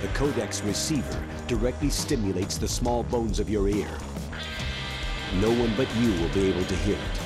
[0.00, 3.92] The codex receiver directly stimulates the small bones of your ear.
[5.42, 7.16] No one but you will be able to hear it.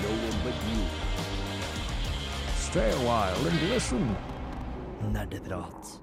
[0.00, 0.80] No one but you.
[2.56, 4.16] Stay a while and listen.
[5.12, 6.00] Nerdeprat.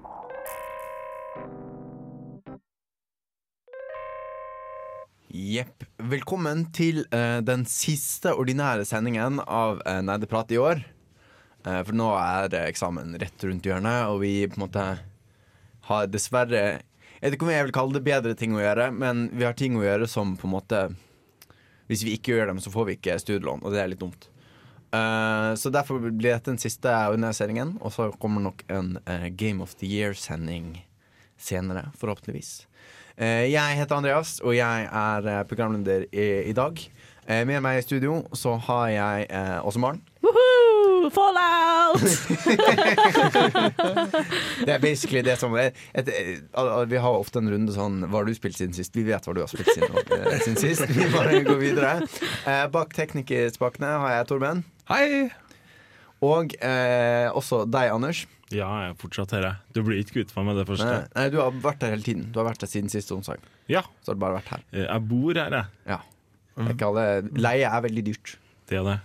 [5.26, 5.84] Jepp.
[5.98, 10.86] Velkommen til uh, den siste ordinære sendingen av uh, Nerdeprat i år.
[11.66, 14.92] Uh, for nå er det eksamen rett rundt hjørnet, og vi på en måte
[15.88, 16.62] har dessverre
[17.22, 19.56] Jeg vet ikke om jeg vil kalle det bedre ting å gjøre, men vi har
[19.58, 20.82] ting å gjøre som på en måte
[21.90, 24.28] Hvis vi ikke gjør dem, så får vi ikke studielån, og det er litt dumt.
[24.92, 29.62] Uh, så derfor blir dette den siste ordinære og så kommer nok en uh, Game
[29.62, 30.84] of the Year-sending
[31.38, 32.66] senere, forhåpentligvis.
[33.18, 36.76] Uh, jeg heter Andreas, og jeg er programleder i, i dag.
[37.28, 39.28] Med meg i studio så har jeg
[39.62, 40.02] også Maren.
[40.22, 40.61] Woohoo!
[41.10, 42.02] Fallout!
[44.62, 46.42] Det er basically det som et, et, et,
[46.90, 48.94] Vi har ofte en runde sånn Hva har du spilt siden sist?
[48.96, 50.84] Vi vet hva du har spilt siden, eh, siden sist.
[50.92, 51.92] Vi bare går videre.
[52.46, 54.58] Eh, bak teknikerspakene har jeg Torben.
[54.90, 55.06] Hei!
[56.22, 58.18] Og eh, også deg, Anders.
[58.52, 59.46] Ja, jeg fortsatt her.
[59.74, 60.86] Du blir ikke kvitt meg med det første.
[60.86, 62.24] Nei, nei, du har vært her hele tiden.
[62.34, 63.38] Du har vært her siden sist onsdag.
[63.72, 64.60] Ja, Så har du bare vært her.
[64.76, 65.66] eh, jeg bor her, jeg.
[65.88, 65.98] Ja.
[66.84, 67.04] Alle,
[67.40, 68.26] leie er veldig dyrt.
[68.68, 68.98] Det er det.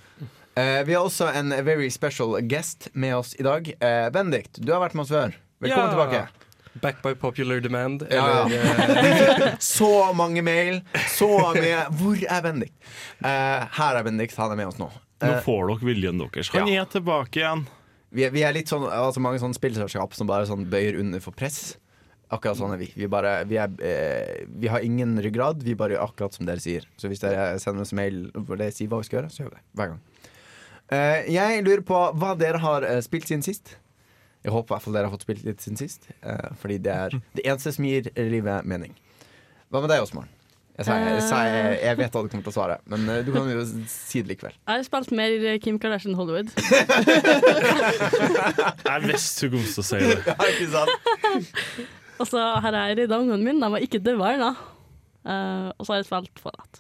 [0.58, 3.68] Eh, vi har også en very special guest med oss i dag.
[3.80, 5.36] Eh, Bendik, du har vært med oss før.
[5.62, 5.94] Velkommen Ja.
[5.94, 6.28] tilbake.
[6.82, 8.04] Back by popular demand.
[8.12, 12.72] Ja, Eller, Så mange mail, så mye Hvor er Bendik?
[13.24, 14.90] Uh, her er Bendik, han er med oss nå.
[15.22, 16.50] Nå Eh, får dere viljen deres.
[16.54, 16.84] Han ja.
[16.84, 17.64] er tilbake igjen.
[18.14, 21.20] vi, er, vi er litt sånn altså mange sånne spillselskap som bare sånn bøyer under
[21.20, 21.78] for press.
[22.30, 22.92] Akkurat sånn er vi.
[22.96, 26.62] Vi, bare, vi, er, eh, vi har ingen ryggrad, vi bare gjør akkurat som dere
[26.62, 26.86] sier.
[27.02, 29.50] Så hvis dere sender oss mail hvor dere sier hva vi skal gjøre, så gjør
[29.54, 29.66] vi det.
[29.82, 30.00] Hver gang.
[30.94, 33.76] Eh, jeg lurer på hva dere har eh, spilt siden sist.
[34.46, 36.08] Jeg håper i hvert fall dere har fått spilt litt siden sist.
[36.22, 38.94] eh, fordi det er det eneste som gir livet mening.
[39.68, 40.30] Hva med deg, Osman?
[40.78, 43.64] Jeg, jeg, jeg, jeg vet hva du kommer til å svare, men du kan jo
[43.89, 44.54] si det likevel.
[44.54, 46.52] Jeg har spilt mer Kim Kardashian Hollywood.
[48.86, 50.20] Jeg er mest kom til å si det.
[50.30, 50.94] Ja, ikke sant?
[52.22, 53.61] Og så har jeg redda ungene mine.
[53.61, 54.54] De var ikke døde ennå.
[55.28, 56.80] Uh, og så har jeg spilt Fallout.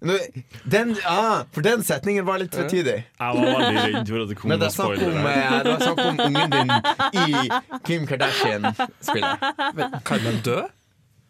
[0.00, 2.98] Den, ah, for den setningen var litt tvetydig.
[3.02, 5.22] Jeg var veldig redd for at det kom noen er spoilere.
[5.32, 6.70] eh, det var snakk om ungen din
[7.24, 9.98] i Kim Kardashian-spillet.
[10.06, 10.60] kan den dø?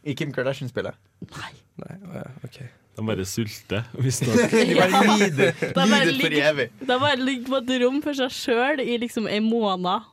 [0.04, 1.00] I Kim Kardashian-spillet.
[1.32, 2.68] Nei, Nei okay.
[2.98, 3.88] De bare sulter.
[4.04, 4.36] Visstnok.
[4.52, 6.68] De bare lider, er lider for evig.
[6.82, 10.08] De bare ligger på et rom for seg sjøl i liksom en måned.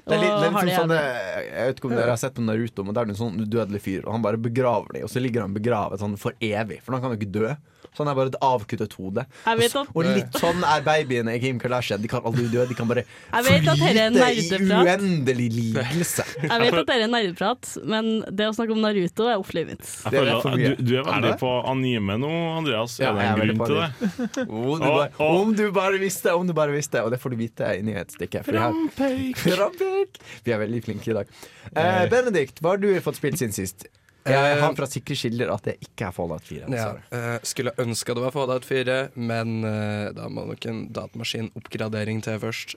[0.00, 1.00] Det er litt, det er litt det sånn, sånne,
[1.46, 3.80] jeg vet ikke om dere har sett på Naruto, men det er en sånn udødelig
[3.84, 6.96] fyr, og han bare begraver dem, og så ligger han begravet sånn for evig, for
[6.96, 7.52] han kan jo ikke dø.
[7.90, 9.24] Så han er bare et avkuttet hode.
[9.50, 11.98] Og, og litt sånn er babyene i Kim Kardashian.
[12.02, 16.26] De kan aldri dø, de kan bare dette flyte i uendelig lidelse.
[16.44, 19.96] Jeg vet at det er nerdeprat, men det å snakke om Naruto er off limits.
[20.06, 20.72] Jeg er føler for at mye.
[20.78, 22.96] du, du er veldig Er på anime nå, Andreas.
[23.02, 24.46] Ja, er det en grunn på til det.
[24.46, 27.02] Oh, Om du, bare, om du bare visste, om du bare visste.
[27.04, 28.46] Og det får du vite i nyhetsstikket.
[28.46, 28.54] for!
[30.44, 31.30] Vi er veldig flinke i dag.
[31.74, 33.88] Eh, Benedikt, hva har du fått spilt siden sist?
[34.28, 36.68] Jeg Eh, har fra sikre kilder at det ikke er Fallout 4.
[36.74, 42.20] Ja, eh, skulle ønske det var Fallout 4, men eh, da må nok en datamaskinoppgradering
[42.22, 42.76] til først.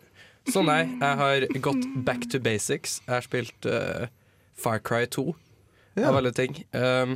[0.51, 3.01] Så nei, jeg har gått back to basics.
[3.07, 4.07] Jeg har spilt uh,
[4.59, 5.23] Far Cry 2,
[6.03, 6.57] av alle ting.
[6.75, 7.15] Um,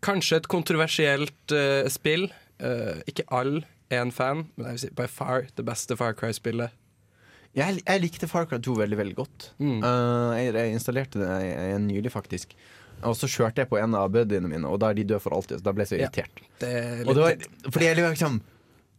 [0.00, 2.30] kanskje et kontroversielt uh, spill.
[2.56, 6.16] Uh, ikke all er en fan, men jeg vil si by far det beste Far
[6.16, 6.72] Cry-spillet.
[7.58, 9.50] Jeg, jeg likte Far Cry 2 veldig veldig godt.
[9.58, 9.80] Mm.
[9.82, 12.56] Uh, jeg, jeg installerte det jeg, jeg nylig, faktisk.
[13.06, 15.34] Og så kjørte jeg på en av buddyene mine, og da er de døde for
[15.36, 15.60] alltid.
[15.60, 16.08] Så da ble jeg så Ja.
[16.08, 16.42] irritert.
[16.60, 17.36] Det er Og det var,
[17.70, 18.40] fordi jeg liksom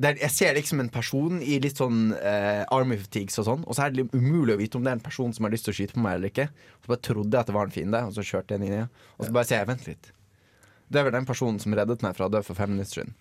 [0.01, 3.63] det er, Jeg ser liksom en person i litt sånn eh, army fatigues og sånn,
[3.67, 5.67] og så er det umulig å vite om det er en person som har lyst
[5.67, 6.47] til å skyte på meg eller ikke.
[6.81, 8.79] Så bare trodde jeg at det var en fiende, og så kjørte jeg den inn
[8.79, 8.81] i
[9.19, 10.11] Og så bare sier jeg vent litt.
[10.89, 13.13] Det er vel den personen som reddet meg fra å dø for fem minutter siden.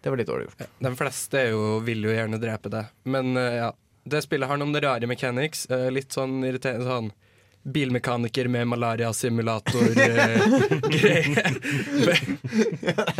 [0.00, 0.64] Det var litt dårlig gjort.
[0.80, 2.88] De fleste er jo, vil jo gjerne drepe deg.
[3.04, 3.68] Men uh, ja,
[4.08, 5.66] det spillet har noen rare mechanics.
[5.70, 7.12] Uh, litt sånn irriterende sånn
[7.64, 10.36] bilmekaniker med malariasimulator-greie.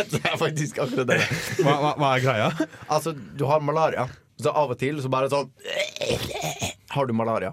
[0.13, 1.21] det er faktisk akkurat det.
[1.63, 2.51] Hva, hva, hva er greia?
[2.87, 4.09] Altså, du har malaria,
[4.41, 5.51] så av og til så bare sånn
[6.91, 7.53] Har du malaria.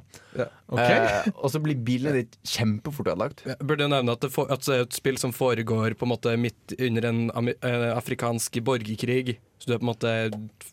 [0.72, 0.80] Ok.
[0.80, 3.44] Eh, og så blir bilen ditt kjempefort ødelagt.
[3.48, 6.08] Jeg burde jo nevne at det, for, at det er et spill som foregår på
[6.08, 9.38] en måte midt under en eh, afrikansk borgerkrig.
[9.62, 10.16] Så du på en måte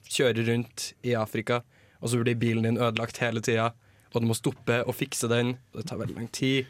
[0.09, 1.63] kjører rundt i Afrika,
[1.99, 3.73] og så blir bilen din ødelagt hele tida.
[4.15, 5.57] Og du må stoppe og fikse den.
[5.77, 6.69] Det tar veldig lang tid.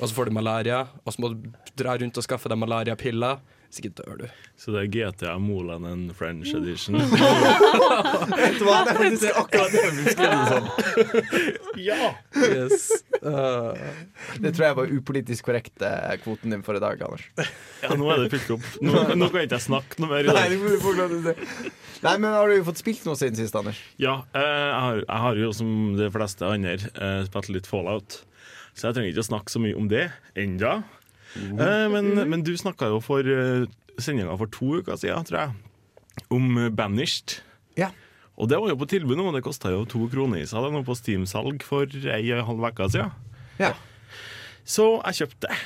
[0.00, 3.40] Og så får du malaria, og så må du dra rundt og skaffe deg malariapiller.
[3.70, 4.24] Ikke dør du.
[4.58, 6.96] Så det er GTA Molanen French edition.
[8.40, 8.80] Vet du hva?
[8.82, 10.66] Det er faktisk akkurat det vi beskrev sånn.
[11.78, 12.10] ja!
[12.50, 12.88] Yes.
[14.40, 17.26] Det tror jeg var upolitisk korrekt eh, kvoten din for i dag, Anders.
[17.84, 18.66] Ja, nå er det fylt opp.
[18.82, 20.40] Nå, nå kan ikke snakke noe mer i dag.
[20.40, 21.34] Nei, du får lov til det.
[22.00, 23.80] Nei, men har du fått spilt noe siden sist, Anders?
[24.00, 28.22] Ja, eh, jeg, har, jeg har jo som de fleste andre eh, spilt litt Fallout,
[28.72, 30.08] så jeg trenger ikke å snakke så mye om det
[30.38, 30.80] ennå.
[31.36, 33.66] Eh, men, men du snakka jo for uh,
[34.02, 35.52] sendinga for to uker siden, tror jeg,
[36.32, 37.40] om eh, Banished.
[37.78, 37.90] Ja.
[38.40, 40.64] Og det var jo på tilbud nå, det kosta jo to kroner i seg.
[40.64, 43.12] Det nå på Steam-salg for ei og en halv uke siden.
[43.60, 43.74] Ja.
[44.64, 45.58] Så jeg kjøpte.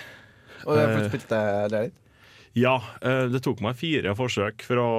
[0.64, 1.44] Og du har fått spilt det
[1.75, 2.00] litt?
[2.54, 4.90] Ja, eh, det tok meg fire forsøk for å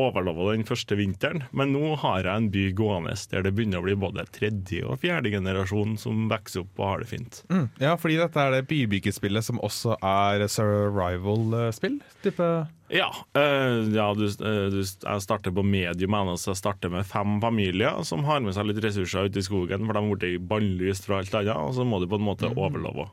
[0.00, 3.86] overleve den første vinteren, men nå har jeg en by gående der det begynner å
[3.86, 7.42] bli både tredje og fjerde generasjon som vokser opp og har det fint.
[7.52, 7.66] Mm.
[7.82, 12.00] Ja, fordi dette er det bybyggespillet som også er survival-spill.
[12.24, 12.48] Type
[12.92, 17.40] Ja, Øh, ja du, eh, du, jeg starter på medium, så jeg starter med fem
[17.42, 21.08] familier som har med seg litt ressurser ute i skogen, for de har blitt bannlyst
[21.08, 23.10] fra alt annet, og så må du på en måte overleve.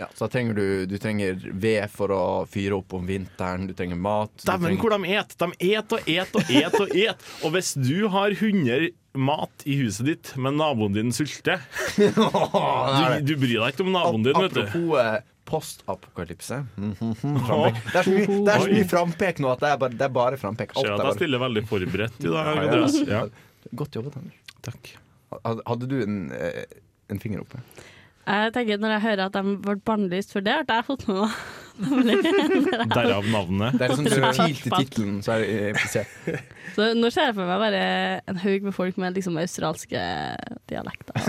[0.00, 3.98] Ja, så trenger du, du trenger ved for å fyre opp om vinteren, du trenger
[4.00, 5.34] mat Dæven, trenger- hvor de et!
[5.38, 7.26] De et og et og et og et.
[7.44, 11.60] Og hvis du har 100 mat i huset ditt, men naboen din sulter
[11.98, 14.62] du, du bryr deg ikke om naboen din, vet du.
[14.64, 15.20] Apropos eh,
[15.52, 16.62] postapokalypse.
[17.20, 17.80] Frampek.
[17.92, 20.06] Det er så mye, det er så mye frampek nå at det er bare, det
[20.08, 20.72] er bare frampek.
[20.80, 23.24] Alt jeg stiller veldig forberedt i dag, Ja,
[23.78, 24.56] Godt jobbet, Anders.
[24.66, 24.94] takk.
[25.44, 26.64] Hadde- Hadde du en, eh,
[27.12, 27.60] en finger oppe?
[28.22, 31.16] Jeg tenker Når jeg hører at de ble bannlyst for det, har jeg fått med
[31.24, 31.32] meg.
[32.92, 33.78] Derav navnet.
[33.78, 36.10] Det er liksom subtilt i tittelen, så er det implisert.
[36.76, 37.82] Så nå ser jeg for meg bare
[38.30, 40.02] en haug med folk med liksom australske
[40.70, 41.16] dialekter.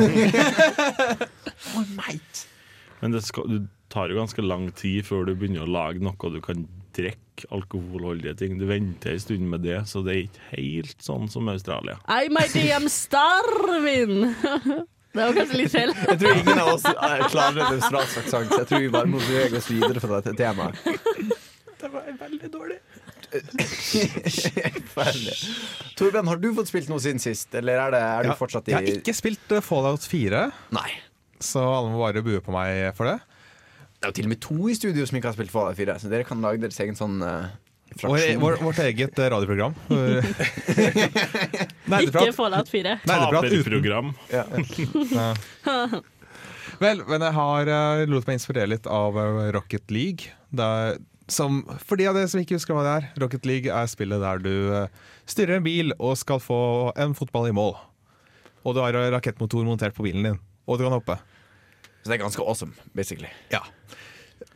[3.02, 6.32] Men det skal, du tar jo ganske lang tid før du begynner å lage noe
[6.32, 8.60] du kan drikke alkoholholdige ting.
[8.62, 11.98] Du venter en stund med det, så det er ikke helt sånn som Australia.
[12.06, 14.30] I mighty am starving!
[15.14, 15.92] Det var kanskje litt feil.
[15.94, 19.10] Jeg tror ingen av oss eh, klarer en australsk aksent, så jeg tror vi bare
[19.14, 20.80] må bevege oss videre fra dette temaet.
[21.84, 22.80] Det var veldig dårlig.
[24.94, 25.36] Ferdig.
[25.98, 28.70] Torben, har du fått spilt noe siden sist, eller er, det, er du Ja, fortsatt
[28.70, 30.44] i Jeg har ikke spilt eh, Fallout 4,
[30.78, 30.90] Nei.
[31.42, 33.20] så alle må bare bue på meg for det.
[33.94, 35.98] Det er jo til og med to i studio som ikke har spilt Fallout 4,
[36.02, 37.54] så dere kan lage deres egen sånn uh,
[38.02, 39.74] Vår, vårt eget eh, radioprogram.
[42.02, 42.34] Ikke.
[42.34, 43.00] Fallout 4.
[43.06, 44.44] Nerdeprat uten ja.
[46.82, 50.24] Vel, men jeg har uh, lot meg inspirere litt av eh, Rocket League.
[50.50, 50.98] Der,
[51.32, 54.20] som, for de av dere som ikke husker hva det er, Rocket League er spillet
[54.24, 54.54] der du
[55.30, 57.74] styrer en bil og skal få en fotball i mål.
[58.64, 61.16] Og du har rakettmotor montert på bilen din, og du kan hoppe.
[62.04, 63.32] Så det er ganske awesome, basically.
[63.54, 63.62] Ja.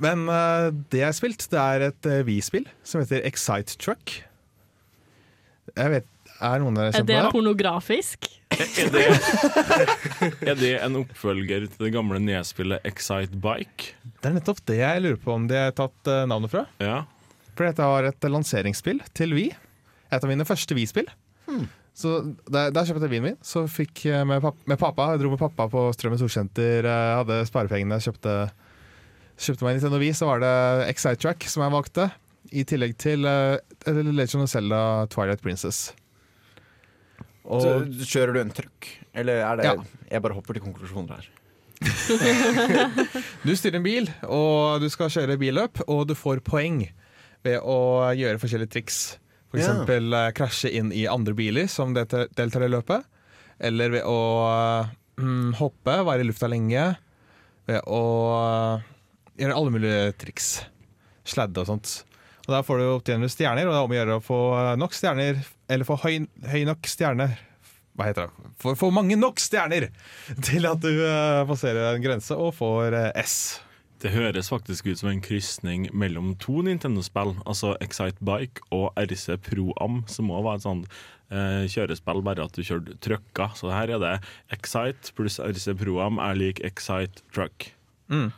[0.04, 4.20] Men uh, det jeg har spilt, det er et uh, Wii-spill som heter Excite Truck.
[5.78, 6.08] Jeg vet,
[6.38, 7.34] er noen av dere kjent det Er det?
[7.34, 8.28] pornografisk?
[8.58, 9.06] Er det,
[10.50, 13.92] er det en oppfølger til det gamle nedspillet Excite Bike?
[14.22, 16.64] Det er nettopp det jeg lurer på om de har tatt eh, navnet fra.
[16.82, 17.02] Ja.
[17.58, 19.52] For dette var et lanseringsspill til Wii.
[20.14, 21.10] Et av mine første Wii-spill.
[21.98, 22.14] Så
[22.46, 23.38] der, der kjøpte jeg Wien min.
[23.46, 25.12] Så fikk jeg med, papp, med pappa.
[25.16, 26.86] Jeg dro med pappa på Strømmen Storsenter.
[27.18, 28.36] Hadde sparepengene, kjøpte,
[29.38, 30.14] kjøpte meg Nintendo Wii.
[30.18, 30.54] Så var det
[30.92, 32.10] Excite Track som jeg valgte.
[32.56, 33.58] I tillegg til uh,
[33.88, 34.82] Legend of Zelda
[35.12, 35.90] Twilight Princess.
[37.48, 39.76] Og Så kjører du en truck, eller er det Ja.
[40.12, 41.28] Jeg bare hopper til konklusjoner her.
[43.48, 46.82] du styrer en bil, og du skal kjøre billøp, og du får poeng
[47.46, 47.78] ved å
[48.18, 49.00] gjøre forskjellige triks.
[49.52, 49.64] For Ja.
[49.64, 53.06] eksempel eh, krasje inn i andre biler som deltar deltar i løpet.
[53.60, 54.18] Eller ved å
[55.18, 56.98] mm, hoppe, være i lufta lenge.
[57.68, 58.02] Ved å
[59.38, 60.52] gjøre alle mulige triks.
[61.28, 61.94] Sladde og sånt.
[62.48, 64.40] Og Da får du 100 stjerner, og det er om å gjøre å få
[64.80, 67.34] nok stjerner, eller få høy, høy nok stjerne
[67.98, 68.52] Hva heter det?
[68.62, 69.90] Få få mange nok stjerner
[70.48, 73.60] til at du uh, passerer en grense og får uh, S.
[74.00, 79.40] Det høres faktisk ut som en krysning mellom to Nintendo-spill, altså Excite Bike og RC
[79.42, 80.86] Pro Am, som òg var et sånt
[81.34, 83.50] eh, kjørespill, bare at du kjørte trøkka.
[83.58, 84.14] Så her er det
[84.54, 87.72] Excite pluss RC Pro Am er lik Excite Truck.
[88.14, 88.30] Det,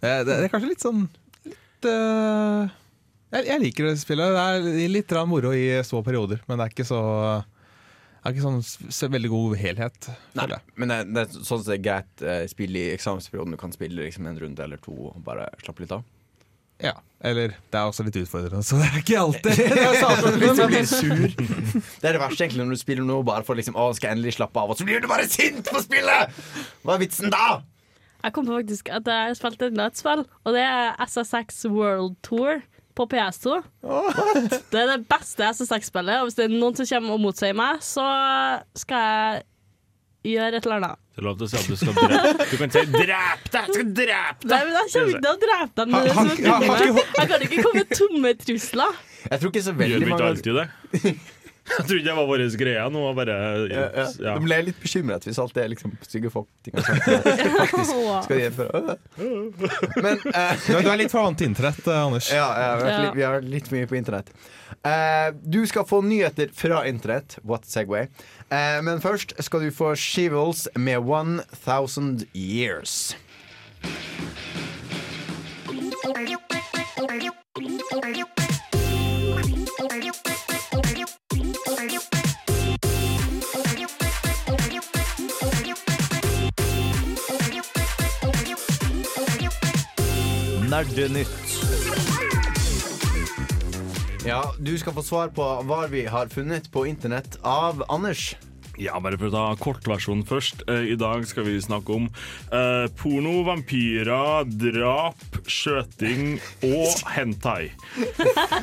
[0.00, 1.06] det, det er kanskje litt sånn
[1.44, 2.68] litt, uh,
[3.30, 4.26] jeg, jeg liker å spille.
[4.34, 7.00] Det er litt moro i små perioder, men det er ikke så
[8.20, 10.08] det er ikke sånn så veldig god helhet.
[10.36, 13.54] Nei, men det, det er sånn at det er greit eh, spill i eksamensperioden.
[13.56, 16.04] Du kan spille liksom en runde eller to og bare slappe litt av.
[16.80, 20.86] Ja, Eller det er også litt utfordrende, så det er ikke alltid det er blir
[20.88, 21.26] sur.
[21.28, 24.16] Det er det verste egentlig når du spiller noe bare for liksom, å, skal jeg
[24.16, 26.40] endelig slappe av, og så blir du bare sint på spillet!
[26.80, 27.60] Hva er vitsen da?
[28.24, 31.62] Jeg kom på faktisk at jeg har spilt enda et spill, og det er SSX
[31.72, 32.60] World Tour
[32.98, 33.60] på PS2.
[34.70, 37.80] Det er det beste SSX-spillet, og hvis det er noen som kommer og motsier meg,
[37.84, 38.04] så
[38.76, 39.46] skal jeg
[40.34, 40.98] gjøre et eller annet.
[41.16, 43.64] Det er lov til å si at du skal drepe Du kan si 'drep deg'!
[43.64, 44.52] Jeg skal drepe deg!
[44.52, 45.86] Nei, men Jeg kommer ikke til å drepe deg.
[45.90, 48.92] Han- han- han- Jeg kan ikke komme med tomme trusler.
[49.30, 51.16] Jeg tror ikke så veldig mange Gjør vi ikke alltid det?
[51.70, 53.02] Jeg trodde det var vår greie nå.
[53.16, 53.36] Bare,
[53.70, 54.06] ja, ja.
[54.26, 54.34] ja.
[54.36, 57.08] De ble litt bekymret hvis alt det er liksom stygge folk ting sagt.
[57.60, 57.92] Faktisk
[58.26, 58.96] skal de gjennomføre.
[60.00, 62.30] Men uh, Du, du er litt for vant til internett, eh, Anders.
[62.34, 64.32] ja, ja, vi, har litt, vi har litt mye på internett.
[64.80, 67.38] Uh, du skal få nyheter fra internett.
[67.42, 68.08] What Segway.
[68.50, 73.14] Uh, men først skal du få Shivels med 1000 Years.
[90.80, 91.28] Nerdenytt.
[94.24, 98.30] Ja, du skal få svar på hva vi har funnet på internett av Anders.
[98.80, 100.62] Ja, bare for å ta kortversjonen først.
[100.72, 106.38] Eh, I dag skal vi snakke om eh, porno, vampyrer, drap, skjøting
[106.70, 107.74] og hentai.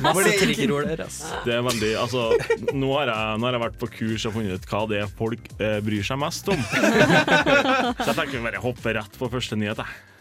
[0.02, 1.38] Masse triggerord der, altså.
[1.46, 2.26] Det er veldig, altså,
[2.72, 5.16] nå, har jeg, nå har jeg vært på kurs og funnet ut hva det er
[5.22, 6.66] folk eh, bryr seg mest om.
[8.02, 9.86] Så jeg tenker vi bare hopper rett på første nyhet.
[9.86, 10.17] jeg.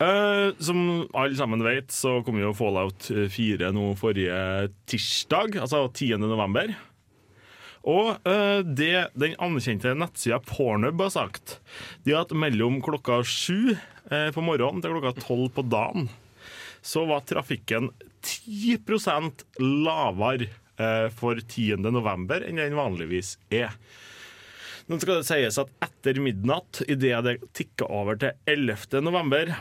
[0.00, 6.16] Eh, som alle sammen vet, så kom jo Fallout 4 nå forrige tirsdag, altså 10.
[6.24, 6.72] november.
[7.88, 11.58] Og uh, det den anerkjente nettsida Pornhub har sagt,
[12.04, 16.10] de har at mellom klokka sju eh, på morgenen til klokka tolv på dagen,
[16.84, 17.88] så var trafikken
[18.20, 21.80] 10% lavere eh, for 10.
[21.88, 23.72] november enn den vanligvis er.
[24.90, 29.00] Nå skal det sies at etter midnatt, idet det tikka over til 11.
[29.06, 29.54] november,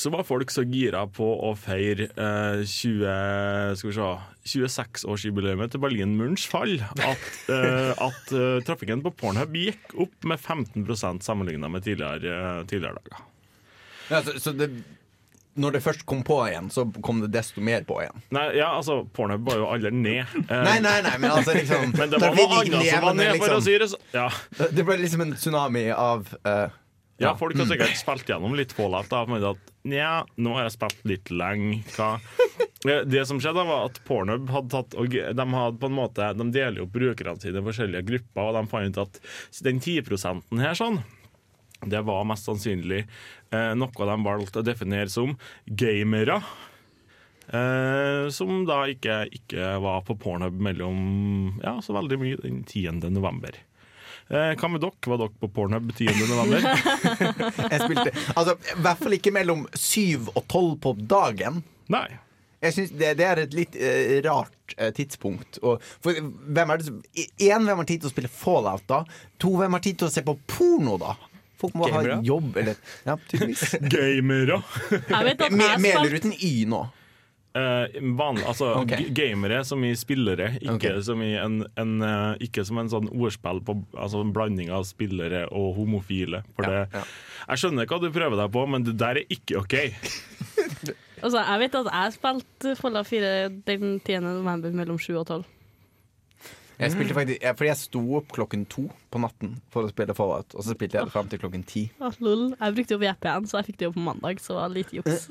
[0.00, 4.08] så var folk så gira på å feire eh, 20, skal vi se,
[4.54, 11.24] 26-årsjubileet til Berlinmurens fall at, eh, at eh, trafikken på Pornhub gikk opp med 15%
[11.24, 13.24] sammenligna med tidligere, eh, tidligere dager.
[14.10, 14.68] Ja, så, så det,
[15.54, 18.24] når det først kom på igjen, så kom det desto mer på igjen.
[18.34, 20.24] Nei, ja, altså, Pornhub var jo aldri ned.
[20.44, 23.30] Eh, Nei, nei, nei, men altså liksom Men det var noe annet som var ned,
[23.30, 24.08] ned, for å liksom, si det sånn.
[24.16, 24.26] Ja.
[24.74, 26.80] Det ble liksom en tsunami av eh,
[27.22, 29.06] Ja, folk har sikkert spilt gjennom litt Fallout.
[29.12, 31.82] da, men at Nja, nå har jeg spilt litt lenge.
[31.96, 32.14] Hva?
[32.88, 36.30] Eh, Det som skjedde, var at Pornhub hadde tatt og de hadde på en måte,
[36.36, 39.20] de deler jo brukerne sine i forskjellige grupper, og de fant ut at
[39.64, 41.02] den 10% her sånn,
[41.84, 45.34] det var mest sannsynlig eh, noe de valgte å definere som
[45.68, 46.38] gamere.
[47.52, 53.04] Eh, som da ikke, ikke var på Pornhub mellom ja, så veldig mye den 10.
[53.12, 53.56] november.
[54.32, 54.96] Eh, hva med dere?
[55.04, 56.06] Var dere på Pornhub 10.
[56.30, 56.64] november?
[57.74, 61.60] Jeg spilte Altså, i hvert fall ikke mellom syv og tolv på dagen.
[61.92, 62.06] Nei.
[62.64, 65.58] Jeg synes det, det er et litt eh, rart eh, tidspunkt.
[65.60, 69.02] Og, for hvem er det som Én, hvem har tid til å spille Fallout, da?
[69.44, 71.12] To, hvem har tid til å se på porno, da?
[71.60, 72.16] Folk må Gamere.
[72.16, 73.18] ha jobb, eller Ja.
[73.94, 74.62] Gamere.
[74.90, 76.80] Jeg vet at Me- jeg Mener spilte du uten Y nå?
[77.54, 79.04] Eh, van, altså okay.
[79.14, 81.02] gamere som i spillere, ikke okay.
[81.06, 84.82] som i en, en uh, Ikke som en sånn ordspill på Altså en blanding av
[84.88, 86.42] spillere og homofile.
[86.56, 87.04] For Ja, det ja.
[87.44, 89.78] Jeg skjønner hva du prøver deg på, men det der er ikke OK.
[91.24, 93.28] Altså, jeg vet at jeg spilte Folla 4
[93.64, 94.18] den 10.
[94.20, 95.46] november mellom 7 og 12.
[96.78, 100.14] Jeg spilte faktisk, jeg, fordi jeg sto opp klokken to på natten for å spille
[100.18, 101.84] Fallout, og så spilte jeg det fram til klokken ti.
[102.02, 102.42] Åh, lol.
[102.58, 104.90] Jeg brukte jo VPN, så jeg fikk det jo på mandag, så det var litt
[104.96, 105.28] juks.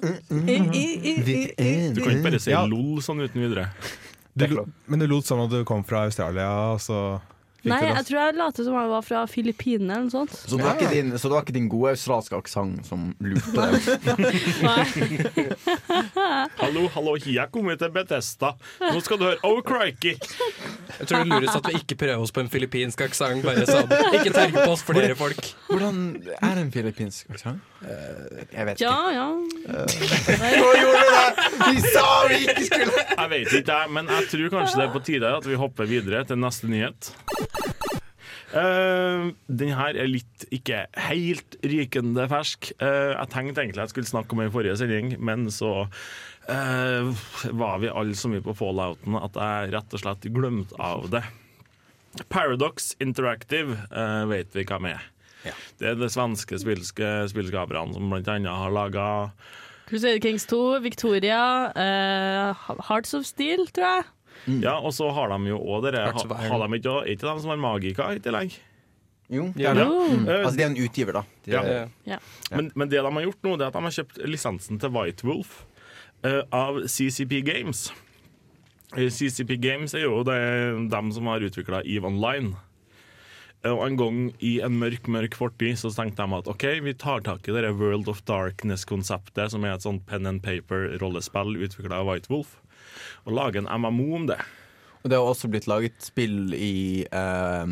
[1.94, 2.64] Du kan ikke bare si Ja.
[2.70, 3.68] lol sånn uten videre.
[4.36, 4.48] Du,
[4.88, 7.20] men du lot som at du kom fra Australia, og så
[7.64, 10.34] Nei, jeg tror jeg lot som jeg var fra Filippinene eller noe sånt.
[10.36, 13.52] Så det var ikke din, så det var ikke din gode australske aksent som lurte
[13.58, 13.72] deg?
[16.64, 18.54] Hallo, hallo, jeg kommer kommet til Bethesda.
[18.82, 20.16] Nå skal du høre Oh crikey!
[21.00, 23.44] Jeg tror det lures at vi ikke prøver oss på en filippinsk aksent.
[23.46, 23.90] Bare sånn.
[24.14, 25.54] Ikke tenk på oss flere folk.
[25.70, 26.02] Hvordan
[26.36, 27.64] er en filippinsk aksent?
[27.84, 29.16] Jeg vet Ja, ikke.
[29.16, 29.28] ja.
[30.60, 31.48] Nå gjorde du det!
[31.64, 34.94] Vi sa vi ikke skulle Jeg vet ikke, jeg, men jeg tror kanskje det er
[34.94, 37.12] på tide at vi hopper videre til neste nyhet.
[38.54, 39.32] Uh,
[39.62, 42.72] den her er litt ikke helt rykende fersk.
[42.82, 47.24] Uh, jeg tenkte egentlig jeg skulle snakke om det i forrige sending, men så uh,
[47.52, 51.24] var vi alle så mye på fallouten at jeg rett og slett glemte av det.
[52.30, 55.10] Paradox Interactive uh, vet vi hva med.
[55.44, 55.58] Ja.
[55.80, 59.06] Det er det svenske spillske, spillskaperne som annet har laga
[59.90, 62.56] Crusader Kings 2, Victoria, eh,
[62.88, 64.06] Hearts of Steel, tror jeg.
[64.48, 66.30] Ja, og så har de jo òg Iron.
[66.38, 68.58] har de ikke, òg Er ikke de som har Magika i tillegg?
[69.30, 69.54] Jo.
[69.56, 69.84] Ja, Ja.
[69.86, 70.08] Jo.
[70.10, 70.28] Mm.
[70.28, 71.24] Altså, de er en utgiver, da.
[71.46, 71.62] De Ja.
[71.64, 72.18] er, Ja.
[72.52, 74.90] Men, men det de har gjort nå, det er at de har kjøpt lisensen til
[74.92, 75.64] White Wolf
[76.26, 77.92] uh, av CCP Games.
[78.96, 82.56] Eh, CCP Games er jo det, dem som har utvikla EVE Online.
[83.64, 87.22] Og en gang i en mørk mørk fortid så tenkte de at OK, vi tar
[87.24, 92.10] tak i det World of Darkness-konseptet, som er et sånt pen and paper-rollespill utvikla av
[92.10, 92.58] White Wolf,
[93.26, 94.40] og lage en MMO om det.
[95.04, 97.68] Og det har også blitt laget spill i uh,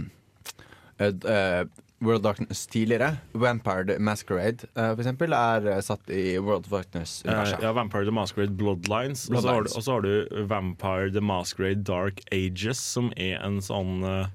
[1.00, 1.64] eh, eh,
[2.02, 3.18] World of Darkness tidligere.
[3.34, 7.62] Vampire the Masquerade, uh, for eksempel, er satt i World of Eh, Darkness-universet.
[7.62, 9.30] ja, Vampire the Masquerade Bloodlines.
[9.30, 14.04] Og så har, du- har du Vampire the Masquerade Dark Ages, som er en sånn
[14.04, 14.28] uh,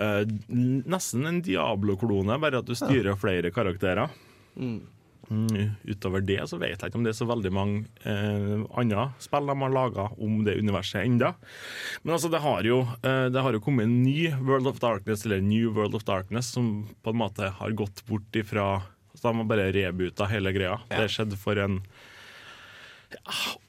[0.00, 4.08] uh, Nesten en Diablo-klone, bare at du styrer flere karakterer.
[4.56, 4.80] Mm,
[5.84, 9.46] utover det så vet jeg ikke om det er så veldig mange eh, andre spill
[9.48, 11.34] de har laga om det universet enda.
[12.02, 15.24] Men altså, det har, jo, eh, det har jo kommet en ny World of Darkness,
[15.26, 18.82] eller New World of Darkness, som på en måte har gått bort ifra
[19.14, 20.80] Så de har bare rebuta hele greia.
[20.90, 21.80] Det skjedde for en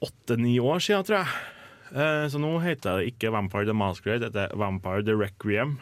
[0.02, 1.28] åtte-ni år siden, tror jeg.
[1.96, 5.78] Eh, Så nå heter det ikke Vampire the Masquerade, det heter Vampire the Requiem.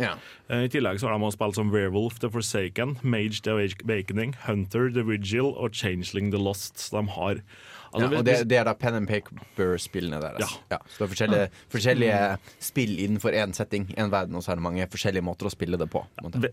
[0.00, 0.16] Ja.
[0.50, 4.34] Eh, I tillegg så har de også spilt som Werewolf the Forsaken, Mage the Awakening,
[4.46, 6.80] Hunter the Vigil og Changeling the Lost.
[6.82, 7.38] Så de har
[7.94, 10.56] altså, Ja, og det, det er da pen and paper-spillene deres.
[10.72, 10.80] Ja.
[10.88, 11.46] Så det er forskjellige,
[11.76, 12.18] forskjellige
[12.58, 15.78] spill innenfor én setting, én verden, og så er det mange forskjellige måter å spille
[15.78, 16.02] det på.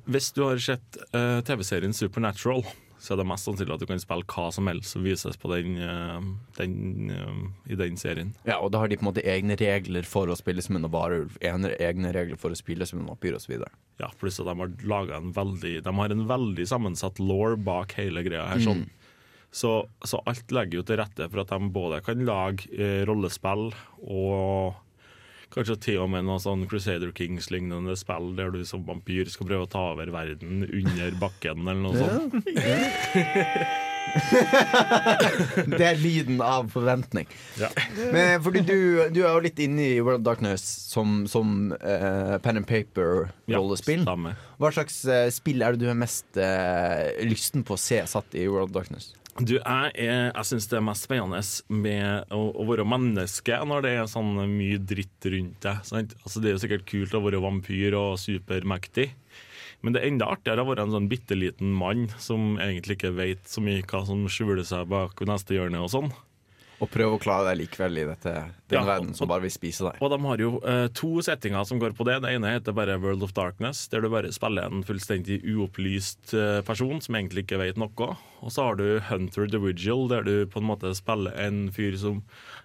[0.05, 2.62] Hvis du har sett uh, TV-serien Supernatural,
[3.01, 5.50] så er det mest sannsynlig at du kan spille hva som helst som vises på
[5.50, 6.27] den, eh,
[6.60, 8.36] den, eh, i den serien.
[8.46, 10.86] Ja, og da har de på en måte egne regler for å spille som en
[10.93, 13.58] varulv, egne regler for å spille som en vampyr osv.
[14.01, 17.98] Ja, pluss at de har laget en veldig De har en veldig sammensatt law bak
[17.98, 18.62] hele greia her.
[18.62, 18.86] sånn
[19.51, 19.72] så,
[20.08, 23.74] så alt legger jo til rette for at de både kan lage eh, rollespill
[24.08, 24.77] og
[25.53, 29.67] kanskje til og med noe sånn Crusader Kings-lignende spill der du som vampyr skal prøve
[29.67, 32.34] å ta over verden under bakken eller noe sånt.
[35.72, 37.29] Det er lyden av forventning.
[37.60, 37.70] Ja.
[38.12, 38.77] Men fordi du,
[39.13, 44.03] du er jo litt inne i World of Darkness som, som uh, pen and paper-rollespill.
[44.08, 48.01] Ja, Hva slags uh, spill er det du er mest uh, lysten på å se
[48.10, 49.13] satt i World of Darkness?
[49.39, 51.39] Du, jeg, jeg syns det er mest spennende
[51.72, 55.79] med å, å være menneske når det er sånn mye dritt rundt deg.
[55.87, 59.07] Altså, det er jo sikkert kult å være vampyr og supermektig.
[59.81, 63.15] Men det er enda artigere å være en sånn bitte liten mann som egentlig ikke
[63.17, 66.11] vet så mye hva som skjuler seg bak neste hjørne og sånn.
[66.81, 68.31] Og prøve å klare deg likevel i dette,
[68.72, 70.00] den Ja, verden som og- bare vil spise deg.
[70.01, 72.15] Og de har jo uh, to settinger som går på det.
[72.24, 76.61] Det ene heter bare World of Darkness, der du bare spiller en fullstendig uopplyst eh,
[76.65, 78.15] person som egentlig ikke vet noe.
[78.41, 81.96] Og så har du Hunter the Vigil, der du på en måte spiller en fyr
[82.01, 82.24] som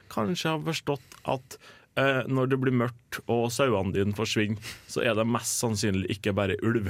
[0.09, 1.59] kanskje har forstått at
[2.01, 4.57] uh, når det blir mørkt og sauene dine forsvinner,
[4.89, 6.89] så er det mest sannsynlig ikke bare ulv.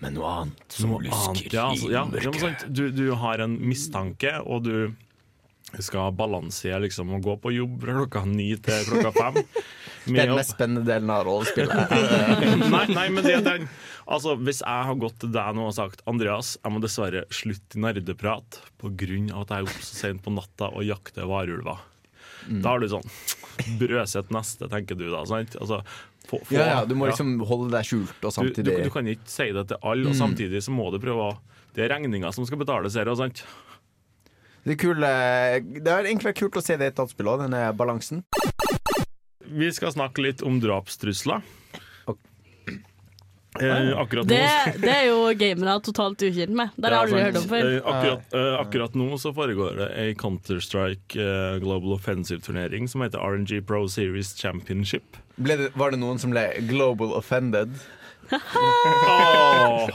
[0.00, 2.40] Men noe annet som lysker ja, altså, ja, i mørket.
[2.42, 4.74] sant, du, du har en mistanke, og du
[5.84, 9.42] skal balansere liksom og gå på jobb fra klokka ni til klokka fem.
[10.06, 11.94] Det er den mest spennende delen av rollespillet.
[12.76, 13.64] nei, nei, men det er
[14.06, 17.74] Altså, Hvis jeg har gått til deg nå og sagt Andreas, jeg må dessverre slutte
[17.74, 18.92] i nerdeprat pga.
[18.94, 21.82] at jeg er oppe så sent på natta og jakter varulver.
[22.46, 23.06] Da har du sånn
[23.80, 25.24] Brøset neste, tenker du da.
[25.26, 25.56] sant?
[25.58, 25.80] Altså,
[26.28, 27.14] få, få, Ja, ja, du må ja.
[27.14, 30.10] liksom holde deg skjult og du, du, samtidig du kan ikke si det til alle,
[30.10, 31.36] og samtidig så må du prøve å
[31.76, 33.08] Det er regninga som skal betales her.
[33.10, 33.42] og sant?
[34.66, 37.44] Det er, eh, det er egentlig vært kult å se det i et dataspill òg,
[37.46, 38.24] denne balansen.
[39.46, 41.44] Vi skal snakke litt om drapstrusler.
[43.62, 46.74] Eh, akkurat nå Det, det er jo gamere totalt ukjent med.
[46.76, 47.68] Det har jeg aldri hørt om før.
[47.68, 53.22] Eh, akkurat, eh, akkurat nå så foregår det ei Counter-Strike eh, Global Offensive-turnering som heter
[53.22, 55.16] RNG Pro Series Championship.
[55.40, 57.78] Ble det, var det noen som ble global offended?
[58.34, 59.88] oh,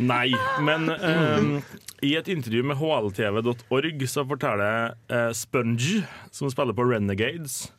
[0.00, 0.30] Nei,
[0.64, 7.72] men eh, i et intervju med hltv.org så forteller eh, Sponge, som spiller på Renegades,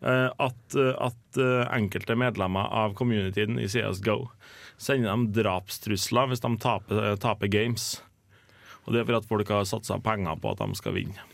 [0.00, 4.24] eh, at, eh, at eh, enkelte medlemmer av communityen i CSGO
[4.82, 8.00] sender dem drapstrusler hvis de taper, taper games.
[8.82, 11.28] Og det er for at folk har satsa penger på at de skal vinne.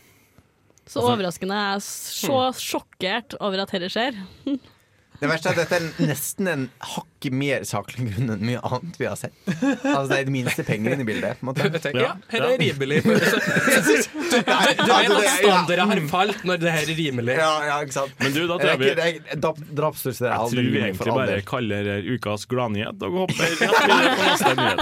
[0.89, 1.53] Så overraskende.
[1.53, 4.17] Jeg er så sjokkert over at dette skjer.
[5.19, 6.61] Det verste er at dette er nesten en
[6.93, 9.35] hakket mer saklig grunn enn mye annet vi har sett.
[9.49, 11.41] Altså Det er det minste penger inne i bildet.
[11.41, 11.67] På måte.
[11.67, 13.01] Jeg ja, her er rimelig.
[14.29, 17.35] Du, vet at standarder har falt når det her er rimelig.
[17.39, 18.13] Ja, ja, ikke sant.
[18.21, 21.97] Men du, da tror jeg vi Jeg aldri tror vi egentlig for bare kaller det
[22.07, 24.79] ukas gladnyhet og hopper rett videre på neste nyhet.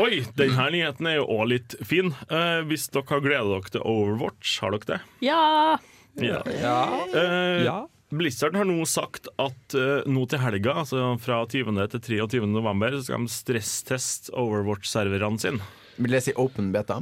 [0.00, 2.14] Oi, denne nyheten er jo òg litt fin.
[2.30, 5.00] Uh, hvis dere har gleda dere til Overwatch, har dere det?
[5.26, 5.76] Ja!
[6.22, 6.42] Ja.
[6.46, 6.78] Ja.
[7.14, 7.80] Eh, Ja.
[8.14, 11.74] Blizzard har nå sagt at eh, nå til helga, altså fra 20.
[11.96, 12.46] til 23.
[12.46, 15.58] november, så skal de stressteste Overwatch-serverne sine.
[15.98, 17.00] Vil det si open beta?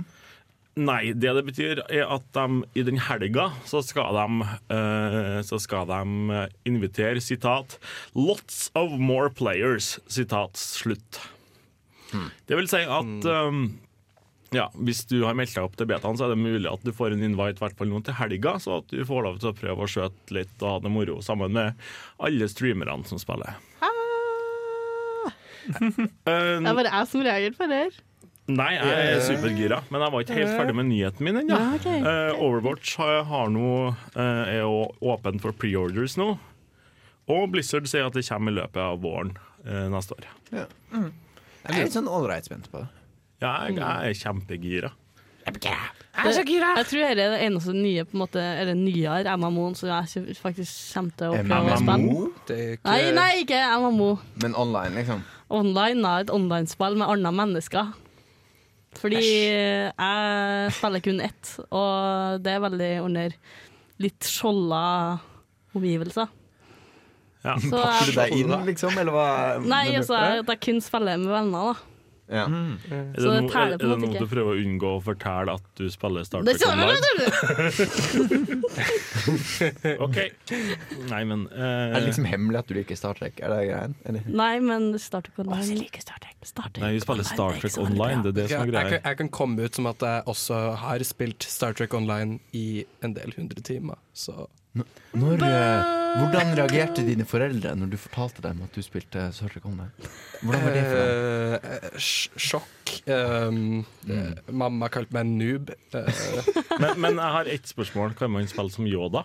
[0.81, 5.59] Nei, det det betyr er at de i den helga så skal de, uh, så
[5.61, 6.01] skal de
[6.33, 7.77] eh, invitere, sitat,
[8.17, 11.21] 'lots of more players', sitat slutt.
[12.49, 13.79] Det vil si at um,
[14.53, 16.93] ja, hvis du har meldt deg opp til betaen, så er det mulig at du
[16.95, 19.57] får en invite hvert fall nå til helga, så at du får lov til å
[19.57, 21.81] prøve å skjøte litt og ha det moro sammen med
[22.23, 23.59] alle streamerne som spiller.
[25.63, 27.99] Eh, Det er bare jeg som reagerer på det her.
[28.51, 31.55] Nei, jeg er supergira, men jeg var ikke helt ferdig med nyheten min ennå.
[31.55, 32.01] Ja, okay.
[32.03, 33.69] uh, Overwatch har, har nå,
[34.17, 34.81] eh, er jo
[35.13, 36.33] åpen for preorders nå.
[37.31, 39.31] Og Blizzard sier at det kommer i løpet av våren
[39.63, 40.27] uh, neste år.
[40.51, 40.67] Jeg
[41.71, 42.91] er litt sånn ålreit spent på det.
[43.43, 44.93] Ja, jeg, jeg er kjempegira.
[45.43, 45.73] Det,
[46.15, 50.37] jeg tror dette er det eneste nye på en måte, eller nyere MMO-en som jeg
[50.39, 51.97] faktisk kommer til å prøve å spille.
[51.99, 54.11] MMO, er ikke, Nei, nei, ikke MMO.
[54.45, 55.25] men online, liksom.
[55.53, 57.91] Online, ja, et online-spill med andre mennesker.
[59.01, 63.35] Fordi jeg spiller kun ett, og det er veldig under
[64.05, 64.83] litt skjolda
[65.75, 66.29] omgivelser.
[67.43, 67.57] Ja.
[67.59, 68.95] Så Pakker du deg inn, liksom?
[69.01, 69.29] Eller hva?
[69.65, 71.92] nei, altså, jeg, jeg kun spiller med venner, da.
[72.31, 72.45] Ja.
[72.47, 72.79] Er
[73.13, 75.89] det, Så no, er, er det noe du prøver å unngå å fortelle at du
[75.93, 77.03] spiller Star Trek Online?
[80.07, 80.19] OK.
[81.11, 83.43] Nei, men Er det liksom hemmelig at du liker Star Trek?
[83.43, 83.97] Er det greien?
[84.09, 84.23] Eller?
[84.43, 86.37] Nei, men Star Trek Online Star Trek.
[86.43, 88.23] Star Trek Nei, vi spiller Star Trek Online.
[88.25, 88.95] Det er det som er greia.
[88.97, 92.85] jeg, jeg kan komme ut som at jeg også har spilt Star Trek Online i
[93.05, 94.01] en del hundre timer.
[94.15, 99.67] Så Når, eh, hvordan reagerte dine foreldre når du fortalte dem at du spilte Trek
[99.69, 99.91] Online?
[100.41, 101.59] Hvordan var det for dem?
[101.67, 102.95] Eh, sj- Sjokk.
[103.07, 105.71] Um, eh, mamma kalte meg en noob.
[105.93, 106.25] Eh,
[106.81, 108.15] Men, men jeg har ett spørsmål.
[108.17, 109.25] Kan man spille som Yoda?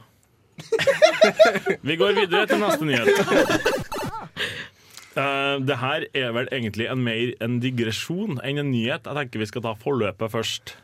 [1.84, 3.08] Vi går videre til neste nyhet.
[5.18, 9.08] Uh, det her er vel egentlig en mer en digresjon enn en nyhet.
[9.08, 10.76] Jeg tenker vi skal ta forløpet først.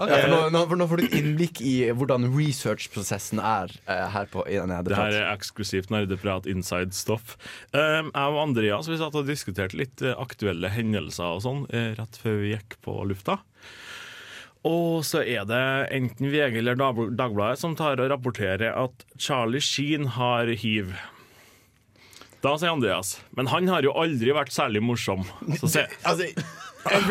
[0.00, 4.30] Ja, for nå, nå, for nå får du innblikk i hvordan researchprosessen er uh, her
[4.32, 7.36] på i denne Det her er eksklusivt nerdeprat inside stoff.
[7.74, 11.92] Um, jeg og Andreas vi satt og diskuterte litt eh, aktuelle hendelser og sånn eh,
[11.98, 13.40] rett før vi gikk på lufta.
[14.66, 15.62] Og så er det
[15.96, 20.92] enten VG eller Dagbladet som tar og rapporterer at Charlie Sheen har hiv.
[22.40, 25.26] Da sier Andreas Men han har jo aldri vært særlig morsom.
[25.60, 26.28] Så sier Altså,
[26.80, 27.02] jeg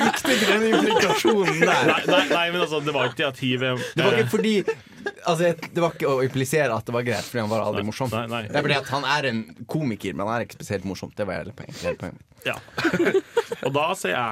[0.00, 1.82] likte ikke den implikasjonen der.
[1.90, 4.54] Nei, nei, nei, men altså, det var ikke at hiv er Det var ikke fordi
[5.28, 8.08] Altså, det var ikke å implisere at det var greit, fordi han var aldri morsom.
[8.12, 8.42] nei.
[8.48, 11.10] Det er fordi at han er en komiker, men han er ikke spesielt morsom.
[11.16, 11.98] Det var hele poenget.
[12.00, 12.16] poeng.
[12.46, 12.56] Ja.
[13.66, 14.28] Og da sier jeg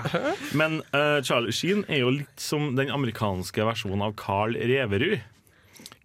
[0.57, 5.19] Men uh, Charlie Sheen er jo litt som den amerikanske versjonen av Carl Reverud.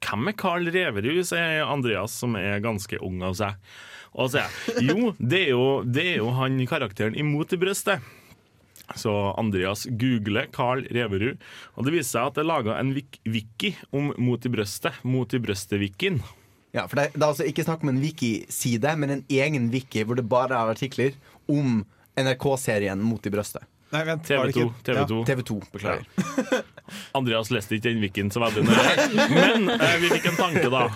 [0.04, 3.52] Hvem er Carl Reverud, sier Andreas, som er ganske ung av seg.
[4.14, 8.04] Og så jeg jo, det er jo, det er jo han karakteren imot i brøstet.
[9.00, 11.40] Så Andreas googler Carl Reverud,
[11.74, 15.00] og det viser seg at det er laga en wik wiki om Mot i brøstet.
[15.08, 16.20] Mot i brøstet-wikien.
[16.76, 20.04] Ja, for det, det er altså ikke snakk om en wiki-side, men en egen wiki
[20.04, 21.16] hvor det bare er artikler
[21.50, 21.82] om
[22.20, 23.66] NRK-serien Mot i brøstet.
[23.94, 24.68] Nei, vent, TV2.
[24.84, 25.18] TV2.
[25.30, 26.64] TV2, beklager.
[27.18, 29.10] Andreas leste ikke den wikien så veldig nøye.
[29.32, 30.88] Men eh, vi fikk en tanke, da.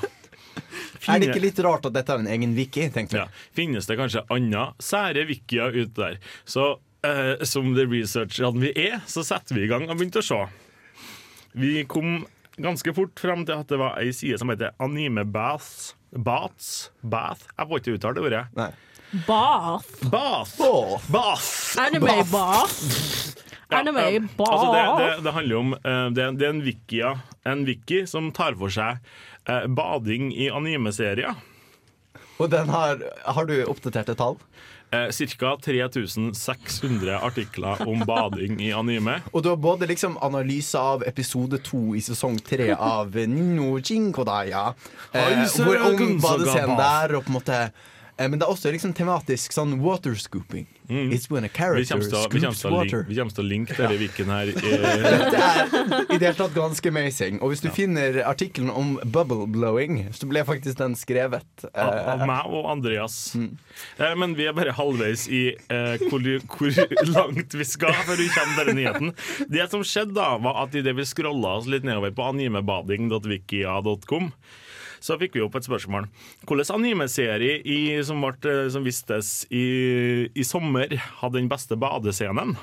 [1.07, 2.87] Er det ikke litt rart at dette er en egen wiki?
[2.93, 3.27] tenkte Ja.
[3.55, 6.17] Finnes det kanskje andre sære wikier ute der?
[6.45, 10.27] Så eh, som det researcherne vi er, så setter vi i gang og begynte å
[10.27, 10.41] se.
[11.57, 12.25] Vi kom
[12.57, 15.25] ganske fort frem til at det var ei side som heter Anime
[16.11, 16.91] Baths.
[17.01, 17.49] Bath?
[17.57, 18.43] Jeg får ikke uttale det ordet.
[18.57, 18.71] Nei.
[19.27, 19.87] Bath.
[20.11, 20.57] Bath!
[21.11, 21.79] Bath!
[21.79, 23.35] Anime bath.
[23.69, 24.51] Ja, Anime um, bath.
[24.51, 27.13] Altså det, det, det handler om uh, det, det er en wiki, ja.
[27.47, 28.99] en wiki som tar for seg
[29.49, 31.35] uh, bading i anime-serier.
[32.37, 34.37] Og den har Har du oppdaterte tall?
[34.91, 35.57] Eh, Ca.
[35.57, 39.17] 3600 artikler om bading i anime.
[39.33, 44.69] Og du har både liksom analyse av episode to i sesong tre av Nino Jinkodaya.
[45.11, 47.59] Eh, hvor Gunsoga badescenen der, og på en måte
[48.17, 50.65] Men det er også liksom tematisk sånn water scooping.
[50.89, 52.05] It's when a character til vi
[52.39, 53.03] scoops til å link- water.
[53.09, 54.45] vi kommer til å linke denne viken her.
[54.55, 55.67] det er
[56.07, 57.41] i det hele tatt ganske amazing.
[57.43, 61.43] Og hvis du finner artikkelen om bubble blowing, så ble faktisk den skrevet.
[61.75, 63.19] av, Eh, av meg og Andreas.
[63.35, 66.23] Eh, men vi er bare halvveis i eh, hvor,
[66.55, 66.71] hvor
[67.11, 69.11] langt vi skal før vi kommer til denne nyheten.
[69.51, 74.31] Det som skjedde, da var at idet vi scrolla oss litt nedover på animebading.wikia.com,
[74.99, 76.07] så fikk vi opp et spørsmål.
[76.47, 79.67] Hvilken animeserie i, som, ble, eh, som vistes i,
[80.33, 82.57] i sommer, hadde den beste badescenen?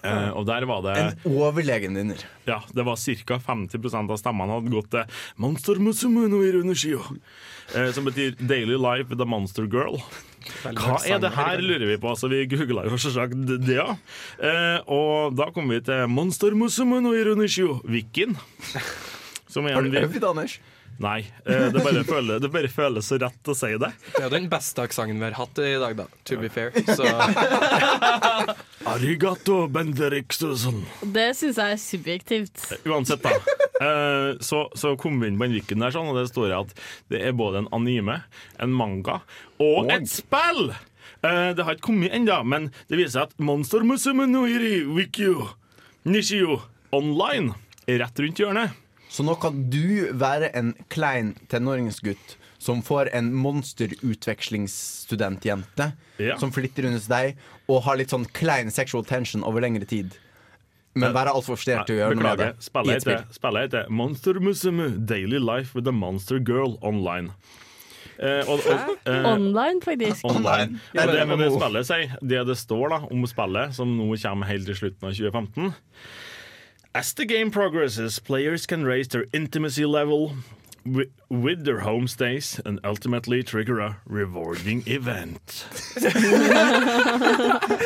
[0.00, 2.22] Uh, og der var det en overlegen vinner.
[2.48, 3.36] ja, det var ca.
[3.36, 7.02] 50 av stemmene hadde gått til Monster Musumuno no Irunushio,
[7.74, 10.00] eh, som betyr Daily Life with a Monster Girl.
[10.64, 12.14] Hva er det her, lurer vi på.
[12.16, 13.98] Så vi googla jo selvsagt det, ja.
[14.40, 18.38] Uh, og da kom vi til Monster Musumuno no Ironishu Vikin.
[18.72, 19.09] Som er
[19.54, 20.58] Har du øvd, Anders?
[21.00, 23.88] Nei, eh, det bare, føles, det bare føles så rett å si det.
[24.12, 26.04] Det er jo den beste aksenten vi har hatt i dag, da.
[26.28, 26.74] To be fair.
[26.84, 27.06] Så
[28.90, 30.82] Arigato Benderikstusen.
[31.14, 32.66] Det syns jeg er subjektivt.
[32.84, 33.32] Uansett, da.
[33.80, 36.76] Eh, så, så kom vi inn på den viken der, sånn, og det står at
[37.12, 38.18] det er både en anime,
[38.60, 39.22] en manga
[39.56, 40.74] og et spill!
[41.24, 45.48] Eh, det har ikke kommet ennå, men det viser seg at Monster Musume Noiri Wikio
[46.08, 46.60] Nishio
[46.96, 47.56] Online
[47.88, 48.76] er rett rundt hjørnet.
[49.10, 56.36] Så nå kan du være en klein tenåringsgutt som får en monsterutvekslingsstudentjente Ja.
[56.38, 57.36] som flytter under deg
[57.68, 60.10] og har litt sånn klein sexual tension over lengre tid.
[60.94, 62.54] Men være altfor frustrert til å gjøre noe med det.
[62.60, 63.14] Spillet et spill.
[63.14, 67.30] heter, spillet Monster Musume Daily Life with a Monster Girl Online.
[68.18, 70.24] Eh, og, og, eh, Online, faktisk.
[70.24, 70.80] Online.
[70.92, 74.46] Ja, det det, det spillet sier, det det står da om spillet, som nå kommer
[74.46, 75.72] helt til slutten av 2015
[76.94, 80.32] As the game progresses, players can raise their intimacy level
[80.84, 85.66] wi- with their homestays and ultimately trigger a rewarding event.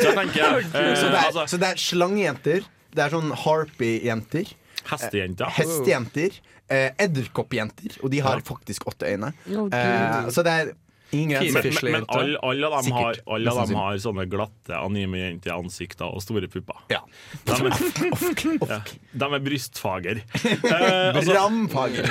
[0.01, 2.65] Så tenker jeg eh, Så det er, altså, så det er slangjenter.
[2.95, 4.53] det er sånn harpy-jenter,
[4.87, 5.49] Hestejenter.
[5.57, 6.37] hestejenter,
[6.71, 9.33] eh, edderkoppjenter, og de har faktisk åtte øyne.
[9.49, 9.73] Å, Gud.
[9.75, 10.71] Eh, så det er
[11.15, 14.77] ingen Men, men, men alle, alle, av dem har, alle av dem har sånne glatte
[14.77, 16.81] anime-jenter i ansikter og store pupper.
[16.91, 17.01] Ja.
[17.47, 17.75] De er,
[18.75, 18.79] ja,
[19.23, 20.21] de er brystfager.
[20.65, 22.07] Eh, altså, Bramfager.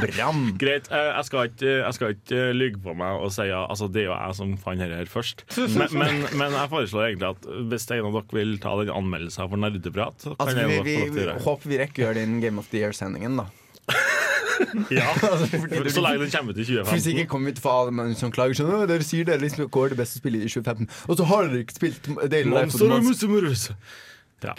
[0.00, 0.42] Bram.
[0.60, 3.66] Greit, eh, jeg skal ikke, jeg skal ikke eh, lyge på meg og si at
[3.72, 5.44] altså, det er jo jeg som fant dette her først.
[5.76, 9.50] Men, men, men jeg foreslår egentlig at hvis en av dere vil ta den anmeldelsen
[9.50, 12.80] for nerdeprat, Altså, vi, vi, vi håper vi rekker å gjøre den Game of the
[12.82, 13.48] Year-sendingen, da.
[14.98, 16.90] Ja, for så lenge den kommer til 2015.
[16.92, 19.42] Hvis ikke kommer vi til å få alle menn som klager sånn Dere sier dere
[19.42, 22.76] liksom går det beste spillet i 2015, og så har dere ikke spilt Daily Life
[22.76, 22.80] of.
[24.44, 24.52] Ja.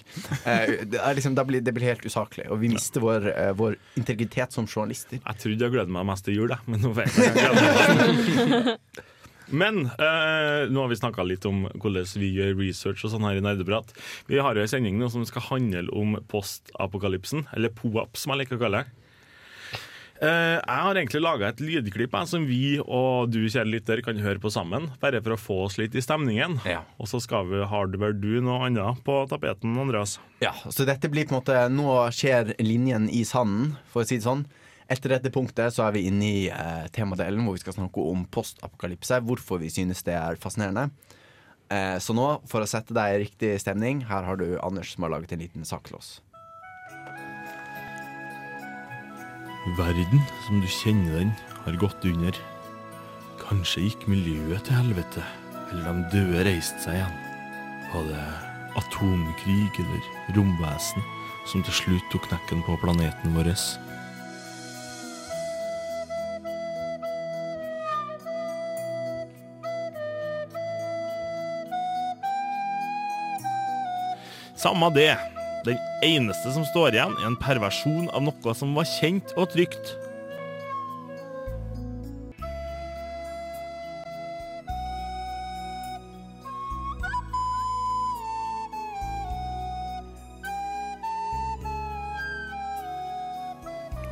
[0.43, 3.77] Eh, det, liksom, det, blir, det blir helt usaklig, og vi mister vår, eh, vår
[3.99, 5.21] integritet som journalister.
[5.21, 9.05] Jeg trodde jeg gledet meg mest til jul, men nå vet jeg ikke.
[9.47, 13.37] Men eh, nå har vi snakka litt om hvordan vi gjør research og sånn her
[13.39, 13.93] i Nerdeprat.
[14.27, 18.43] Vi har jo en sending nå som skal handle om postapokalypsen, eller POAP, som jeg
[18.43, 19.06] liker å kalle det.
[20.17, 24.41] Eh, jeg har egentlig laga et lydklipp som vi og du, kjære lytter, kan høre
[24.41, 24.89] på sammen.
[25.01, 26.59] Bare for å få oss litt i stemningen.
[26.65, 26.83] Ja.
[26.97, 30.17] Og så skal vi hardware du noe annet på tapeten, Andreas.
[30.41, 34.19] Ja, så dette blir på en måte Nå skjer linjen i sanden, for å si
[34.19, 34.45] det sånn.
[34.87, 38.23] Etter dette punktet så er vi inne i eh, temadelen hvor vi skal snakke om
[38.31, 39.19] postapokalypse.
[39.27, 40.87] Hvorfor vi synes det er fascinerende.
[41.69, 45.03] Eh, så nå, for å sette deg i riktig stemning, her har du Anders som
[45.05, 46.17] har laget en liten sak til oss.
[49.75, 51.31] Verden som du kjenner den,
[51.65, 52.35] har gått under.
[53.41, 55.23] Kanskje gikk miljøet til helvete,
[55.71, 57.17] eller de døde reiste seg igjen.
[57.91, 58.23] Var det
[58.79, 61.03] atomkrig eller romvesen
[61.51, 63.51] som til slutt tok knekken på planeten vår?
[74.57, 75.36] Samme det.
[75.67, 79.97] Den eneste som står igjen, er en perversjon av noe som var kjent og trygt.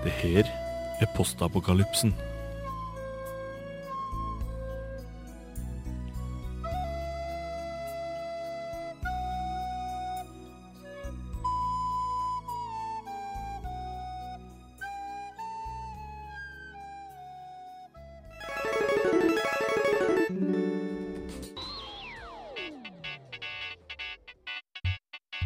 [0.04, 0.44] Det her
[1.00, 2.12] er postapokalypsen.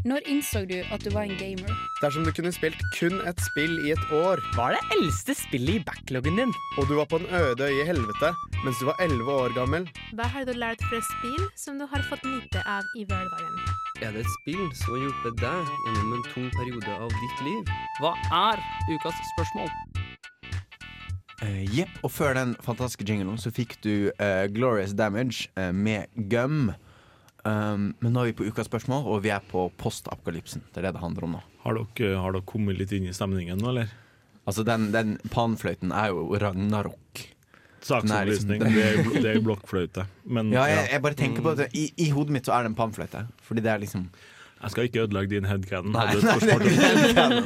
[0.10, 1.70] Når innså du at du var en gamer?
[2.02, 5.76] Dersom du kunne spilt kun et spill i et år, Hva er det eldste spillet
[5.76, 6.54] i backloggen din?
[6.80, 8.32] og du var på en øde øye i helvete
[8.64, 9.86] mens du var 11 år gammel,
[10.18, 13.56] Hva har du lært fra spill som du har fått nyte av i hverdagen?
[14.02, 17.74] Er det et spill som har hjulpet deg gjennom en tung periode av ditt liv?
[18.02, 18.58] Hva er
[18.90, 19.70] ukas spørsmål?
[21.44, 26.72] Uh, og før den fantastiske jinglen så fikk du uh, Glorious Damage uh, med Gum.
[27.48, 30.66] Um, men nå er vi på ukas spørsmål, og vi er på postapokalypsen.
[30.74, 31.42] Det er det det handler om nå.
[31.64, 33.92] Har dere, har dere kommet litt inn i stemningen nå, eller?
[34.50, 37.28] Altså, den, den panfløyten er jo Ragnarok.
[37.86, 38.60] Saksopplysning.
[38.60, 40.04] Liksom, Det er, det er blokkfløyte.
[40.28, 42.66] Men Ja, ja, jeg, jeg bare tenker på det I, I hodet mitt så er
[42.66, 43.24] det en panfløyte.
[43.46, 44.10] Fordi det er liksom
[44.60, 45.94] jeg skal ikke ødelegge din headcanon.
[45.96, 47.46] Nei, det er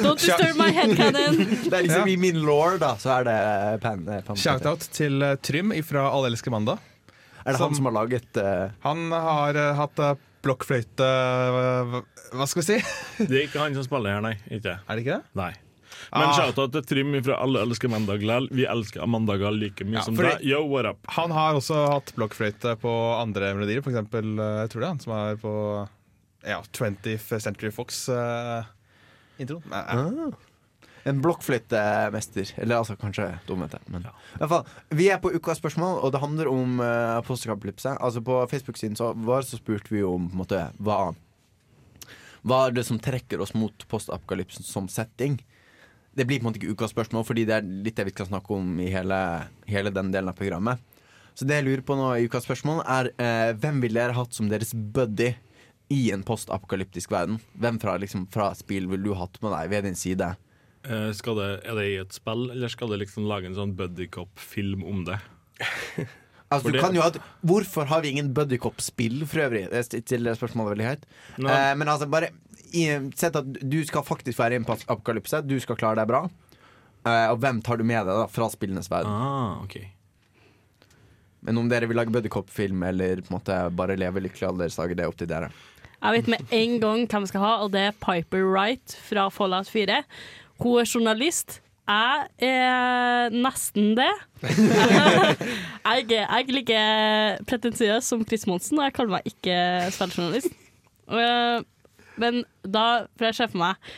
[0.00, 1.36] Don't disturb my headcanon.
[1.66, 4.40] Det er liksom I min law, da, så er det eh, pan, eh, panfløyte.
[4.40, 6.80] Shoutout til eh, Trym fra Alle elsker mandag.
[7.42, 8.70] Er det han som har laget uh...
[8.86, 11.08] Han har uh, hatt uh, blokkfløyte
[12.32, 12.78] Hva skal vi si?
[13.30, 14.36] Det er ikke han som spiller her, nei.
[14.50, 14.78] Ikke.
[14.82, 15.38] Er det ikke det?
[15.38, 15.52] Nei.
[16.12, 16.32] Men Ah.
[16.36, 18.48] shout-out til Trym fra Alle elsker mandager.
[18.52, 20.42] Vi elsker mandager like mye Ja, som deg.
[20.44, 20.98] Yo, what up?
[21.16, 23.82] Han har også hatt blokkfløyte på andre melodier.
[23.84, 25.52] Eh, jeg tror det er han som er på
[26.42, 29.62] ja, 20th Century Fox-introen.
[29.72, 30.32] Ah.
[31.08, 32.52] En blokkfløytemester.
[32.62, 33.80] Eller altså kanskje dumhete.
[33.90, 37.96] Men i hvert fall, vi er på ukas spørsmål, og det handler om uh, postapokalypse.
[37.98, 41.14] Altså På Facebook-siden så, vår så spurte vi om på en måte, hva
[42.42, 45.36] Hva er det som trekker oss mot postapokalypsen som setting.
[46.12, 48.28] Det blir på en måte ikke ukas spørsmål, fordi det er litt det vi skal
[48.28, 49.18] snakke om i hele,
[49.70, 50.82] hele den delen av programmet.
[51.34, 54.34] Så det jeg lurer på nå i ukas spørsmål, er eh, hvem ville dere hatt
[54.36, 55.30] som deres buddy
[55.92, 57.38] i en postapokalyptisk verden?
[57.56, 60.34] Hvem fra, liksom, fra spill ville du hatt med deg ved din side?
[60.84, 63.76] Eh, skal det, er det i et spill, eller skal det liksom lage en sånn
[63.78, 65.20] buddycop-film om det?
[66.52, 67.08] Altså, du det- kan jo ha,
[67.48, 69.62] hvorfor har vi ingen buddycop-spill for øvrig?
[69.72, 71.06] Jeg stiller spørsmålet veldig høyt.
[71.40, 71.48] No.
[71.48, 72.28] Eh, men altså, bare
[72.76, 72.82] i,
[73.16, 75.40] sett at du skal faktisk være i en pas- apokalypse.
[75.48, 76.26] Du skal klare deg bra.
[77.08, 79.08] Eh, og hvem tar du med deg da fra spillenes verden?
[79.16, 79.88] Ah, okay.
[81.40, 85.06] Men om dere vil lage buddycop-film eller på en måte bare leve lykkelig aldersdager, det
[85.06, 85.48] er opp til dere.
[86.02, 89.28] Jeg vet med en gang hvem vi skal ha, og det er Piper Wright fra
[89.32, 90.02] Fallout 4.
[90.62, 91.58] Hun er journalist.
[91.90, 94.10] Jeg er nesten det.
[94.46, 96.78] jeg, er, jeg like
[97.50, 99.58] pretensiøs som Chris Monsen, og jeg kaller meg ikke
[99.92, 100.54] spilljournalist.
[101.10, 101.58] Eh,
[102.22, 102.86] Men da,
[103.18, 103.92] for jeg ser for meg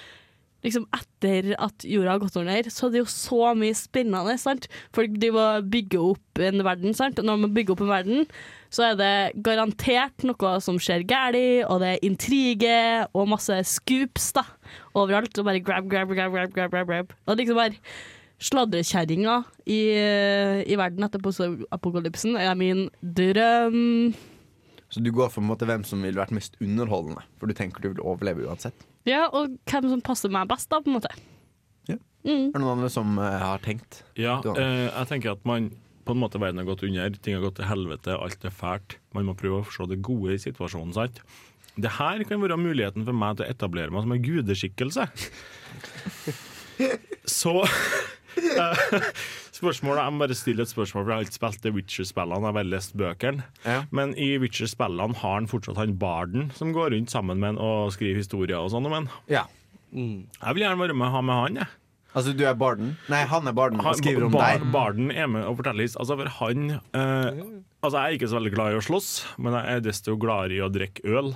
[0.65, 4.37] liksom etter at jorda har gått under, så er det jo så mye spennende.
[4.41, 4.65] sant?
[4.97, 7.21] Folk driver og bygger opp en verden, sant?
[7.21, 8.25] og når man bygger opp en verden,
[8.73, 14.31] så er det garantert noe som skjer galt, og det er intriger og masse scoops
[14.39, 14.47] da,
[14.93, 15.39] overalt.
[15.39, 17.17] Og bare grab, grab, grab, grab, grab, grab, grab.
[17.27, 17.81] Og liksom bare
[18.45, 19.39] sladrekjerringa
[19.71, 19.81] i,
[20.67, 21.23] i verden etter
[21.73, 24.15] apokalypsen er min drøm.
[24.95, 27.83] Så du går for en måte hvem som ville vært mest underholdende, for du tenker
[27.83, 28.85] du vil overleve uansett.
[29.09, 31.11] Ja, og hvem som passer meg best, da, på en måte.
[31.91, 31.97] Ja.
[32.23, 32.53] Mm.
[32.53, 34.05] Er det noen andre som uh, har tenkt?
[34.19, 35.73] Ja, eh, jeg tenker at man
[36.05, 38.99] på en måte verden har gått under, ting har gått til helvete, alt er fælt.
[39.17, 41.21] Man må prøve å se det gode i situasjonen, sant?
[41.77, 45.07] Det her kan være muligheten for meg til å etablere meg som en gudeskikkelse.
[47.31, 48.85] Så eh,
[49.55, 52.41] Spørsmålet, Jeg må bare stille et spørsmål, for jeg har ikke spilt The Witcher-spillene.
[52.43, 53.45] Jeg har bare lest bøkene.
[53.95, 57.93] Men i Witcher-spillene har han fortsatt han barden som går rundt sammen med han og
[57.95, 59.09] skriver historier og sånn om han.
[59.31, 59.45] Ja.
[59.95, 61.71] Jeg vil gjerne være med ha med han, jeg.
[62.15, 62.93] Altså, du er barden?
[63.11, 64.67] Nei, han er barden og skriver om bar- deg.
[64.75, 67.41] Barden er med og forteller Altså, for han eh,
[67.85, 69.09] Altså, jeg er ikke så veldig glad i å slåss,
[69.45, 71.35] men jeg er desto gladere i å drikke øl.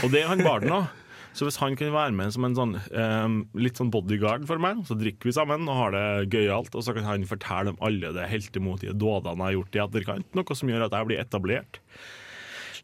[0.00, 0.88] Og det er han barden òg.
[1.30, 4.80] Så hvis han kan være med som en sånn eh, litt sånn bodyguard for meg,
[4.88, 8.10] så drikker vi sammen og har det gøyalt, og så kan han fortelle om alle
[8.16, 11.78] de heltemodige dådene jeg har gjort i etterkant, noe som gjør at jeg blir etablert.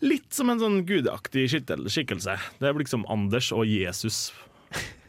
[0.07, 2.39] Litt som en sånn gudaktig skikkelse.
[2.61, 4.29] Det er liksom Anders og Jesus.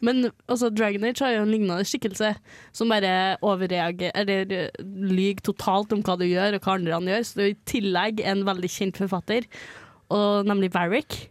[0.00, 2.34] Men altså, Dragon Age har jo en lignende skikkelse
[2.76, 7.08] som bare overreagerer Eller eh, lyver totalt om hva du gjør, og hva andre han
[7.10, 7.24] gjør.
[7.26, 9.48] Så det er i tillegg en veldig kjent forfatter,
[10.14, 11.24] og nemlig Varric.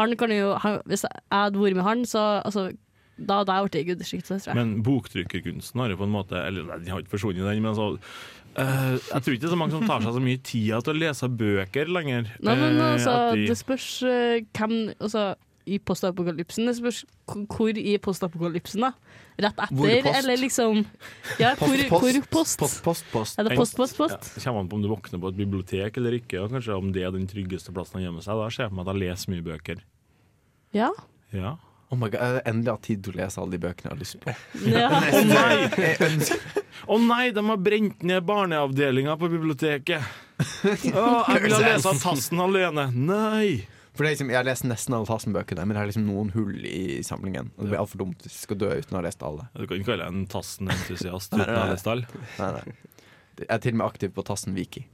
[0.00, 2.70] Han kan jo, han, hvis jeg hadde vært med han, så altså,
[3.20, 4.56] da hadde jeg blitt gudeskikkelse, tror jeg.
[4.62, 7.74] Men boktrykkerkunsten har jo på en måte Eller nei, de har ikke forsvunnet den, men
[7.74, 7.90] altså
[8.52, 10.92] Uh, Jeg tror ikke det er så mange som tar seg så mye tid til
[10.92, 12.26] å lese bøker lenger.
[12.44, 15.22] Nei, men Eh, altså, de- det spørs uh, hvem Altså,
[15.66, 16.66] i postapokalypsen.
[16.68, 17.02] Det spørs
[17.52, 18.92] hvor i postapokalypsen, da.
[19.40, 20.18] Rett etter, Hvor post?
[20.18, 20.82] eller liksom
[21.40, 22.58] Ja, hvor, hvor post?
[22.60, 23.38] Post, post, post.
[23.40, 24.12] Er det post, post, post?
[24.12, 26.76] Ja, det kommer an på om du våkner på et bibliotek eller ikke, og kanskje
[26.76, 28.36] om det er den tryggeste plassen å gjemme seg.
[28.38, 29.84] Da ser jeg for meg at jeg leser mye bøker.
[30.76, 30.90] Ja.
[31.32, 31.56] Ja.
[31.92, 33.92] Oh my God, jeg har endelig hatt tid til å lese alle de bøkene jeg
[33.92, 34.36] har lyst på.
[34.64, 34.88] Ja.
[35.12, 36.36] Å nei!
[36.88, 40.00] Å nei, de har brent ned barneavdelinga på biblioteket!
[40.96, 42.86] Å, jeg vil ha lese Tassen alene.
[42.96, 43.60] Nei!
[43.92, 46.30] For det er liksom, Jeg har lest nesten alle Tassen-bøkene, men det er liksom noen
[46.32, 47.50] hull i samlingen.
[47.56, 49.48] Og Det blir altfor dumt hvis jeg skal dø uten å ha lest alle.
[49.52, 52.24] Du kan ikke kalle deg en Tassen-entusiast Nei, uten å ha lest alle.
[52.38, 52.76] Nei, nei.
[53.42, 54.84] Jeg er til og med aktiv på Tassen Viki.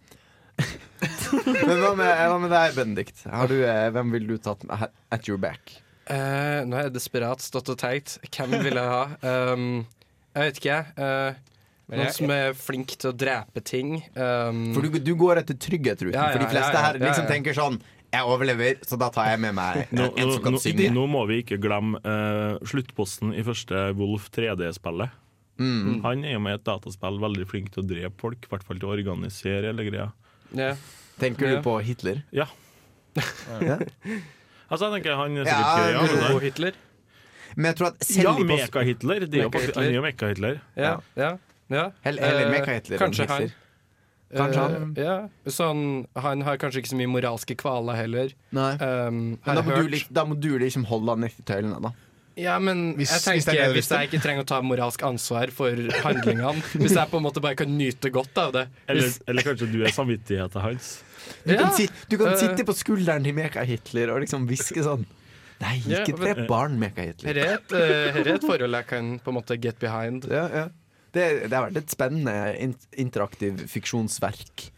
[0.58, 3.22] men hva med, hva med deg, Benedikt?
[3.30, 5.76] Har du, eh, hvem ville du tatt at your back?
[6.08, 8.16] Uh, nå har jeg desperat stått og tenkt.
[8.32, 9.04] Hvem vil jeg ha?
[9.52, 9.84] Um,
[10.34, 10.78] jeg vet ikke.
[10.98, 11.38] Uh,
[11.88, 13.94] noen jeg- som er flink til å drepe ting.
[14.16, 16.16] Um, For du, du går etter trygghetsruten.
[16.16, 17.32] Ja, ja, for de fleste ja, ja, her liksom ja, ja.
[17.34, 17.78] tenker sånn
[18.12, 20.90] Jeg overlever, så da tar jeg med meg en, Nå, en som kan nå, synge.
[20.94, 25.12] nå må vi ikke glemme uh, sluttposten i første Wolf 3D-spillet.
[25.58, 25.98] Mm.
[26.04, 28.64] Han er jo med i et dataspill veldig flink til å drepe folk, i hvert
[28.64, 30.08] fall til å organisere hele greia.
[30.54, 30.78] Yeah.
[31.18, 32.24] Tenker du på Hitler?
[32.32, 32.48] Ja.
[33.58, 33.80] Ja.
[34.68, 36.76] Altså, jeg tenker han er sikkert ja, er- Og Hitler.
[37.56, 39.24] Men jeg tror at Ja, Meka-Hitler.
[39.26, 40.58] Er Han er jo Meka-Hitler.
[40.76, 41.30] Ja, ja,
[41.72, 41.86] ja.
[42.04, 43.48] Heller, heller Eh, Meka-Hitler enn kanskje han.
[44.28, 44.74] Kanskje han.
[44.74, 45.28] han yeah.
[45.48, 45.84] sånn,
[46.20, 48.34] han har kanskje ikke så mye moralske kvaler heller.
[48.52, 48.74] Nei.
[48.76, 51.94] Um, Men da må, du, da må du liksom holde han i tøylene, da.
[52.38, 55.50] Ja, men Hvis- jeg er tenker hvis, hvis jeg ikke trenger å ta moralsk ansvar
[55.50, 55.74] for
[56.04, 59.42] handlingene Hvis jeg på en måte bare kan nyte godt av det Eller, hvis, eller
[59.42, 60.90] kanskje du er samvittigheten hans.
[61.42, 61.64] Du Ja.
[61.64, 65.02] kan, si, du kan uh, sitte på skulderen til Meka Hitler og liksom hviske sånn
[65.58, 67.32] Nei, ikke drep ja, barn, Meka Hitler.
[67.32, 70.28] Her er et, uh, her er et forhold jeg kan på en måte get behind.
[70.30, 70.68] Ja, ja.
[71.18, 72.36] Det, det har vært et spennende
[73.02, 74.68] interaktiv fiksjonsverk.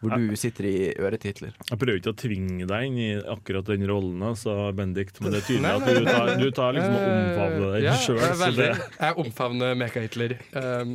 [0.00, 1.56] Hvor du sitter i øret til Hitler.
[1.68, 5.42] Jeg prøver ikke å tvinge deg inn i akkurat den rollen, sa Bendik, men det
[5.42, 8.20] er tydelig at du tar, du tar liksom og omfavner den Ja, sjøl.
[8.64, 10.38] jeg Jeg omfavner Meka Hitler.
[10.56, 10.94] Um,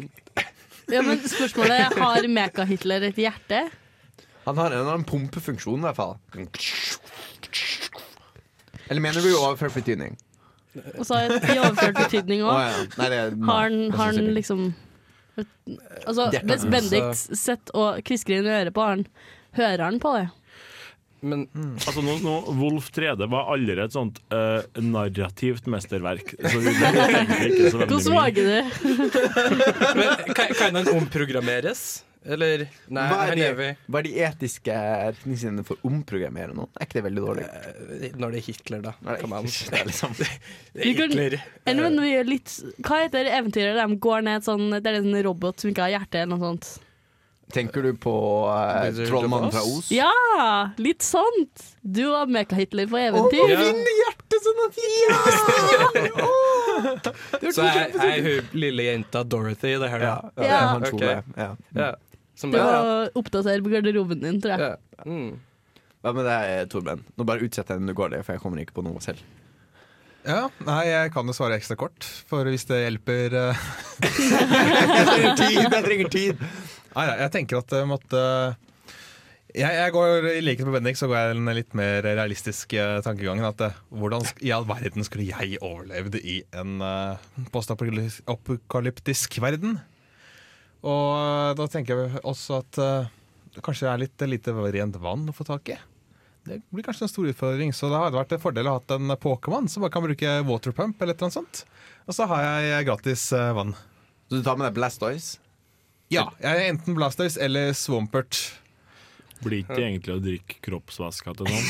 [0.91, 3.64] Ja, men spørsmålet er, har Meka-Hitler et hjerte?
[4.45, 6.18] Han har en eller annen pumpefunksjon, i hvert fall.
[8.86, 10.14] Eller mener du i overført betydning?
[10.99, 12.53] Og så i overført betydning òg.
[12.53, 13.24] Oh, ja.
[13.47, 14.68] Har han, har liksom
[16.05, 19.05] Altså, Hvis Bendik sitter og kvisker inn i øret på han,
[19.59, 20.25] hører han på det?
[21.25, 21.45] men
[21.88, 26.36] Altså nå, nå, Wolf 3D var aldri et sånt uh, narrativt mesterverk.
[26.38, 28.17] Så det, det ikke så veldig Hvordan mye.
[28.19, 28.57] våger du?
[29.99, 31.81] Men kan, kan han omprogrammeres?
[32.26, 36.71] Eller Nei, Hva er, er de, hva er de etiske retningslinjene for å omprogrammere noe?
[36.80, 37.43] Er ikke det veldig dårlig?
[37.45, 38.93] Eh, Når det er Hitler, da.
[39.05, 39.45] On.
[39.45, 41.38] det er liksom Det er kan- Hitler.
[41.69, 45.21] Eller vi gjør litt Hva heter eventyret der de går ned sånn Det er en
[45.30, 46.71] robot som ikke har hjerte, eller noe sånt?
[47.53, 48.11] Tenker du på
[48.49, 49.91] uh, Trollmannen fra Os?
[49.93, 50.09] Ja!
[50.82, 51.61] Litt sånt!
[51.86, 53.51] Du og Meka-Hitler på eventyr.
[53.53, 53.59] Ja.
[54.01, 55.19] hjertet sånn at ja!
[57.55, 60.32] Så jeg er hun lille jenta Dorothy i det her, Ja, da.
[60.41, 60.57] ja, Ja.
[60.73, 61.01] han tror Ok.
[61.05, 61.23] det.
[61.38, 61.91] Ja.
[62.36, 62.39] Ja.
[62.41, 64.75] Som bare, må oppdatere på garderoben din, tror jeg.
[64.75, 65.05] ja.
[65.07, 65.38] Mm.
[66.05, 66.99] Hva med deg, Torben?
[67.17, 69.23] Nå bare utsett den du går det, for jeg kommer ikke på noe selv.
[70.25, 73.65] Ja, nei, jeg kan jo svare ekstra kort, for hvis det hjelper eh,
[74.09, 75.57] Jeg trenger tid!
[75.61, 76.45] Jeg trenger tid!
[76.95, 78.21] Nei, jeg tenker at jeg måtte
[79.55, 82.97] jeg, jeg går, I likhet med Bendik så går jeg en litt mer realistisk eh,
[83.05, 83.45] tankegangen.
[83.47, 87.21] At eh, hvordan i all verden skulle jeg overlevd i en uh,
[87.55, 89.77] postapokalyptisk verden?
[90.84, 93.11] Og eh, da tenker jeg også at eh,
[93.55, 95.78] det kanskje er litt lite rent vann å få tak i.
[96.45, 98.93] Det blir kanskje en stor utfordring, så det hadde vært en fordel å ha hatt
[98.93, 101.63] en Pokémon som bare kan bruke waterpump eller annet sånt.
[102.05, 103.73] Og så har jeg gratis uh, vann.
[104.30, 105.39] Så du tar med deg Blastoise?
[106.13, 108.38] Ja, jeg er enten Blastoise eller Swampert.
[109.43, 111.65] Blir ikke egentlig å drikke kroppsvæska til noen.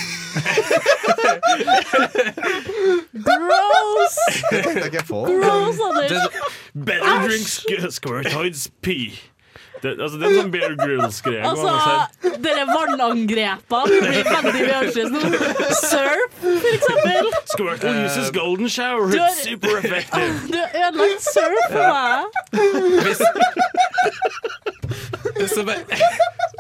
[3.26, 4.16] Gross!
[4.52, 5.22] Det tenkte jeg ikke på.
[5.30, 6.12] Gross, Anders!
[6.76, 9.16] Better drink sk Squirtoids pee.
[9.84, 10.72] Det, altså, det er en sånn Bear
[11.14, 11.34] si.
[11.46, 11.68] Altså,
[12.42, 15.20] dere vannangrepene blir veldig annerledes nå.
[15.78, 17.26] Surf, for eksempel.
[17.52, 19.12] Squirtle uses golden shower.
[19.12, 20.34] Du har- It's super effective.
[20.52, 22.24] Du har ødelagt surf for meg.
[23.06, 23.20] Hvis
[25.56, 25.84] Så bare,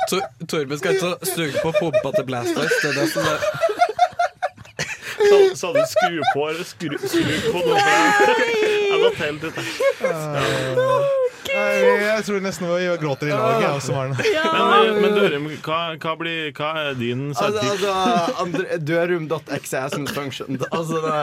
[0.09, 2.75] Tor, Torben skal ikke suge på pumpa til Blastoise.
[2.81, 3.39] Det er det som er
[5.25, 7.79] Sa, sa du skru på eller skru, skru på noe?
[8.91, 9.55] Jeg datt helt ut.
[11.55, 13.71] Jeg tror nesten vi gråter i lag, Ja.
[13.77, 17.85] også, Men, men Dørum, hva, hva, blir, hva er din Altså, sidekick?
[17.85, 20.57] altså andre, Dørum.exe hasn't function.
[20.71, 21.13] Altså, det,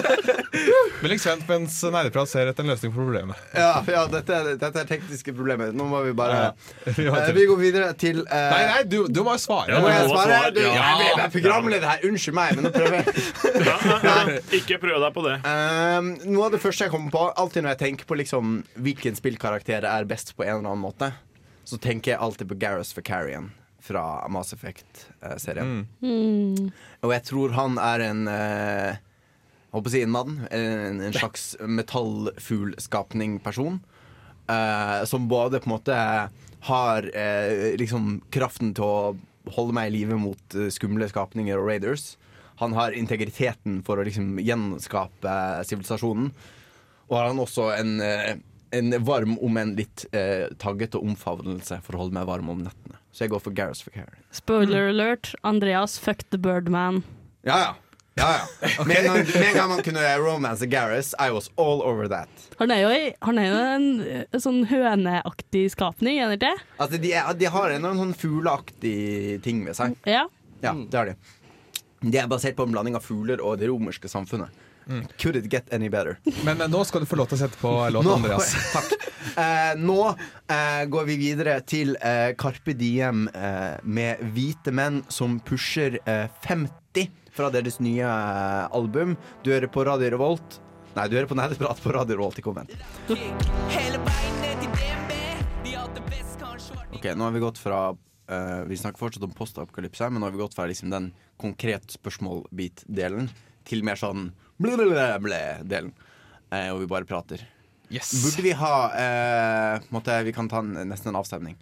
[1.02, 3.38] Veldig spent mens nerdeprat ser etter en løsning på problemet.
[3.56, 5.72] ja, ja dette, er, dette er tekniske problemer.
[5.76, 6.52] Nå må vi bare
[6.98, 9.70] Vi har Eh, Vi går videre til uh, Nei, nei, du, du må jo svare.
[9.74, 10.28] Ja, Må jeg svare?
[10.30, 10.50] svare.
[10.56, 10.86] Du, Ja.
[11.00, 12.04] jeg jeg er programleder her.
[12.08, 13.06] Unnskyld meg, men nå prøver jeg.
[13.70, 14.38] Ja, ja, ja.
[14.56, 15.36] Ikke prøv deg på det.
[15.46, 19.16] Um, noe av det første jeg kommer på Alltid når jeg tenker på liksom, hvilken
[19.30, 21.12] spillkarakter er best på en eller annen måte,
[21.64, 23.50] så tenker jeg alltid på Gareth Facarian
[23.80, 25.86] fra Mass Effect-serien.
[26.02, 26.72] Mm.
[27.06, 28.96] Og jeg tror han er en uh,
[29.70, 30.48] Håper å si en mann.
[30.50, 33.78] En, en slags metallfuglskapning-person.
[34.50, 35.96] eh, som både på en måte
[36.66, 41.70] har eh, liksom kraften til å holde meg i live mot eh, skumle skapninger og
[41.70, 42.14] raiders.
[42.60, 45.36] Han har integriteten for å liksom gjenskape
[45.68, 46.32] sivilisasjonen.
[47.08, 48.34] Og har han også en, eh,
[48.70, 52.98] en varm, om en litt eh, taggete omfavnelse for å holde meg varm om nettene.
[53.10, 54.24] Så jeg går for Gareth Facarian.
[54.34, 55.32] Spoiler alert.
[55.42, 57.02] Andreas fuck the Birdman.
[57.42, 57.72] Ja, ja.
[58.20, 58.84] ja, ja.
[58.86, 62.28] Med, en gang, med en gang man kunne romance Gareth, I was all over that.
[62.60, 62.92] Han er jo,
[63.26, 63.88] han er jo en,
[64.30, 66.68] en sånn høneaktig skapning, er han ikke det?
[66.78, 69.98] Altså, de, er, de har en sånn fugleaktig ting ved seg.
[70.06, 70.26] Ja.
[70.60, 71.16] Ja, det har de.
[72.00, 74.52] De er basert på en blanding av fugler og det romerske samfunnet.
[75.20, 76.18] Could it get any better?
[76.44, 78.54] Men men, nå skal du få lov til å sette på låt, Nå, Andreas.
[78.74, 78.96] takk.
[79.40, 79.94] Eh, nå
[80.50, 86.26] eh, går vi videre til eh, Carpe Diem eh, med hvite menn som pusher eh,
[86.42, 89.14] 50 fra deres nye eh, album.
[89.44, 90.58] Du hører på Radio Revolt.
[90.96, 92.74] Nei, du hører på Nerdeprat på Radio Revolt i Konvent.
[96.92, 97.78] Ok, Nå har vi gått fra
[98.28, 101.86] eh, Vi snakker fortsatt om postapokalypse, men nå har vi gått fra liksom den konkret
[101.94, 103.30] spørsmål-bit-delen
[103.68, 105.90] til mer sånn ble-ble-ble-delen.
[106.50, 107.42] Eh, og vi bare prater.
[107.90, 111.56] Burde vi ha eh, måtte, Vi kan ta en, nesten en avstemning.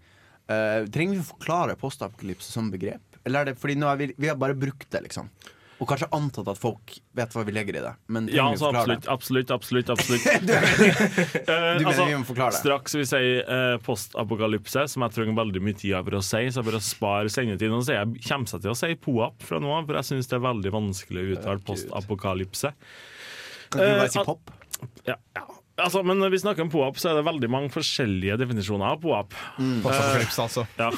[0.49, 3.21] Eh, trenger vi å forklare postapokalypse som begrep?
[3.25, 5.29] Eller er det fordi nå er vi, vi har bare brukt det, liksom?
[5.79, 7.93] Og kanskje antatt at folk vet hva vi legger i det.
[8.11, 9.87] Men Ja, altså, absolutt, absolutt, absolutt.
[9.87, 10.24] absolutt.
[11.47, 12.59] Du du mener vi må forklare det?
[12.64, 16.61] Straks vi sier eh, postapokalypse, som jeg trenger veldig mye tid for å si, så
[16.62, 17.76] jeg bare spare sendetiden.
[17.79, 20.31] Og så jeg, kommer jeg til å si poap fra nå av, for jeg syns
[20.33, 22.74] det er veldig vanskelig å uttale postapokalypse.
[23.70, 24.51] Kan du bare Eh, si pop?
[25.07, 25.47] Ja, ja.
[25.79, 28.99] Altså, men når vi snakker om poap, så er det veldig mange forskjellige definisjoner av
[29.03, 29.35] poap.
[29.62, 29.76] Mm.
[29.85, 30.64] Postapokalypse, altså.
[30.79, 30.89] Ja.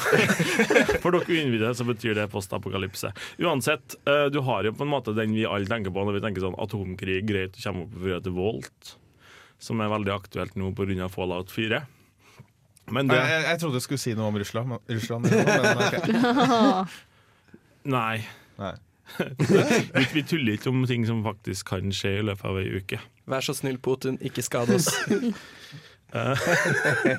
[1.02, 3.10] For dere uinnvidde så betyr det postapokalypse.
[3.44, 6.24] Uansett, eh, du har jo på en måte den vi alle tenker på når vi
[6.24, 8.94] tenker sånn atomkrig, greit å komme opp fra til Volt,
[9.60, 11.10] som er veldig aktuelt nå pga.
[11.12, 11.82] Fallout 4.
[12.90, 14.68] Men det Jeg, jeg, jeg trodde du skulle si noe om Russland.
[14.72, 16.84] men- Russland men, okay.
[17.96, 18.24] Nei.
[18.58, 18.72] Nei.
[19.20, 22.98] vi, vi tuller ikke om ting som faktisk kan skje i løpet av ei uke.
[23.30, 24.90] Vær så snill, Putin, ikke skad oss.
[26.10, 26.40] Eh,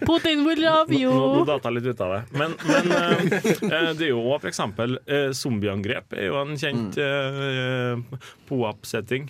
[0.03, 1.07] Putin will love you!
[1.07, 2.17] Nå, nå data litt ut av det.
[2.35, 4.59] Men, men eh, det er jo f.eks.
[5.07, 8.01] eh, zombieangrep er jo en kjent eh,
[8.49, 9.29] poap-setting.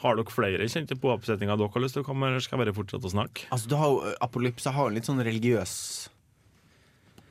[0.00, 2.62] Har dere flere kjente poap-settinger dere har lyst til å komme med, eller skal jeg
[2.64, 3.44] bare fortsette å snakke?
[3.52, 5.74] Altså, du har, jo- har jo en litt sånn religiøs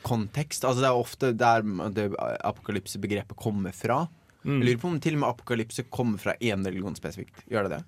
[0.06, 0.70] kontekst.
[0.70, 1.66] Altså, det er ofte der
[1.96, 2.06] det
[2.52, 4.04] apokalypsebegrepet kommer fra.
[4.44, 4.60] Mm.
[4.62, 7.42] Jeg lurer på om til og med apokalypse kommer fra én religion spesifikt.
[7.50, 7.84] Gjør det det?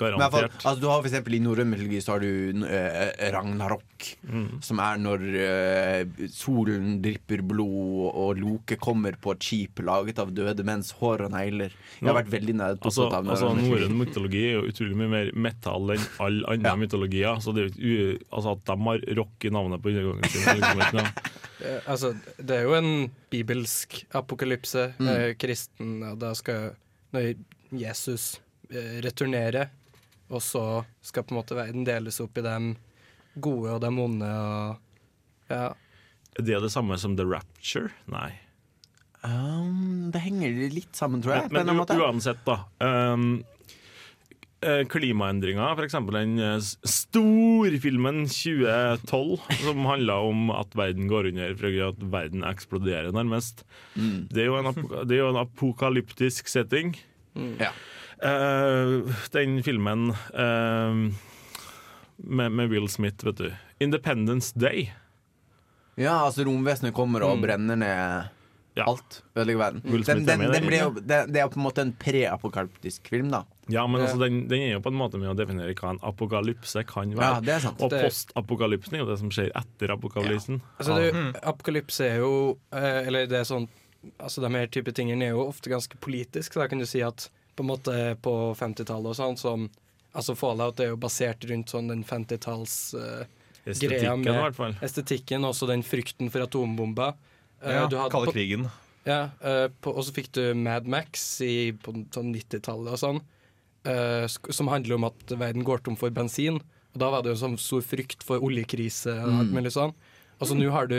[0.00, 0.30] Men Garantert.
[0.32, 3.86] fall, altså, du har for eksempel I norrøn mytologi så har du eh, Ragnarok,
[4.30, 4.62] Mm.
[4.64, 10.30] som er når eh, solen drypper blod, og Loke kommer på et skip laget av
[10.32, 11.74] døde menns hår og negler.
[11.98, 14.40] Jeg har vært veldig nær på Altså, av altså norrøn mytologi.
[14.48, 17.42] Er jo utrolig mye mer metal enn alle andre mytologier.
[17.44, 20.64] Så det er jo altså at de har rock i navnet på undergangen sin.
[20.80, 21.12] liksom.
[21.60, 24.94] Eh, altså, det er jo en bibelsk apokalypse.
[24.96, 25.08] Mm.
[25.12, 26.70] Eh, kristen, og da skal
[27.12, 27.34] når
[27.76, 28.38] Jesus
[28.70, 29.68] returnere returnerer,
[30.30, 30.64] og så
[31.04, 32.72] skal på en måte verden deles opp i dem
[33.42, 34.30] gode og dem onde.
[34.30, 35.08] Og,
[35.50, 35.70] ja.
[36.38, 37.90] Er det det samme som The Rapture?
[38.10, 38.30] Nei.
[39.20, 41.52] Um, det henger litt sammen, tror jeg.
[41.52, 42.62] Men, men uansett, da.
[42.80, 43.42] Um,
[44.64, 45.98] eh, klimaendringer, f.eks.
[46.14, 46.56] den eh,
[46.88, 53.64] storfilmen 2012, som handla om at verden går under fordi at verden eksploderer, nærmest.
[53.94, 54.28] Mm.
[54.32, 56.96] Det, er jo en det er jo en apokalyptisk setting.
[57.60, 57.74] Ja.
[58.22, 61.12] Eh, den filmen uh,
[62.16, 63.52] med, med Will Smith, vet du.
[63.80, 64.90] 'Independence Day'.
[65.96, 67.42] Ja, altså romvesenet kommer og Mm.
[67.42, 68.28] brenner ned
[68.80, 69.22] alt.
[69.36, 69.82] Ødelegger verden.
[69.84, 73.08] Will Smith Den, er den, med den jo, det, er på en måte en preapokalyptisk
[73.08, 73.42] film, da.
[73.68, 76.00] Ja, men altså, den, den er jo på en måte med å definere hva en
[76.02, 77.34] apokalypse kan være.
[77.34, 77.82] Ja, det er sant.
[77.84, 80.62] Og postapokalypsen er jo det som skjer etter apokalypsen.
[80.78, 81.12] Altså, det,
[81.42, 82.32] apokalypse er jo
[82.72, 83.68] eh, Eller det er sånn
[84.16, 86.54] Altså, de her type tingene er jo ofte ganske politiske.
[86.54, 87.26] Så da kan du si at
[87.60, 87.94] på en måte
[88.24, 89.68] på 50-tallet og sånn som
[90.10, 93.20] Altså Fallout er jo basert rundt sånn den 50-talls uh,
[93.78, 94.80] greia med i hvert.
[94.82, 97.12] Estetikken, også den frykten for atombomber.
[97.62, 98.64] Uh, Ja, du kalde krigen.
[99.06, 103.20] Ja, uh, og så fikk du Mad Max i, på sånn 90-tallet og sånn,
[103.86, 106.58] eh, sk- som handler om at verden går tom for bensin.
[106.90, 109.54] Og da var det jo sånn stor frykt for oljekrise og alt Mm.
[109.60, 109.94] mulig sånn.
[110.40, 110.98] Og så nå har du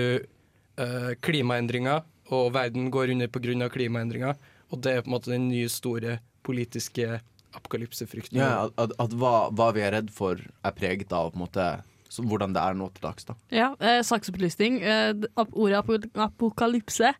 [0.79, 3.67] eh, klimaendringer, og verden går under pga.
[3.69, 4.37] klimaendringer.
[4.71, 7.21] Og det er på en måte den nye store politiske
[7.55, 8.37] apokalypsefrykten.
[8.39, 11.45] Ja, at, at, at hva, hva vi er redd for, er preget av på en
[11.45, 11.65] måte
[12.11, 13.23] så, hvordan det er nå til dags.
[13.27, 14.81] da Ja, eh, saksopplysning.
[14.83, 17.13] Eh, ap- ordet apo apokalypse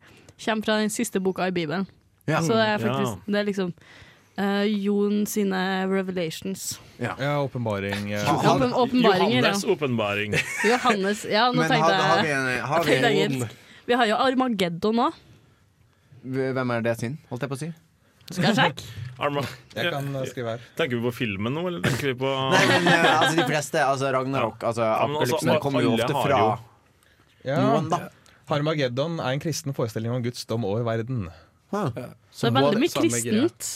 [0.43, 1.85] kommer fra den siste boka i Bibelen.
[2.27, 2.39] Ja.
[2.41, 2.77] Så det er Ja.
[2.87, 3.73] faktisk det er liksom
[4.37, 6.79] eh, Jon sine revelations.
[6.99, 8.11] Ja, åpenbaring.
[8.13, 8.23] eh.
[8.23, 10.33] Ja, Johannes åpenbaring.
[10.65, 13.49] Johannes Ja, nå Men tenkte har- jeg har vi en- har vi en-
[13.87, 15.13] Vi har jo Armageddon òg.
[16.23, 17.71] Hvem er det sin, holdt jeg på å si?
[18.31, 18.85] Skal jeg sjekke?
[19.25, 19.43] Arma.
[19.75, 20.63] Jeg kan eh, skrive her.
[20.79, 23.83] Tenker vi på filmen nå, eller tenker vi på Nei, men eh, altså de fleste,
[23.85, 26.41] altså Ragnarok, altså Ja, altså, apokalypsen kommer jo ofte fra
[27.45, 27.59] Ja.
[27.61, 28.01] noen, da.
[28.51, 31.27] Harmageddon er en kristen forestilling om Guds dom over verden.
[31.71, 33.69] Så det er veldig mye kristent.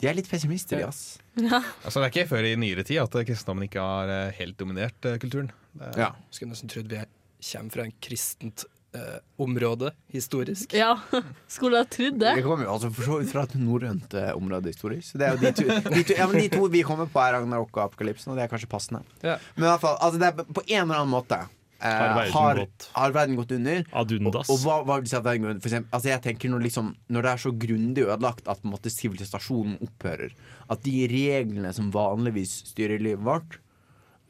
[0.00, 1.00] De er litt pessimister, de, ass.
[1.36, 1.58] Ja.
[1.84, 5.50] Altså, det er ikke før i nyere tid at kristendommen ikke har helt dominert kulturen.
[5.74, 6.10] Det er- Ja.
[6.30, 7.02] Skulle nesten trodd vi
[7.50, 8.64] kommer fra en kristent
[8.96, 10.72] eh, område historisk.
[10.74, 10.96] ja.
[11.50, 12.34] Skulle ha trodd det.
[12.38, 15.12] Vi kommer jo altså for så vidt fra et norrønt eh, område historisk.
[15.12, 17.22] Så det er jo de to, de, to, ja, men de to vi kommer på,
[17.22, 19.02] er Ragnarok og apokalypsen, og det er kanskje passende.
[19.22, 19.38] Ja.
[19.56, 21.48] Men i hvert fall, altså det er på en eller annen måte eh,
[21.80, 23.82] Har verden har, gått- har verden gått under.
[24.02, 24.50] Adundas.
[24.50, 25.64] Og, og hva, hva vil du si at verden går under?
[25.64, 28.68] For eksempel, altså jeg tenker når, liksom, når det er så grundig ødelagt at på
[28.70, 30.34] en måte sivilisasjonen opphører,
[30.70, 33.58] at de reglene som vanligvis styrer livet vårt,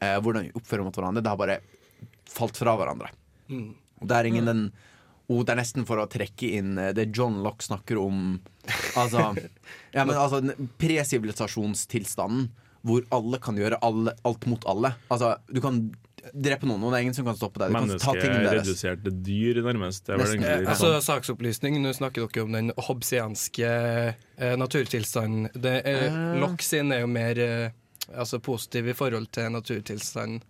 [0.00, 1.58] eh, hvordan vi oppfører mot hverandre, det har bare
[2.30, 3.10] falt fra hverandre.
[3.50, 3.72] Mm.
[4.00, 4.62] Det er ingen den
[5.30, 8.40] oh, Det er nesten for å trekke inn eh, det John Locke snakker om.
[8.98, 9.30] Altså,
[9.96, 10.42] ja, men altså
[10.80, 14.94] Presivilisasjonstilstanden hvor alle kan gjøre alle, alt mot alle.
[15.12, 15.82] Altså, du kan
[16.32, 17.72] drepe noen, og det er ingen som kan stoppe deg.
[17.72, 18.68] Du kan ta Mennesket tingene er deres.
[18.68, 20.06] redusert til dyr, nærmest.
[20.06, 20.38] Det Nesten.
[20.38, 21.04] egentlig Eh, altså, sånn.
[21.08, 25.50] Saksopplysning, nå snakker dere om den hobbesianske eh, naturtilstanden.
[25.60, 26.34] Det, eh, Ah.
[26.40, 27.70] Locke sin er jo mer eh,
[28.16, 30.40] altså, positiv i forhold til naturtilstanden.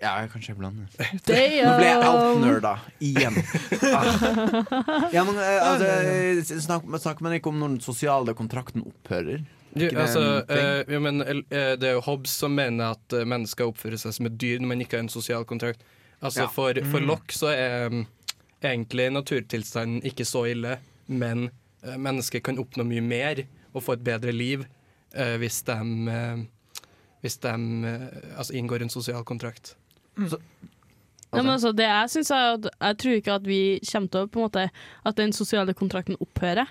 [0.00, 0.86] Ja, kanskje jeg blander.
[1.12, 3.36] Nå ble jeg outnerda igjen.
[5.12, 9.42] Ja, men eh, altså, snak, Snakker man ikke om når den sosiale kontrakten opphører?
[9.76, 10.22] Jo, altså,
[10.52, 14.12] eh, ja, men, eh, det er jo Hobbes som mener at eh, mennesker oppfører seg
[14.18, 15.80] som et dyr når man ikke har en sosial kontrakt.
[16.22, 16.48] Altså, Ja.
[16.52, 17.08] for, for Mm.
[17.08, 18.02] Locke så er um,
[18.62, 20.76] egentlig naturtilstanden ikke så ille,
[21.08, 21.48] men
[21.82, 24.66] eh, mennesker kan oppnå mye mer og få et bedre liv
[25.16, 25.78] eh, hvis de,
[26.12, 26.44] eh,
[27.24, 27.54] hvis de
[27.88, 29.74] eh, altså, inngår en sosial kontrakt.
[31.32, 34.26] Ja, men altså, det jeg synes er at Jeg tror ikke at vi kommer til
[34.26, 34.64] å på en måte
[35.08, 36.68] At den sosiale kontrakten opphører.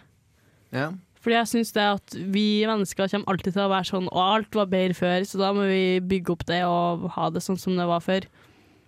[0.70, 0.92] Ja.
[1.22, 4.56] Fordi jeg synes det at vi mennesker kommer alltid til å være sånn Og alt
[4.58, 7.78] var bedre før, så da må vi bygge opp det og ha det sånn som
[7.78, 8.30] det var før.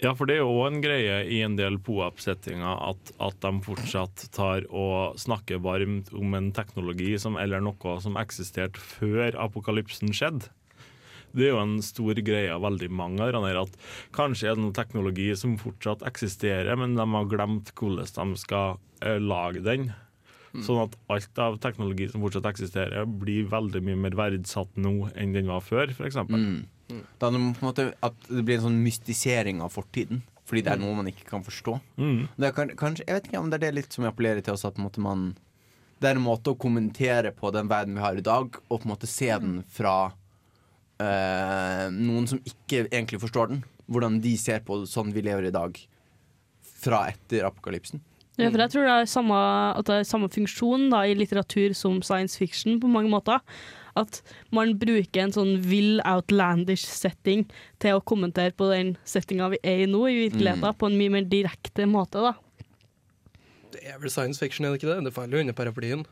[0.02, 3.52] Ja, for det er jo òg en greie i en del POAP-settinger at, at de
[3.64, 10.12] fortsatt tar og snakker varmt om en teknologi som, eller noe som eksisterte før apokalypsen
[10.12, 10.50] skjedde.
[11.34, 13.78] Det er jo en stor greie av veldig mange av dem at
[14.14, 18.78] kanskje er det noe teknologi som fortsatt eksisterer, men de har glemt hvordan de skal
[19.02, 19.90] eh, lage den.
[20.62, 25.34] Sånn at alt av teknologi som fortsatt eksisterer, blir veldig mye mer verdsatt nå enn
[25.34, 26.20] den var før, f.eks.
[26.30, 26.62] Mm.
[27.18, 30.22] Da er det på en måte at det blir en sånn mystisering av fortiden.
[30.44, 31.78] Fordi det er noe man ikke kan forstå.
[31.98, 32.28] Mm.
[32.36, 34.46] Det er kan, kanskje, jeg vet ikke om det er det litt som jeg appellerer
[34.46, 35.32] til oss at på en måte man
[36.04, 38.84] Det er en måte å kommentere på den verden vi har i dag, og på
[38.84, 40.12] en måte se den fra
[41.04, 43.62] eh, noen som ikke egentlig forstår den.
[43.92, 45.78] Hvordan de ser på sånn vi lever i dag,
[46.84, 48.02] fra etter apokalypsen.
[48.40, 49.38] Ja, for jeg tror det er samme,
[49.78, 53.44] at det er samme funksjon da, i litteratur som science fiction på mange måter.
[53.96, 57.44] At man bruker en sånn vill outlandish setting
[57.84, 60.80] til å kommentere på den settinga vi er i nå, i virkeligheten, Mm.
[60.82, 62.24] på en mye mer direkte måte.
[62.26, 62.34] da.
[63.72, 65.04] Det er vel science fiction, er det ikke det?
[65.06, 66.06] Det faller jo under paraplyen.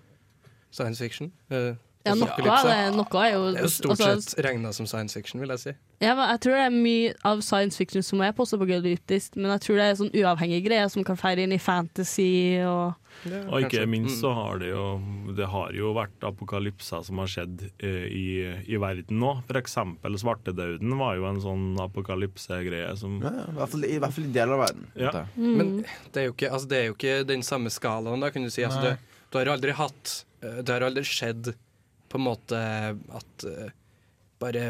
[0.72, 1.32] Science fiction.
[1.50, 1.74] Eh,
[2.06, 4.86] Ja, noe er det- noe er jo- Det er jo stort altså- sett regna som
[4.88, 5.74] science fiction, vil jeg si.
[6.02, 9.76] Ja, jeg tror det er mye av science fiction som er postapokalyptisk, men jeg tror
[9.78, 12.96] det er sånn uavhengige greier som kan feire inn i fantasy og
[13.52, 14.22] Og ikke minst Mm.
[14.22, 15.00] så har det jo
[15.36, 19.44] Det har jo vært apokalypser som har skjedd eh, i, i verden nå.
[19.46, 24.00] For eksempel svartedauden var jo en sånn apokalypsegreie som Ja, ja, i, hvert fall, I
[24.00, 24.88] hvert fall i deler av verden.
[24.96, 25.12] Ja.
[25.38, 25.56] Mm.
[25.58, 28.44] Men det er, jo ikke, altså, det er jo ikke den samme skalaen, da, kan
[28.44, 28.64] du si.
[28.64, 28.98] Altså, du,
[29.32, 31.54] du har aldri hatt eh, Det har aldri skjedd
[32.12, 32.62] på en måte
[33.22, 33.70] at uh,
[34.42, 34.66] bare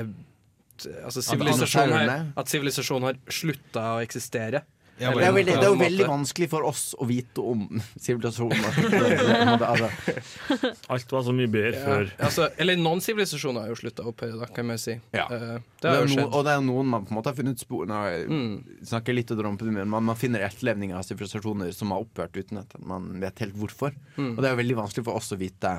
[1.06, 4.64] Altså sivilisasjonen har, at sivilisasjonen har slutta å eksistere.
[4.98, 7.64] det, er veldig, det er jo veldig vanskelig for oss å vite om
[8.06, 9.62] sivilisasjoner.
[9.66, 9.90] altså,
[10.94, 12.10] Alt var så mye bedre Ja, før.
[12.28, 14.98] altså, eller noen sivilisasjoner har jo slutta å opphøre, da, kan man si.
[15.16, 15.28] Ja.
[15.34, 17.62] Eh, det har jo no, og det er noen man på en måte har funnet
[17.62, 17.90] spor
[18.32, 18.52] Mm.
[18.90, 22.74] snakker litt om men man, man finner etterlevninger av sivilisasjoner som har opphørt uten at
[22.82, 23.94] man vet helt hvorfor.
[24.18, 24.36] Mm.
[24.36, 25.78] Og det er jo veldig vanskelig for oss å vite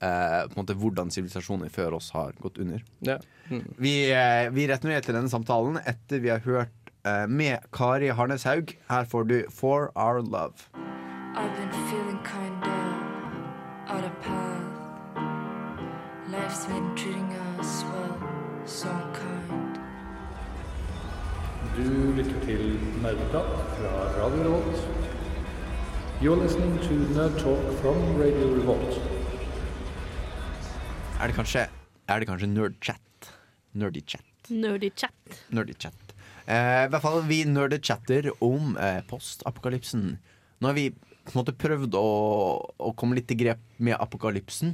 [0.00, 2.84] eh, på en måte hvordan sivilisasjoner før oss har gått under.
[3.06, 3.18] Ja.
[3.50, 3.64] Mm.
[3.78, 8.76] Vi, eh, vi returnerer til denne samtalen etter vi har hørt eh, med Kari Harneshaug.
[8.90, 10.68] Her får du For Our Love.
[11.36, 12.80] I've been feeling kinda
[13.88, 14.60] out of path.
[16.30, 18.18] Life's been treating us well,
[18.64, 19.78] so kind.
[21.76, 24.88] Du lytter til Nerdeprat fra Radio Revolt.
[26.20, 29.09] You're listening to Nerd Talk from Radio Revolt.
[31.20, 31.66] Er det kanskje,
[32.08, 33.26] er det kanskje nerdchat?
[33.76, 34.24] Nerdy chat.
[34.48, 35.34] nerdy chat.
[35.52, 36.14] Nerdy chat.
[36.46, 40.14] Eh, I hvert fall, vi nerdechatter om eh, postapokalypsen.
[40.16, 42.06] Nå har vi på en måte prøvd å,
[42.72, 44.72] å komme litt i grep med apokalypsen.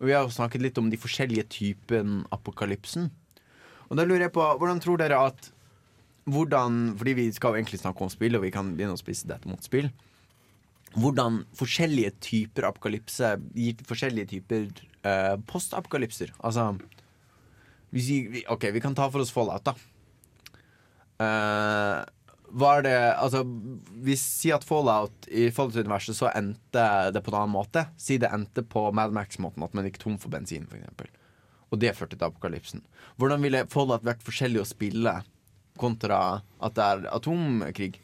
[0.00, 3.10] Og vi har jo snakket litt om de forskjellige typen apokalypsen.
[3.90, 5.52] Og da lurer jeg på, hvordan tror dere at
[6.26, 9.28] hvordan, Fordi vi skal jo egentlig snakke om spill, og vi kan begynne å spise
[9.28, 9.92] dette mot spill.
[10.96, 14.64] Hvordan forskjellige typer apokalypse gir forskjellige typer
[15.06, 16.34] eh, postapokalypser.
[16.42, 16.72] Altså
[17.94, 19.74] hvis vi, OK, vi kan ta for oss Fallout, da.
[21.16, 22.02] Uh,
[22.56, 23.40] var det Altså,
[24.04, 27.86] vi sier at Fallout i Fallout-universet så endte det på en annen måte.
[28.00, 31.22] Si det endte på Mad Max-måten, at man gikk tom for bensin, f.eks.
[31.72, 32.84] Og det førte til apokalypsen.
[33.18, 35.14] Hvordan ville Fallout vært forskjellig å spille
[35.80, 37.96] kontra at det er atomkrig?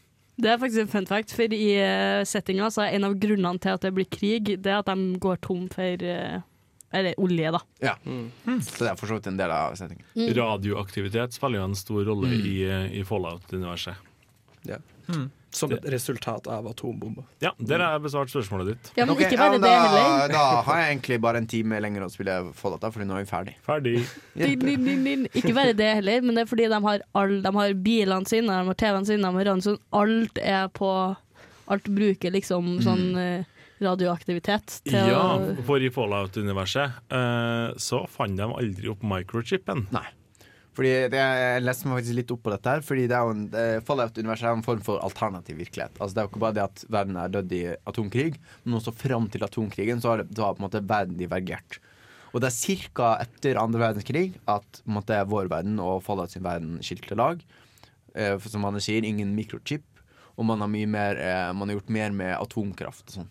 [0.43, 3.61] Det er faktisk en fun fact, for i uh, settinga så er en av grunnene
[3.63, 6.41] til at det blir krig, det er at de går tom for eh,
[6.93, 7.61] Eller olje, da.
[7.81, 7.95] Ja.
[8.05, 10.05] Så det er for så vidt en del av settingen.
[10.17, 10.33] Mm.
[10.37, 12.47] Radioaktivitet spiller jo en stor rolle Mm.
[12.47, 12.57] i,
[13.01, 13.95] i Fallout-universet.
[14.69, 14.77] Ja.
[15.09, 15.31] Mm.
[15.53, 17.25] Som et resultat av atombomba.
[17.45, 18.91] Ja, der har jeg besvart spørsmålet ditt.
[18.97, 20.33] Ja, men okay, ikke bare men det da, heller.
[20.33, 23.29] Da har jeg egentlig bare en time lenger å spille Fallout, fordi nå er vi
[23.33, 23.55] ferdig.
[23.67, 23.95] Ferdig.
[24.39, 25.27] Din, din, din, din.
[25.37, 28.49] Ikke bare det heller, men det er fordi de har, all, de har bilene sine,
[28.49, 29.77] de har TV-ene sine, de har radioen sin.
[29.93, 30.93] Alt er på
[31.73, 33.45] Alt bruker liksom sånn eh,
[33.85, 39.87] radioaktivitet til Ja, å for i Fallout-universet eh, så fant de aldri opp microchipen.
[39.95, 40.07] Nei.
[40.73, 43.33] Fordi det, Jeg leste meg faktisk litt opp på dette, her Fordi det er jo
[43.35, 45.99] en, eh, Fallout-universet er en form for alternativ virkelighet.
[45.99, 47.63] Altså Det er jo ikke bare det at verden er dødd i
[47.93, 51.19] atomkrig, men også fram til atomkrigen så har, det, så har på en måte verden
[51.21, 51.81] divergert.
[52.33, 53.11] Og det er ca.
[53.21, 57.43] etter andre verdenskrig at på en måte, vår verden og Fallout sin verden skilte lag.
[58.17, 59.85] Eh, for som han sier, ingen mikrochip.
[60.41, 63.31] Og man har, mye mer, eh, man har gjort mer med atomkraft og sånn.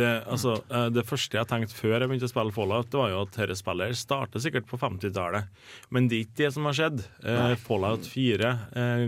[0.00, 3.12] Det, altså, eh, det første jeg tenkte før jeg begynte å spille Fallout, Det var
[3.12, 5.48] jo at dette spillet starter sikkert på 50-tallet.
[5.92, 7.02] Men det er ikke det som har skjedd.
[7.22, 9.06] Eh, Fallout 4, eh,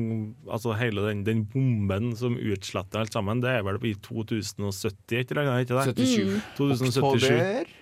[0.53, 5.33] altså hele den, den bomben som utsletter alt sammen, det er vel i 2070, et
[5.33, 5.67] eller annet?
[5.67, 5.97] Ikke det?
[5.97, 6.27] 77.
[6.29, 6.43] Mm.
[6.59, 7.01] 2077.
[7.03, 7.79] Oktober.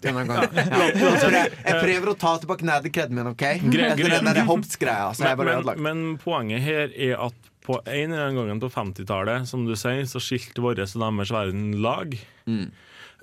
[0.00, 0.24] Denne.
[0.64, 1.42] Ja.
[1.44, 3.42] Jeg, prøver, å ta tilbake nederkreden min, OK?
[3.68, 5.10] Gre- Etter den der hops-greia.
[5.14, 8.50] Så er jeg bare men, men, men poenget her er at på en eller annen
[8.52, 12.12] gang på 50-tallet, som du sier, så skilte våre og deres verden lag.
[12.46, 12.66] Mm.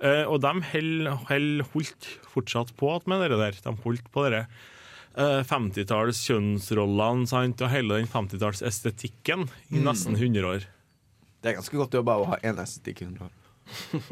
[0.01, 3.57] Uh, og de held, held, holdt fortsatt på med det der.
[3.61, 4.39] De holdt på det
[5.13, 7.61] uh, 50-talls kjønnsrollene sant?
[7.61, 9.85] og hele den 50-tallsestetikken i Mm.
[9.85, 10.65] nesten 100 år.
[11.41, 13.35] Det er ganske godt jobba å ha én estetikk i 100 år.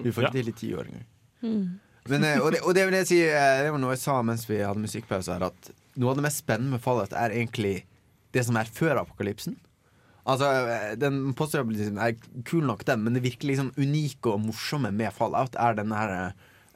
[0.05, 0.30] Vi får Ja.
[0.30, 1.07] ikke til i ti år engang.
[1.41, 1.80] Mm.
[2.09, 4.15] Men, uh, og, det, og det vil jeg si eh, Det var noe jeg sa
[4.25, 7.84] mens vi hadde musikkpause her, at noe av det mest spennende med Fallout er egentlig
[8.34, 9.57] det som er før apokalypsen.
[10.30, 12.13] Altså, eh, Den postapokalypsen er
[12.45, 16.13] kul nok, den, men det virkelig liksom unike og morsomme med Fallout er den her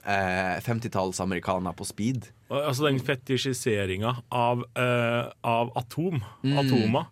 [0.05, 2.27] eh, 50-talls-amerikaner på speed.
[2.53, 6.57] Altså den fetisjiseringa av, eh, av atom, Mm.
[6.59, 7.05] Atoma.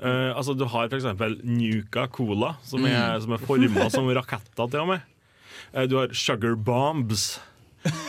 [0.00, 1.04] Eh, altså Du har f.eks.
[1.44, 3.22] Nuka Cola, som er, Mm.
[3.22, 5.00] som er forma som raketter, til og med.
[5.74, 7.40] Eh, du har Sugar Bombs.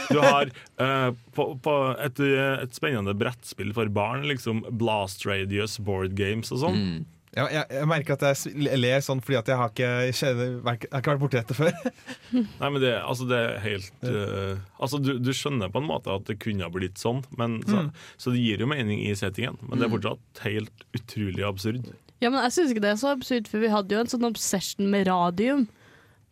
[0.10, 6.16] Du har eh, på, på et, et spennende brettspill for barn, liksom Blast Radius Board
[6.18, 6.78] Games og sånn.
[6.80, 7.06] Mm.
[7.38, 10.64] Ja, jeg, jeg merker at jeg ler sånn fordi at jeg har ikke, kjenner, jeg
[10.90, 11.76] har ikke vært borti dette før.
[12.34, 16.10] Nei, men det, altså, det er helt uh, Altså, du, du skjønner på en måte
[16.16, 17.92] at det kunne ha blitt sånn, men, så, Mm.
[18.18, 19.60] så det gir jo mening i settingen.
[19.62, 19.98] Men det er Mm.
[20.00, 21.92] fortsatt helt utrolig absurd.
[22.20, 24.26] Ja, men jeg syns ikke det er så absurd, for vi hadde jo en sånn
[24.28, 25.68] obsession med radium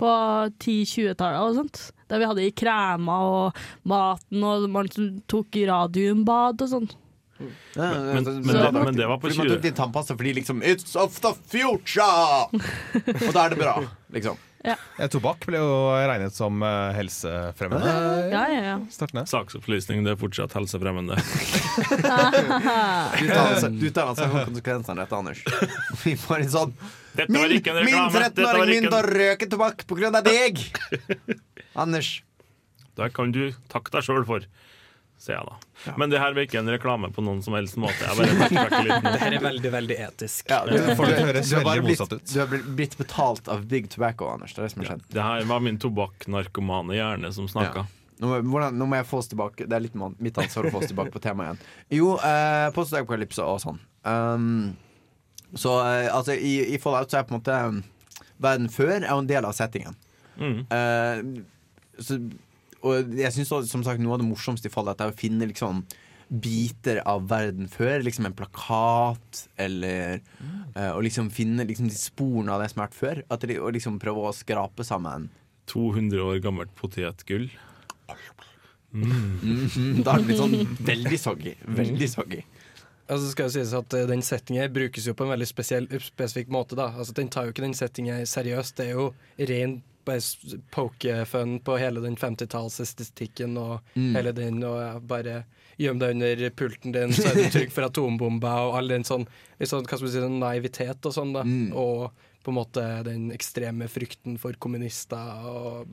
[0.01, 0.09] på
[0.61, 1.79] 10-20-tallet og sånt.
[2.09, 6.89] Der vi hadde i krema og maten, og man tok tok radiumbad og sånn.
[7.37, 9.55] Ja, Men- men det- men det var på fordi Man 20.
[9.55, 12.49] tok litt tannpasta fordi liksom It's of the future!
[12.51, 13.75] Og da er det bra,
[14.11, 14.37] liksom.
[14.65, 14.73] Ja.
[15.07, 15.75] Tobakk ble jo
[16.09, 17.91] regnet som eh, helsefremmende.
[18.33, 18.77] Ja, ja, ja.
[18.91, 19.23] Startende.
[19.29, 21.15] Saksopplysning, det er fortsatt helsefremmende.
[21.97, 25.43] Du tar altså, du tar altså konsekvensene av dette, Anders.
[26.03, 26.73] Vi får en sånn
[27.17, 30.23] Dette var ikke en Min reklame, dette 13-åring ikke en- begynte å røke tobakk av
[30.27, 30.59] deg!
[31.77, 32.11] Anders.
[32.97, 34.45] Det kan du takke deg sjøl for,
[35.17, 35.93] sier jeg da.
[35.97, 38.05] Men det her blir ikke en reklame på noen som helst måte.
[38.17, 38.25] Nå.
[38.47, 40.45] Det her er veldig, veldig etisk.
[40.49, 42.33] Ja, du, du, Folk du, høres har veldig blitt, motsatt ut.
[42.33, 44.53] du har blitt- betalt av Big Tobacco, Anders.
[44.53, 44.97] Det er det.
[45.17, 47.87] Det her var min tobakknarkomane hjerne som snakka.
[48.21, 50.65] Nå, må- hvordan, nå må jeg få oss tilbake Det er litt man- mitt ansvar
[50.69, 51.59] å få oss tilbake på temaet igjen.
[51.99, 53.77] Jo, eh, postapokalypse og sånn.
[54.07, 54.77] Um,
[55.53, 57.83] så eh, altså, i, i Fallout så er på en måte um,
[58.41, 59.95] Verden før er jo en del av settingen.
[60.37, 60.59] Mm.
[60.69, 62.19] Eh, så,
[62.85, 65.83] og jeg syns som sagt noe av det morsomste i Fallout er å finne liksom
[66.27, 68.01] biter av verden før.
[68.03, 70.19] Liksom en plakat, eller
[70.75, 73.23] eh, Å liksom finne liksom, de sporene av det som har vært før.
[73.33, 75.29] At de, og liksom prøve å skrape sammen
[75.71, 77.49] 200 år gammelt potetgull.
[78.95, 79.99] Mm.
[80.05, 81.57] Da er det blitt sånn veldig soggy.
[81.79, 82.45] Veldig soggy.
[83.07, 86.51] Altså skal jo sies at eh, Den settingen brukes jo på en veldig spesiell, spesifikk
[86.51, 86.75] måte.
[86.75, 88.79] da Altså Den tar jo ikke den settingen seriøst.
[88.79, 89.11] Det er jo
[89.51, 94.13] ren bare poke fun på hele den 50-tallsestetikken og Mm.
[94.15, 94.63] hele den.
[94.63, 95.45] Og bare
[95.77, 99.27] gjem deg under pulten din, så er du trygg for atombomber og all den sånn,
[99.61, 101.33] sånn hva skal vi si, sånn naivitet og sånn.
[101.33, 101.73] da Mm.
[101.75, 102.11] Og
[102.43, 105.87] på en måte den ekstreme frykten for kommunister og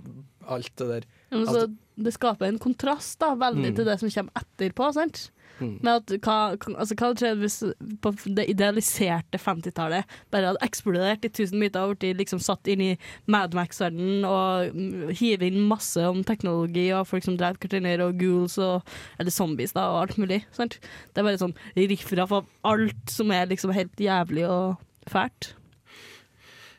[0.47, 1.05] alt det der.
[1.33, 3.77] Ja, men Alt- så det skaper en kontrast da, veldig Mm.
[3.77, 4.93] til det som kommer etterpå.
[4.95, 5.31] sant?
[5.61, 5.75] Mm.
[5.87, 6.37] Med at, hva,
[6.75, 7.59] altså, hva hadde skjedd hvis
[8.03, 12.83] på det idealiserte 50-tallet bare hadde eksplodert i tusen biter og blitt liksom satt inn
[12.83, 12.91] i
[13.31, 18.19] Mad Max-verdenen og mm, hive inn masse om teknologi og folk som drev kartiner og
[18.21, 18.83] ghouls og
[19.19, 20.43] eller zombies da, og alt mulig.
[20.55, 20.79] sant?
[21.13, 24.81] Det er bare sånn riffraff av alt som er liksom helt jævlig og
[25.11, 25.55] fælt.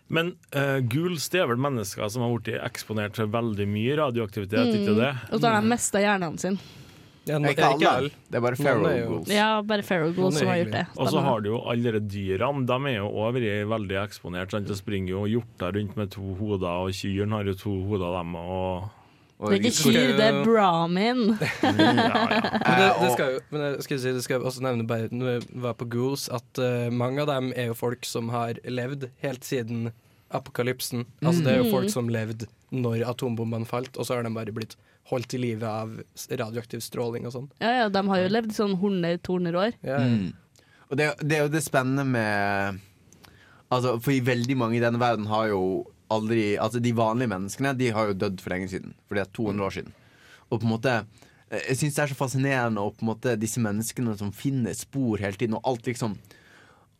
[0.07, 4.75] Men uh, ghouls det er vel mennesker som har blitt eksponert for veldig mye radioaktivitet,
[4.77, 5.13] ikke det?
[5.17, 5.29] Mm.
[5.31, 6.73] Og så har de mista hjernen sine.
[7.25, 8.09] Ja, Ikke alle.
[8.29, 9.29] Det er bare feral ghouls.
[9.33, 10.83] Ja, bare Feral Ghouls som har gjort det.
[10.97, 12.65] Og så har du jo alle de dyrene.
[12.69, 13.39] De er jo òg
[13.71, 14.51] veldig eksponert.
[14.53, 14.67] Sant?
[14.69, 18.35] Det springer jo hjorter rundt med to hoder, og kyrne har jo to hoder, dem.
[18.35, 18.91] Og
[19.49, 21.23] Det er ikke kyr, det er brahmin.
[21.65, 25.31] Men det, det skal jo men jeg skal si, det skal også nevne bare når
[25.33, 29.09] jeg var på Ghouls, at uh, mange av dem er jo folk som har levd
[29.25, 29.89] helt siden
[30.35, 31.05] apokalypsen.
[31.21, 31.71] Altså Det er jo Mm.
[31.75, 34.75] folk som levde når atombombene falt, og så har de bare blitt
[35.11, 35.91] holdt i live av
[36.29, 37.47] radioaktiv stråling og sånn.
[37.61, 39.77] Ja, ja, de har jo levd sånn 100-200 år.
[39.85, 40.31] Mm.
[40.89, 42.81] Og det, det er jo det spennende med
[43.73, 45.61] Altså, For i veldig mange i denne verden har jo
[46.13, 48.95] aldri Altså, de vanlige menneskene De har jo dødd for lenge siden.
[49.05, 49.93] For det er 200 år siden.
[50.49, 53.37] Og på en måte eh, Jeg syns det er så fascinerende Og på en måte
[53.41, 56.17] disse menneskene som finner spor hele tiden, og alt liksom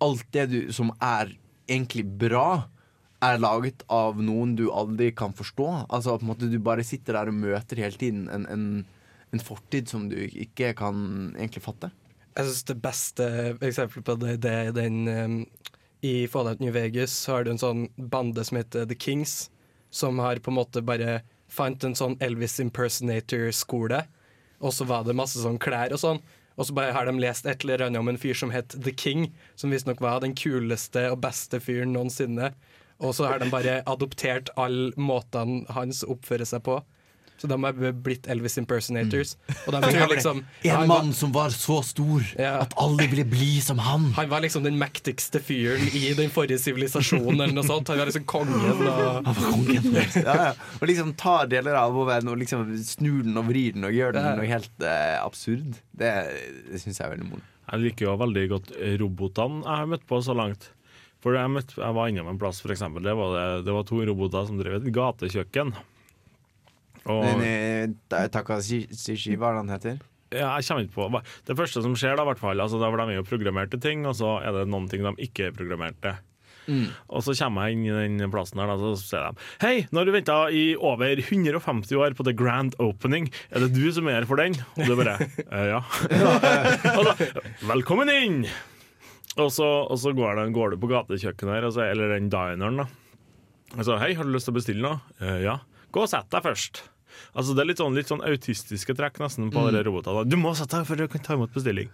[0.04, 1.32] Alt det du, som er
[1.72, 2.68] egentlig bra,
[3.24, 5.68] er laget av noen du aldri kan forstå.
[5.90, 8.66] Altså på en måte Du bare sitter der og møter hele tiden en, en,
[9.32, 11.92] en fortid som du ikke kan egentlig fatte.
[12.36, 13.26] Jeg synes det beste
[13.64, 15.38] eksempelet på det, det er den um,
[16.04, 19.50] I Fallout New Vegas har du en sånn bande som heter The Kings,
[19.90, 24.02] som har på en måte bare fant en sånn Elvis impersonator-skole,
[24.60, 26.20] og så var det masse sånn klær og sånn.
[26.56, 28.94] Og så bare har de lest et eller annet om en fyr som het The
[28.96, 29.28] King,
[29.60, 32.54] som visstnok var den kuleste og beste fyren noensinne.
[33.04, 36.82] Og så har de bare adoptert alle måtene hans oppfører seg på.
[37.36, 39.34] Så de har blitt Elvis impersonators.
[39.68, 43.26] Og de tror liksom En han var- mann som var så stor at alle ville
[43.28, 44.06] bli som han.
[44.16, 47.92] Han var liksom den mektigste fyren i den forrige sivilisasjonen, eller noe sånt.
[47.92, 48.56] Han var liksom kongen.
[48.56, 49.26] Og...
[49.26, 49.92] Han var kongen.
[50.16, 50.54] ja, ja.
[50.80, 53.92] Og liksom tar deler av vår verden og liksom snur den og vrir den og
[53.92, 54.36] gjør den Ja.
[54.40, 55.76] noe helt eh, absurd.
[55.92, 56.14] Det,
[56.72, 57.44] det syns jeg er veldig moro.
[57.66, 58.72] Jeg liker jo veldig godt
[59.02, 60.70] robotene jeg har møtt på så langt.
[61.26, 63.02] For jeg, møtte, jeg var innom en plass, for eksempel.
[63.02, 65.72] Det var, det, det var to roboter som drev et gatekjøkken.
[67.10, 70.04] Og, Den, eh, Ta- hva er det han heter?
[70.36, 73.02] ja, jeg kommer ikke på Det første som skjer, da, hvert fall, altså, da, for
[73.02, 76.16] de er jo programmerte ting, og så er det noen ting de ikke er programmerte.
[76.66, 76.88] Mm.
[77.14, 80.02] Og så kommer jeg inn i den plassen her, da, så sier de Hei, nå
[80.02, 83.30] har du venta i over 150 år på The Grand Opening.
[83.54, 84.58] Er det du som er her for den?
[84.78, 85.82] Og du bare eh, Ja.
[86.98, 87.18] og da,
[87.70, 88.42] Velkommen inn!
[89.42, 92.78] Og så, og så går, den, går du på gatekjøkkenet her, altså, eller den dineren,
[92.84, 92.86] da.
[93.76, 95.02] Og så Hei, har du lyst til å bestille noe?
[95.20, 95.58] «Eh, ja.
[95.92, 96.84] Gå og sett deg først.
[97.36, 99.78] Altså Det er litt sånn, litt sånn autistiske trekk nesten på Mm.
[99.88, 100.24] robotene.
[100.28, 101.90] Du må sette deg for du kan ta imot bestilling.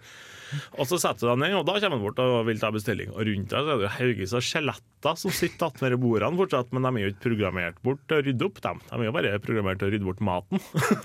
[0.76, 3.08] Og så setter du deg ned, og da kommer han bort og vil ta bestilling.
[3.14, 6.82] Og rundt deg så er det haugevis av skjeletter som sitter attmed bordene fortsatt, men
[6.84, 8.82] de er jo ikke programmert bort til å rydde opp dem.
[8.90, 10.60] De er jo bare programmert til å rydde bort maten.
[10.76, 10.98] så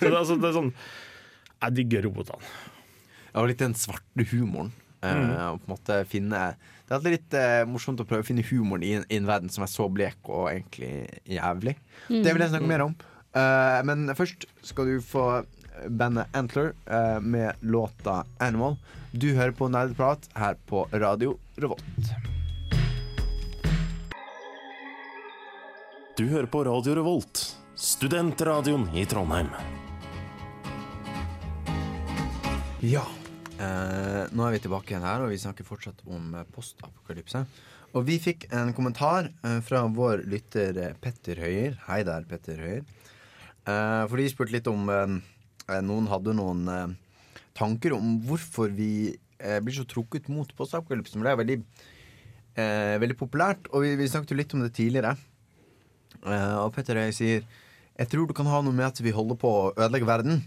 [0.00, 0.72] det, er altså, det er sånn
[1.60, 2.40] Jeg digger robotene.
[3.34, 4.72] Ja, og litt den svarte humoren.
[5.02, 5.30] Eh, Mm.
[5.54, 6.40] og på en måte finne
[6.90, 9.48] Det er litt eh, morsomt å prøve å finne humoren i en, i en verden
[9.48, 11.76] som er så blek og egentlig jævlig.
[12.10, 12.22] Mm.
[12.24, 12.96] Det vil jeg snakke mer om.
[13.30, 15.44] Uh, men først skal du få
[15.86, 18.76] bandet Antler uh, med låta 'Animal'.
[19.14, 22.10] Du hører på Nerdprat her på Radio Revolt.
[26.18, 29.48] Du hører på Radio Revolt, studentradioen i Trondheim.
[32.82, 33.06] Ja.
[33.60, 37.42] Eh, nå er vi tilbake igjen her, og vi snakker fortsatt om eh, postapokalypse.
[37.90, 41.76] Og vi fikk en kommentar eh, fra vår lytter eh, Petter Høyer.
[41.88, 42.84] Hei der, Petter Høyer.
[43.68, 44.88] Eh, for de spurte litt om
[45.70, 46.64] noen hadde noen
[47.54, 51.20] tanker om hvorfor vi blir så trukket mot postapokalypsen.
[51.20, 51.58] For det er veldig,
[53.04, 55.12] veldig populært, og vi, vi snakket jo litt om det tidligere.
[56.24, 59.52] Og Petter Høyer sier Jeg tror det kan ha noe med at vi holder på
[59.60, 60.42] å ødelegge verden.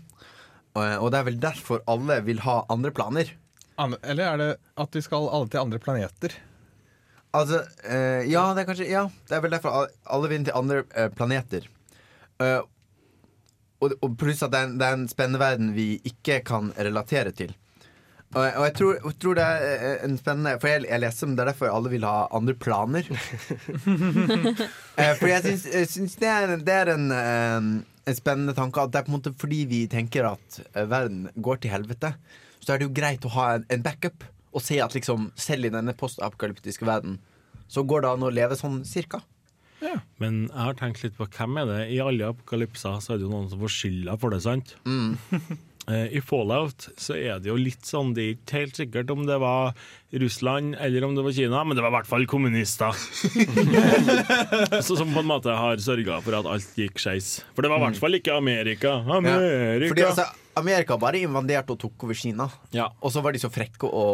[0.74, 3.26] Og og det er vel derfor alle vil ha andre planer.
[3.78, 6.30] Eller er det at vi skal alle til andre planeter?
[7.34, 10.84] Altså, eh, ja, det er kanskje Ja, det er vel derfor alle- vil til andre
[10.96, 11.62] eh, planeter.
[12.42, 12.62] Uh,
[13.82, 16.74] og, og pluss at det er, en, det er en spennende verden vi ikke kan
[16.78, 17.56] relatere til.
[18.34, 21.28] Og, og jeg, tror, jeg tror det er eh, en spennende For jeg, jeg leser
[21.28, 23.04] om det er derfor alle vil ha andre planer.
[23.10, 23.16] uh,
[25.20, 25.42] for jeg
[25.90, 27.62] syns, det er, det er en, eh,
[28.10, 31.28] en spennende tanke at det er på en måte fordi vi tenker at eh, verden
[31.36, 32.14] går til helvete,
[32.64, 35.68] så er det jo greit å ha en, en backup og se at liksom selv
[35.68, 37.18] i denne postapokalyptiske verden
[37.72, 39.24] så går det an å leve sånn cirka.
[39.84, 39.98] Ja.
[40.22, 43.26] Men jeg har tenkt litt på hvem er det I alle apokalypser så er det
[43.26, 44.76] jo noen som får skylda for det, sant?
[44.88, 45.50] Eh,
[45.92, 49.36] I Fallout så er det jo litt sånn Det er ikke helt sikkert om det
[49.44, 49.74] var
[50.16, 52.96] Russland eller om det var Kina, men det var i hvert fall kommunister.
[54.86, 57.34] så Som på en måte har sørga for at alt gikk skeis.
[57.58, 58.94] For det var i hvert fall ikke Amerika.
[59.04, 59.90] Amerika!
[59.90, 60.28] Fordi altså,
[60.62, 62.48] Amerika bare invaderte og tok over Kina.
[63.02, 64.06] Og så var de så frekke å,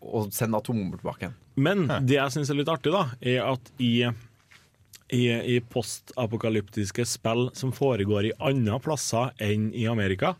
[0.00, 1.30] å sende atombomber tilbake.
[1.58, 4.08] Men det jeg syns er litt artig, da, er at i,
[5.08, 10.34] i, i postapokalyptiske spill som foregår i andre plasser enn i Amerika,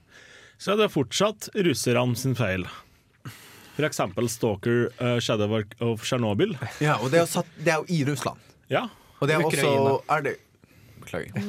[0.58, 2.66] så er det fortsatt russerne sin feil.
[3.78, 6.56] Eksempel Stalker uh, Shadow of Chernobyl.
[6.82, 8.42] Ja, og det er, satt, det er jo i Russland.
[8.68, 8.88] Ja.
[9.20, 10.34] Og det er også er det,
[10.98, 11.32] Beklager.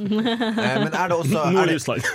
[0.60, 2.02] Eh, men er det også det, Nord-Russland.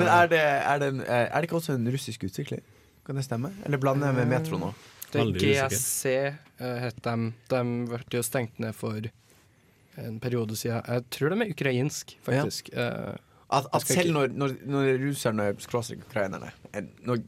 [0.00, 2.58] Men er det, er, det eh, er det ikke også en russisk utvikler?
[3.06, 3.50] Kan det stemme?
[3.66, 4.72] Eller blander jeg med Metro nå?
[5.12, 6.12] Det er GSC
[6.60, 7.16] uh, het de.
[7.50, 9.00] De ble jo stengt ned for
[10.00, 10.82] en periode siden.
[10.86, 12.70] Jeg tror de er ukrainsk, faktisk.
[12.72, 13.16] Ja.
[13.50, 17.18] At, at selv når, når, når russerne skråstrek ukrainerne er- når,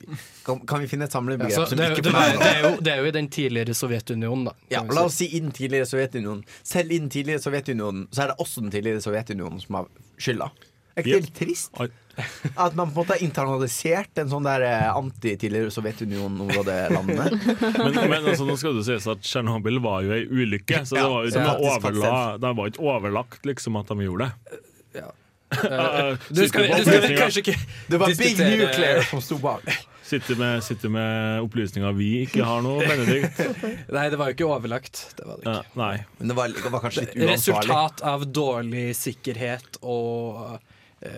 [0.46, 3.26] kan, kan vi finne et samlebegrep ja, det, det, det, det er jo i den
[3.28, 4.52] tidligere Sovjetunionen, da.
[4.70, 6.44] Ja, La oss si i den tidligere Sovjetunionen.
[6.62, 9.90] Selv i den tidligere Sovjetunionen Så er det også den tidligere Sovjetunionen som har
[10.22, 10.52] skylda.
[10.96, 11.76] Er ikke det litt trist?
[12.60, 17.30] At man på en måte har internalisert en sånn der eh, anti-tidligere Sovjetunionen-områdelandene.
[17.82, 21.06] Men, men altså, nå skal det sies at Tsjernobyl var jo ei ulykke, så det
[21.08, 22.12] var, jo som ikke overla,
[22.42, 24.60] det var ikke overlagt liksom at de gjorde det.
[25.00, 25.08] Ja.
[25.52, 27.56] Uh, Du skal- du skal kanskje ikke
[27.92, 29.64] Det var big nuclear som sto bak.
[30.12, 33.38] Sitter med, sitter med opplysninger vi ikke har nå, Benedikt.
[33.88, 35.00] Nei, det var jo ikke overlagt.
[35.16, 35.64] Det var det ikke.
[35.72, 35.94] Uh, nei.
[36.18, 37.32] Men det var, det var kanskje litt uansvarlig.
[37.32, 40.68] Resultat av dårlig sikkerhet og eh,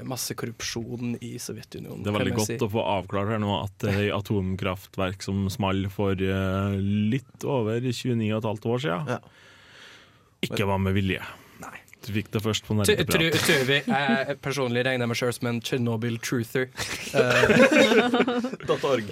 [0.06, 2.02] masse korrupsjon i Sovjetunionen.
[2.04, 2.58] Det er veldig godt si.
[2.62, 6.76] å få avklart her nå at det er atomkraftverk som small for eh,
[7.14, 9.32] litt over 29,5 år siden,
[10.44, 11.22] ikke var med vilje.
[12.04, 13.36] Du fikk det først på nerdeprat.
[13.46, 16.66] Tror vi Jeg personlig regner meg sjøl som en Chernobyl-truther.
[18.92, 19.08] .org.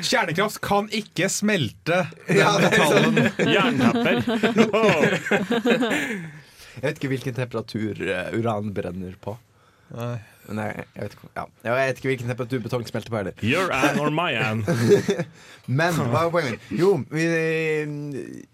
[0.00, 3.18] Kjernekraft kan ikke smelte den metallen.
[3.20, 3.76] er sånn.
[4.08, 4.24] metallen.
[6.78, 9.36] Jeg vet ikke hvilken temperatur eh, uran brenner på.
[9.92, 10.16] Nei.
[10.50, 11.44] Nei, jeg vet ikke, ja.
[11.62, 13.44] jeg vet ikke hvilken temperatur betong smelter på heller.
[13.46, 14.64] Your an or my an.
[15.80, 16.72] Men hva er poenget mitt?
[16.80, 17.28] Jo, vi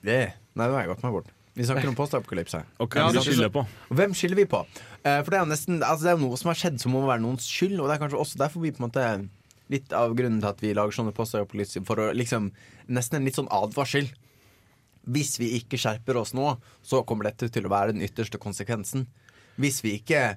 [0.05, 0.21] det.
[0.53, 1.33] Nei, nå har jeg gått meg bort.
[1.59, 2.61] Vi snakker om postapokalypse.
[2.85, 3.65] Okay, ja, vi på.
[3.65, 4.61] Og hvem skylder vi på?
[5.03, 7.03] Eh, for det er jo nesten altså Det er noe som har skjedd som må
[7.09, 9.09] være noens skyld, og det er kanskje også derfor vi på en måte
[9.69, 12.53] Litt av grunnen til at vi lager sånne postapokalypse, for å liksom
[12.95, 14.07] Nesten en litt sånn advarsel.
[15.09, 16.53] Hvis vi ikke skjerper oss nå,
[16.85, 19.07] så kommer dette til å være den ytterste konsekvensen.
[19.59, 20.37] Hvis vi ikke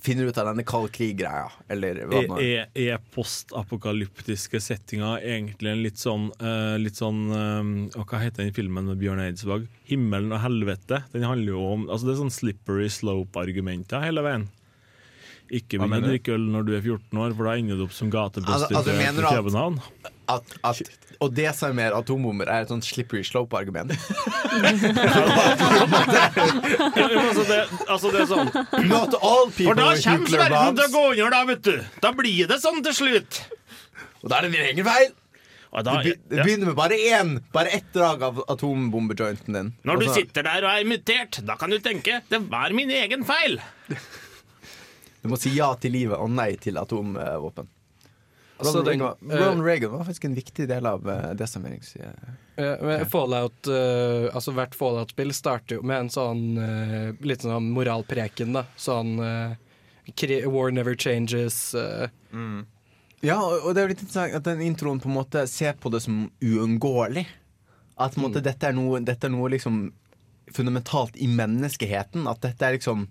[0.00, 2.68] finner ut av denne kald krig-greia, eller hva det nå er.
[2.70, 8.54] Er, er postapokalyptiske settinger egentlig en litt sånn, uh, litt sånn uh, Hva heter den
[8.56, 9.66] filmen med Bjørn Eidsvåg?
[9.88, 11.02] 'Himmelen og helvete'.
[11.14, 14.46] Den handler jo om altså Det er sånn slippery slope-argumenter hele veien.
[15.48, 17.94] Ikke begynn å drikke øl når du er 14 år, for da ender du opp
[17.96, 22.62] som Altså, gateprostituert altså, mener i At, at- og det som er mer atombomber er
[22.62, 23.90] et sånt slippery slope-argument.
[26.98, 28.50] Ja, altså, det, altså det er sånn
[28.88, 31.74] Not all people For da kommer verden til å gå under, da, vet du.
[32.04, 33.40] Da blir det sånn til slutt.
[34.22, 35.10] Og da er det din egen feil.
[35.68, 39.74] Da, Det, begynner med bare én, bare ett drag av atombombejointen din.
[39.86, 43.24] Når du sitter der og er mutert, da kan du tenke 'det var min egen
[43.24, 43.60] feil'.
[45.22, 47.68] Du må si ja til livet og nei til atomvåpen.
[48.58, 51.92] Så Ronald den- Reagan, Ronald Reagan var faktisk en viktig del av uh, desarmerings...
[52.58, 58.56] Uh, Fallout, uh, altså Hvert Fallout-spill starter jo med en sånn uh, litt sånn moralpreken.
[58.56, 59.54] da Sånn eh,
[60.18, 61.60] kri- War never changes.
[62.34, 62.64] Mm.
[63.22, 65.90] Ja, og det er jo litt interessant at den introen på en måte ser på
[65.94, 67.28] det som uunngåelig.
[67.98, 69.92] At på en måte, dette, er noe, dette er noe liksom
[70.54, 72.26] fundamentalt i menneskeheten.
[72.30, 73.06] At dette er liksom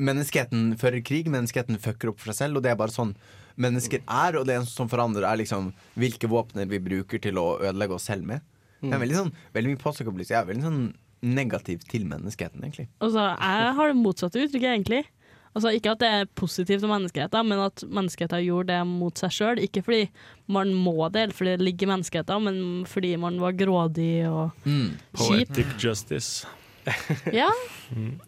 [0.00, 3.12] Menneskeheten fører krig, menneskeheten fucker opp for seg selv, og det er bare sånn
[3.60, 7.58] mennesker er, og det eneste som forandrer, er liksom hvilke våpner vi bruker til å
[7.60, 8.40] ødelegge oss selv med.
[8.80, 10.84] Det er veldig sånn Veldig mye jeg er veldig sånn
[11.20, 12.88] negativ til menneskeheten, egentlig.
[13.04, 15.02] Altså, jeg har det motsatte uttrykket, egentlig.
[15.50, 19.34] Altså, ikke at det er positivt om menneskeheten, men at menneskeheten gjorde det mot seg
[19.34, 19.60] sjøl.
[19.60, 20.04] Ikke fordi
[20.48, 24.52] man må det, eller fordi det ligger i menneskeheten, men fordi man var grådig og
[24.64, 24.96] Mm.
[25.12, 25.48] kjip.
[25.50, 26.46] Poetic justice.
[27.40, 27.50] Ja.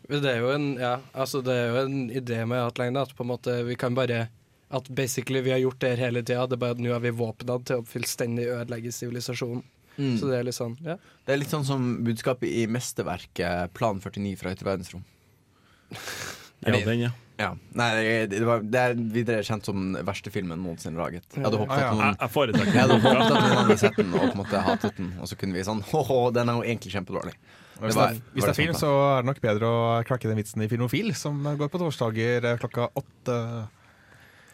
[0.09, 3.25] Det er jo en Ja, altså det er jo en idé med Outline at på
[3.25, 4.29] en måte vi kan bare
[4.71, 7.01] At basically vi har gjort det her hele tida, det er bare at nå har
[7.05, 9.63] vi våpna til å fullstendig ødelegge sivilisasjonen.
[9.99, 10.15] Mm.
[10.17, 10.95] Så det er litt sånn, ja.
[11.27, 15.05] Det er litt sånn som budskapet i mesterverket Plan 49 fra Ytre verdensrom.
[16.63, 17.09] Ja, den, ja.
[17.43, 17.49] Ja.
[17.75, 21.25] Nei, det, det, var, det er videre kjent som den verste filmen noensinne laget.
[21.35, 21.89] Jeg hadde håpet Ah, ja.
[21.89, 22.77] at noen Jeg- jeg foretrekker den.
[22.77, 25.27] Jeg hadde håpet at noen hadde sett den og på en måte hatet den, og
[25.27, 27.35] så kunne vi sånn Hå-hå, den er jo egentlig kjempedårlig.
[27.83, 30.39] Hvis det, er, hvis det er film, så er det nok bedre å klakke den
[30.39, 33.37] vitsen i Filmofil, som går på torsdager eh, klokka åtte.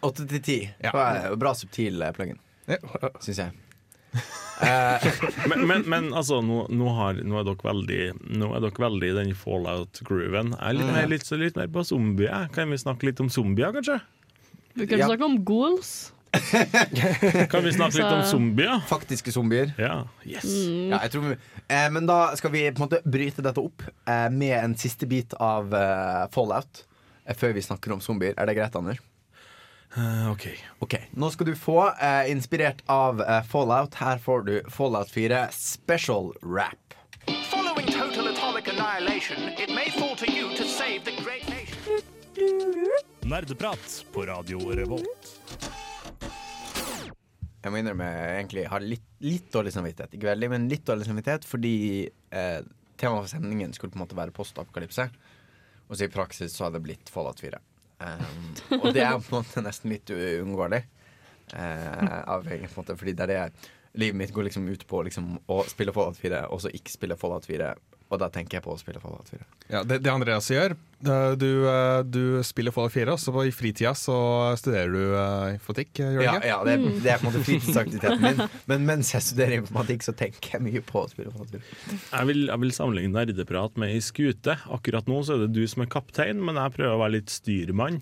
[0.08, 0.58] Åtte til ti.
[0.88, 2.38] Bra subtil pluggen, plugin,
[2.70, 3.10] Ja.
[3.24, 3.56] syns jeg.
[5.50, 7.98] men, men, men altså, nå, nå, har, nå, er dere veldig,
[8.40, 10.54] nå er dere veldig i den fallout-grooven.
[10.56, 12.48] Jeg er litt, er litt, litt mer på zombier.
[12.56, 14.00] Kan vi snakke litt om zombier, kanskje?
[14.78, 15.06] Vi kan Ja.
[15.10, 16.12] snakke om ghouls.
[17.52, 18.80] Kan vi snakke litt om zombier?
[18.88, 19.72] Faktiske zombier.
[19.80, 20.44] Ja, yes.
[20.44, 20.90] Mm.
[20.92, 21.36] Ja, jeg tror vi,
[21.68, 25.08] eh, men da skal vi på en måte bryte dette opp eh, med en siste
[25.08, 26.84] bit av eh, Fallout.
[27.24, 28.36] Eh, før vi snakker om zombier.
[28.36, 29.00] Er det greit, Anders?
[29.96, 30.46] Uh, ok.
[30.84, 35.48] Ok, Nå skal du få, eh, inspirert av eh, Fallout, her får du Fallout 4
[35.52, 36.94] Special Rap.
[37.50, 42.02] Following total atomic annihilation, it may fall to you to save the great nation.
[43.22, 45.27] Nerdeprat på Radio Revolt.
[47.62, 50.14] Jeg må innrømme egentlig har litt, litt dårlig samvittighet.
[50.14, 52.60] Ikke veldig, men litt dårlig samvittighet fordi eh,
[52.98, 55.08] temaet for sendingen skulle på en måte være postapokalypse.
[55.88, 57.58] Og så i praksis så har det blitt Fallout 4.
[57.98, 60.84] Um, og det er på en måte nesten litt uunngåelig.
[61.48, 65.30] Uh, av egen måte, fordi det er det livet mitt går liksom ut på liksom,
[65.48, 67.72] å spille Fallout 4, og så ikke spille Fallout 4.
[68.08, 69.42] Og da tenker jeg på å spille Fallout 4.
[69.68, 73.92] Ja, det, det Andreas gjør, du, eh, du spiller Fallout 4, og så i fritida
[73.94, 74.16] så
[74.58, 78.24] studerer du eh, informatikk, gjør Ja, ja det, er, det er på en måte fritidsaktiviteten
[78.24, 78.40] min.
[78.70, 82.00] Men mens jeg studerer informatikk, så tenker jeg mye på å spille Fallout 4.
[82.14, 84.56] Jeg vil, jeg vil sammenligne nerdeprat med ei skute.
[84.78, 87.36] Akkurat nå så er det du som er kaptein, men jeg prøver å være litt
[87.36, 88.00] styrmann.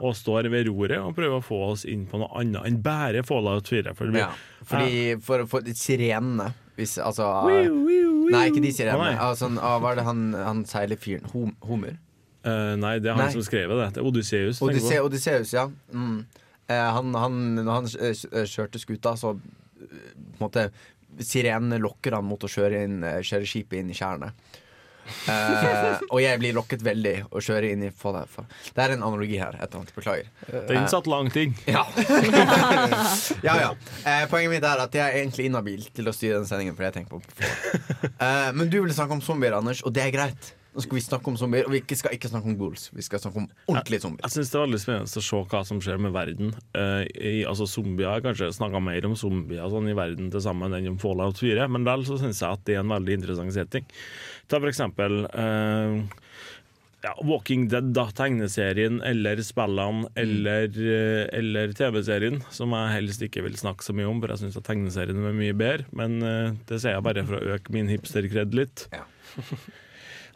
[0.00, 3.22] Og står ved roret og prøver å få oss inn på noe annet enn bare
[3.26, 3.94] Fallout 4.
[3.94, 4.32] For vi, Ja,
[4.66, 8.26] fordi for, for sirenene hvis, altså, wiu.
[8.32, 9.12] Nei, ikke de sirenene.
[9.12, 9.20] nei.
[9.22, 11.28] altså, ah, hva er det han, han seilerfyren?
[11.32, 11.96] Hom, Homer?
[12.46, 13.32] Uh, nei, det er han Nei.
[13.34, 13.86] som skrev det.
[13.96, 14.60] Det er Odysseus.
[14.62, 15.08] Odysse, på.
[15.08, 15.66] Odysseus, ja.
[15.90, 16.20] Mm.
[16.66, 20.68] Eh, han, han, når han eh, kjørte skuta, så på en måte
[21.22, 24.28] Sirenene lokker han mot å kjøre, inn, kjøre skipet inn i tjærene.
[25.30, 28.36] Eh, og jeg blir lokket veldig å kjøre inn i Fallout.
[28.74, 29.58] Det er en analogi her.
[29.66, 30.28] Annet, Beklager.
[30.50, 31.54] Den Eh, satt langt inn.
[31.66, 31.84] Ja.
[33.42, 33.70] ja, ja.
[34.02, 36.76] Uh, poenget mitt er at jeg er egentlig inhabil til å styre den sendingen.
[36.78, 37.22] For jeg tenker på
[38.20, 40.52] eh, Men du ville snakke om zombier, Anders, og det er greit.
[40.76, 42.90] Nå skal vi snakke om zombier, og vi skal ikke snakke om ghouls.
[42.92, 44.26] Vi skal snakke om ordentlige zombier.
[44.26, 46.50] Jeg syns det er veldig spennende å se hva som skjer med verden.
[46.76, 50.44] Uh, i, altså Zombier Jeg har kanskje snakka mer om zombier sånn, i verden til
[50.44, 53.16] sammen enn om Fallout 4, men vel så syns jeg at det er en veldig
[53.22, 53.88] interessant setting.
[54.48, 55.96] Ta for eksempel uh,
[57.04, 63.44] ja, Walking Dead, da, tegneserien, eller spillene, eller, eh, eller TV-serien, som jeg helst ikke
[63.46, 66.80] vil snakke så mye om, for jeg syns tegneserien er mye bedre, men uh, det
[66.82, 68.86] sier jeg bare for å øke min hipsterkred litt.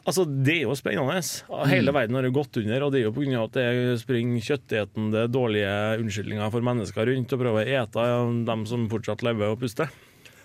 [0.09, 1.21] Altså, Det er jo spennende.
[1.69, 1.95] Hele Mm.
[1.95, 3.43] verden har jo gått under, og det er jo pga.
[3.45, 8.07] at det springer kjøttetende, dårlige unnskyldninger for mennesker rundt og prøver å ete
[8.49, 9.91] dem som fortsatt lever og puster.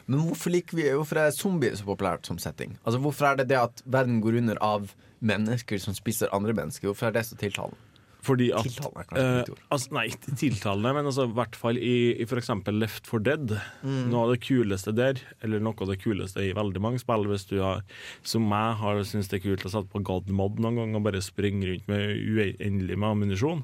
[0.06, 2.78] Men hvorfor vi Hvorfor er zombier så populært som setting?
[2.84, 4.92] Altså Hvorfor er det det at verden går under av
[5.26, 6.92] mennesker som spiser andre mennesker?
[6.92, 7.80] Hvorfor er det så tiltalende?
[8.26, 9.60] Fordi at Tiltalende er ord.
[9.74, 10.06] altså, Nei,
[10.42, 12.52] tiltalende, men altså, i hvert fall i, i f.eks.
[12.74, 13.54] Left for Dead.
[13.86, 14.08] Mm.
[14.12, 17.48] Noe av det kuleste der, eller noe av det kuleste i veldig mange spill, hvis
[17.52, 17.84] du har,
[18.26, 21.06] som meg har syntes det er kult å sette på God Mod noen gang og
[21.06, 23.62] bare springe rundt med uendelig med ammunisjon.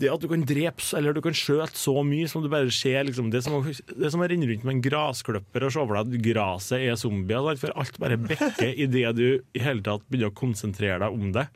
[0.00, 3.04] Det at du kan drepe eller du kan skjøte så mye som du bare ser
[3.04, 6.86] liksom, Det som det som rundt med en gressklipper og se for deg at gresset
[6.86, 7.44] er zombier.
[7.44, 7.60] sant?
[7.60, 9.26] For alt bare bekker idet du
[9.56, 11.46] i hele tatt begynner å konsentrere deg om det.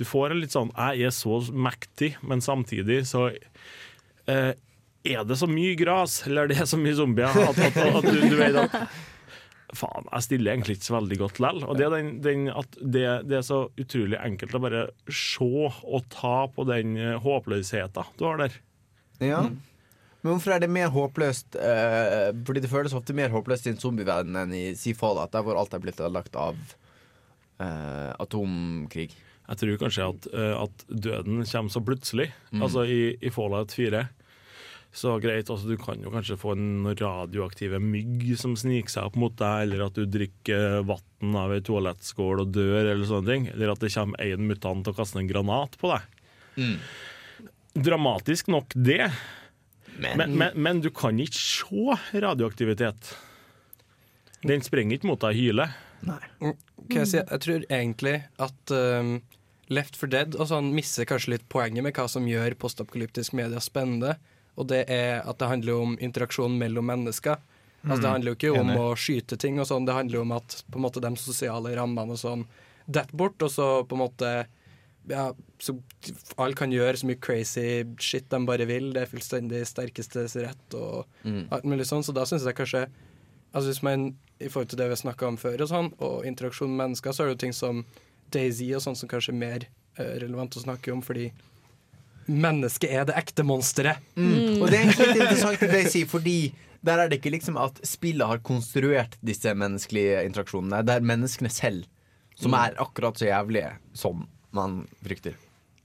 [0.00, 3.28] Du får en litt sånn 'jeg er så mektig', men samtidig så
[4.26, 4.54] eh,
[5.04, 8.20] er det så mye gras, eller det er så mye zombier, at, at, at du,
[8.30, 8.88] du vet at
[9.72, 11.62] Faen, jeg stiller egentlig ikke så veldig godt lell.
[11.64, 15.48] Og det er, den, den, at det, det er så utrolig enkelt å bare se
[15.48, 18.58] og ta på den eh, håpløsheten du har der.
[19.22, 19.46] Ja.
[20.22, 23.80] Men hvorfor er det mer håpløst uh, Fordi det føles ofte mer håpløst i en
[23.82, 26.58] zombieverden enn i si Fallout, der hvor alt er blitt ødelagt av
[27.58, 29.10] uh, atomkrig.
[29.48, 32.28] Jeg tror kanskje at, uh, at døden kommer så plutselig.
[32.52, 32.62] Mm.
[32.62, 34.04] Altså i, i Fallout 4.
[34.92, 39.14] Så greit, altså Du kan jo kanskje få en radioaktive mygg som sniker seg opp
[39.16, 43.46] mot deg, eller at du drikker vann av ei toalettskål og dør, eller sånne ting.
[43.54, 46.20] Eller at det kommer en mutant og kaster en granat på deg.
[46.60, 46.76] Mm.
[47.88, 49.10] Dramatisk nok, det.
[49.96, 53.14] Men- Men, men, men du kan ikke se radioaktivitet.
[54.44, 55.72] Den sprenger ikke mot deg og hyler.
[56.40, 56.54] Mm,
[56.90, 59.20] jeg, si, jeg tror egentlig at um,
[59.70, 63.60] Left for Dead og sånn misser kanskje litt poenget med hva som gjør postapokalyptisk media
[63.62, 64.16] spennende.
[64.56, 67.36] Og det er at det handler om interaksjon mellom mennesker.
[67.84, 68.76] Altså Det Mm, handler jo ikke om enig.
[68.78, 71.74] å skyte ting, og sånn Det handler jo om at på en måte de sosiale
[71.74, 72.44] rammene og sånn
[72.88, 74.46] detter bort, og så på en måte
[75.08, 75.74] ja, så
[76.38, 78.92] Alle kan gjøre så mye crazy shit de bare vil.
[78.92, 81.48] Det er fullstendig sterkestes rett og Mm.
[81.50, 82.04] alt mulig sånn.
[82.04, 82.88] Så da syns jeg kanskje
[83.54, 86.24] Altså hvis man, I forhold til det vi har snakka om før, og sånn Og
[86.24, 87.84] interaksjon med mennesker, så er det jo ting som
[88.30, 89.66] Daisy og sånn som kanskje er mer
[89.98, 91.32] eh, relevant å snakke om, fordi
[92.32, 94.00] mennesket er det ekte monsteret.
[94.16, 94.60] Mm.
[94.62, 96.36] Og det er egentlig litt interessant det jeg sier, fordi
[96.82, 100.80] der er det ikke liksom at spillet har konstruert disse menneskelige interaksjonene.
[100.86, 101.84] Det er menneskene selv
[102.34, 102.58] som Mm.
[102.64, 105.34] er akkurat så jævlige som man frykter.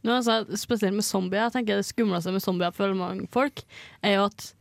[0.03, 1.43] Nå, altså, spesielt med zombier.
[1.49, 3.61] Jeg tenker Det skumleste med zombier for veldig mange folk,
[4.01, 4.53] er jo at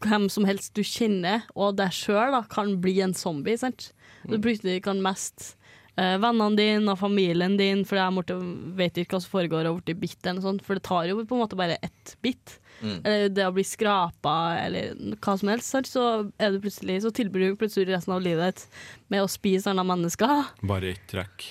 [0.00, 3.56] hvem som helst du kjenner, og deg sjøl, kan bli en zombie.
[3.58, 3.92] sant?
[4.28, 5.56] Du plutselig kan mest
[5.96, 8.36] eh, vennene dine og familien din, for jeg måtte,
[8.78, 10.64] vet ikke hva som foregår, og blitt bitt eller noe sånt.
[10.66, 12.58] For det tar jo på en måte bare ett bitt.
[12.80, 12.98] Mm.
[13.04, 15.70] Eller det å bli skrapa, eller hva som helst.
[15.72, 15.90] Sant?
[15.90, 16.06] Så,
[16.40, 19.86] er du plutselig, så tilbringer du plutselig resten av livet ditt med å spise andre
[19.92, 20.54] mennesker.
[20.70, 21.50] Bare ett trekk.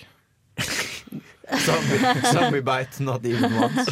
[1.50, 3.90] Zombie, zombie bite, not even once.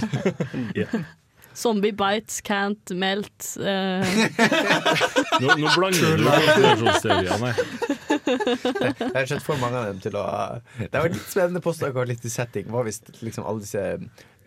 [1.58, 3.56] Zombie bites can't melt.
[3.58, 4.06] uh.
[5.42, 7.58] Nå, nå blander du konspirasjonsteoriene her.
[8.28, 10.26] Jeg har sett for mange av dem til å
[10.78, 12.70] Det var litt spennende postapokalyptisk setting.
[12.74, 13.84] Hva hvis liksom alle disse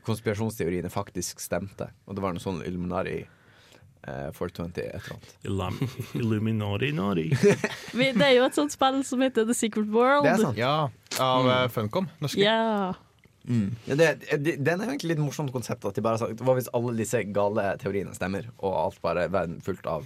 [0.06, 1.90] konspirasjonsteoriene faktisk stemte?
[2.06, 5.12] Og det var noe sånn Illuminari eh, 420 et
[5.44, 6.00] eller annet.
[6.14, 7.28] Illuminati nari.
[7.92, 10.26] Det er jo et sånt spill som heter The Secret World.
[10.28, 10.60] Det er sant.
[10.60, 10.74] Ja,
[11.18, 12.10] av eh, Funcom.
[12.22, 12.42] Norske.
[12.44, 12.92] Ja.
[13.48, 13.68] Mm.
[13.88, 14.08] Ja, det,
[14.44, 15.84] det, den er jo egentlig litt morsomt konsept.
[15.88, 19.24] At de bare har sagt Hva hvis alle disse gale teoriene stemmer, og alt bare
[19.26, 20.04] er verden fullt av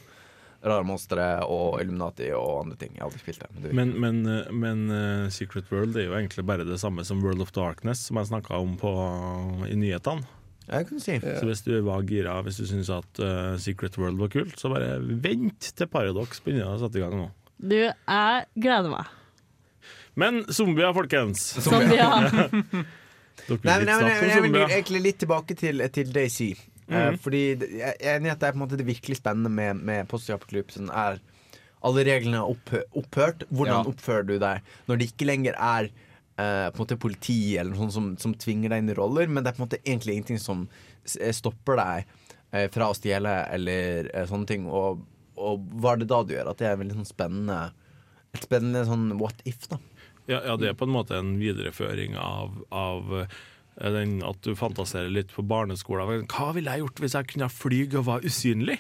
[0.65, 2.95] rare monstre og Illuminati og andre ting?
[2.95, 3.73] Jeg har aldri spilt det.
[3.75, 7.21] Men Men, men, eh, men eh, Secret World er jo egentlig bare det samme som
[7.25, 8.95] World of Darkness, som jeg snakka om på,
[9.69, 10.25] i nyhetene.
[10.71, 14.17] jeg kunne si Så hvis du var gira, hvis du syns at uh, Secret World
[14.17, 17.29] var kult, så bare vent til Paradox begynner å sette i gang nå.
[17.61, 19.13] Du, jeg gleder meg.
[20.17, 21.45] Men zombier, folkens!
[21.61, 22.31] Zombier.
[23.49, 26.53] Nei, men, nei, men, jeg, jeg vil egentlig litt tilbake til, til Daisy.
[26.85, 27.19] Eh, Mhm.
[27.25, 27.41] fordi
[27.81, 30.09] jeg er enig i at det er på en måte det virkelig spennende med, med
[30.09, 31.19] postapokalypsen er
[31.85, 33.45] alle reglene er opphø opphørt.
[33.51, 33.91] Hvordan Ja.
[33.91, 35.85] oppfører du deg når det ikke lenger er
[36.39, 39.27] eh, på en måte politi eller noe sånt som, som tvinger deg inn i roller,
[39.29, 40.69] men det er på en måte egentlig ingenting som
[41.21, 42.05] eh, stopper deg
[42.53, 44.67] eh, fra å stjele eller eh, sånne ting.
[44.69, 45.01] Og,
[45.37, 46.51] og hva er det da du gjør?
[46.53, 47.73] At det er veldig sånn spennende
[48.35, 49.77] et spennende sånn what if, da.
[50.31, 54.55] Ja, ja, det er på en måte en videreføring av, av eh, den at du
[54.57, 56.25] fantaserer litt på barneskolen.
[56.33, 58.79] Hva ville jeg gjort hvis jeg kunne flyge og var usynlig?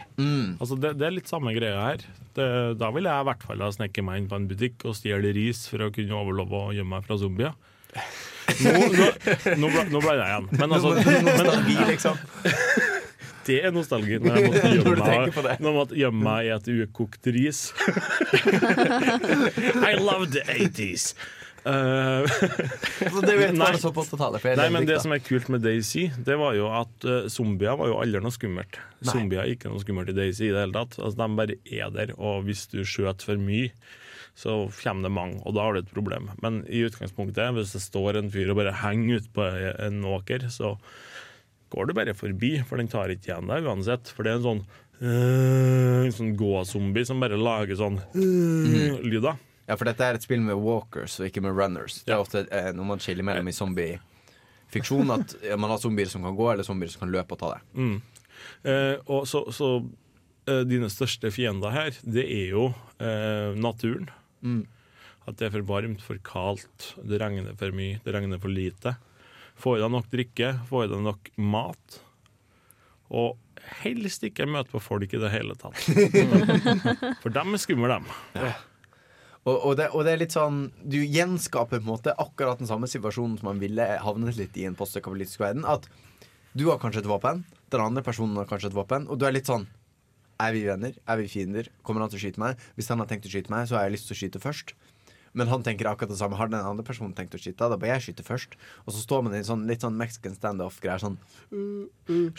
[0.62, 2.06] Altså det, det er litt samme greia her.
[2.36, 2.48] Det,
[2.80, 5.36] da ville jeg i hvert fall ha sneket meg inn på en butikk og stjålet
[5.36, 7.58] ris for å kunne overleve og gjemme meg fra zombier.
[8.64, 8.72] Nå,
[9.56, 10.48] nå, nå, ble jeg igjen.
[10.58, 12.18] Men altså Nostalgi, liksom.
[13.44, 14.48] Det er nostalgi når jeg
[15.60, 17.58] måtte gjemme meg i et ukokt ris.
[19.90, 21.04] I love the 80s.
[21.64, 22.28] Uh,
[23.24, 23.70] det vet Nei.
[23.80, 24.42] så på 80-tallet.
[24.42, 27.24] for jeg Nei, men det som er kult med Daisy, det var jo at uh,
[27.32, 28.78] zombier var jo aldri noe skummelt.
[29.00, 29.10] Nei.
[29.10, 30.98] Zombier er ikke noe skummelt i Daisy i det hele tatt.
[31.00, 33.72] Altså, de bare er der, og hvis du skjøter for mye,
[34.34, 36.28] så kommer det mange, og da har du et problem.
[36.42, 39.46] Men i utgangspunktet, hvis det står en fyr og bare henger ute på
[39.86, 40.74] en åker, så
[41.74, 44.10] går du bare forbi, for den tar ikke igjen deg uansett.
[44.12, 44.62] For det er en sånn
[45.00, 49.38] øh, en sånn gåzombie som bare lager sånn øh, lyder.
[49.64, 52.02] Ja, for dette er et spill med walkers og ikke med runners.
[52.04, 56.10] Det er ofte eh, når man skiller mellom i zombie-fiksjon, at ja, man har zombier
[56.10, 57.70] som kan gå, eller zombier som kan løpe og ta deg.
[57.78, 57.94] Mm.
[58.68, 59.70] Eh, og så, så
[60.50, 62.66] eh, dine største fiender her, det er jo
[62.98, 64.10] eh, naturen.
[64.44, 64.64] Mm.
[65.24, 68.98] At det er for varmt, for kaldt, det regner for mye, det regner for lite.
[69.60, 71.98] Får i deg nok drikke, får i deg nok mat.
[73.14, 73.38] Og
[73.80, 75.78] helst ikke møte på folk i det hele tatt.
[77.22, 78.08] For dem er skumle, dem.
[79.44, 82.68] Og, og, det, og det er litt sånn Du gjenskaper på en måte akkurat den
[82.70, 85.66] samme situasjonen som man ville havnet litt i en postkapitalistisk verden.
[85.68, 85.84] At
[86.56, 87.42] du har kanskje et våpen,
[87.74, 89.66] den andre personen har kanskje et våpen, og du er litt sånn
[90.40, 90.94] Er vi venner?
[91.06, 91.68] Er vi fiender?
[91.86, 92.58] Kommer han til å skyte meg?
[92.78, 94.72] Hvis han har tenkt å skyte meg, så har jeg lyst til å skyte først.
[95.34, 96.36] Men han tenker akkurat det samme.
[96.38, 98.52] Har den andre personen tenkt å skyte, da bør jeg skyte først.
[98.86, 101.02] Og så står man i en sånn, litt sånn Mexican standoff-greier.
[101.02, 101.18] Sånn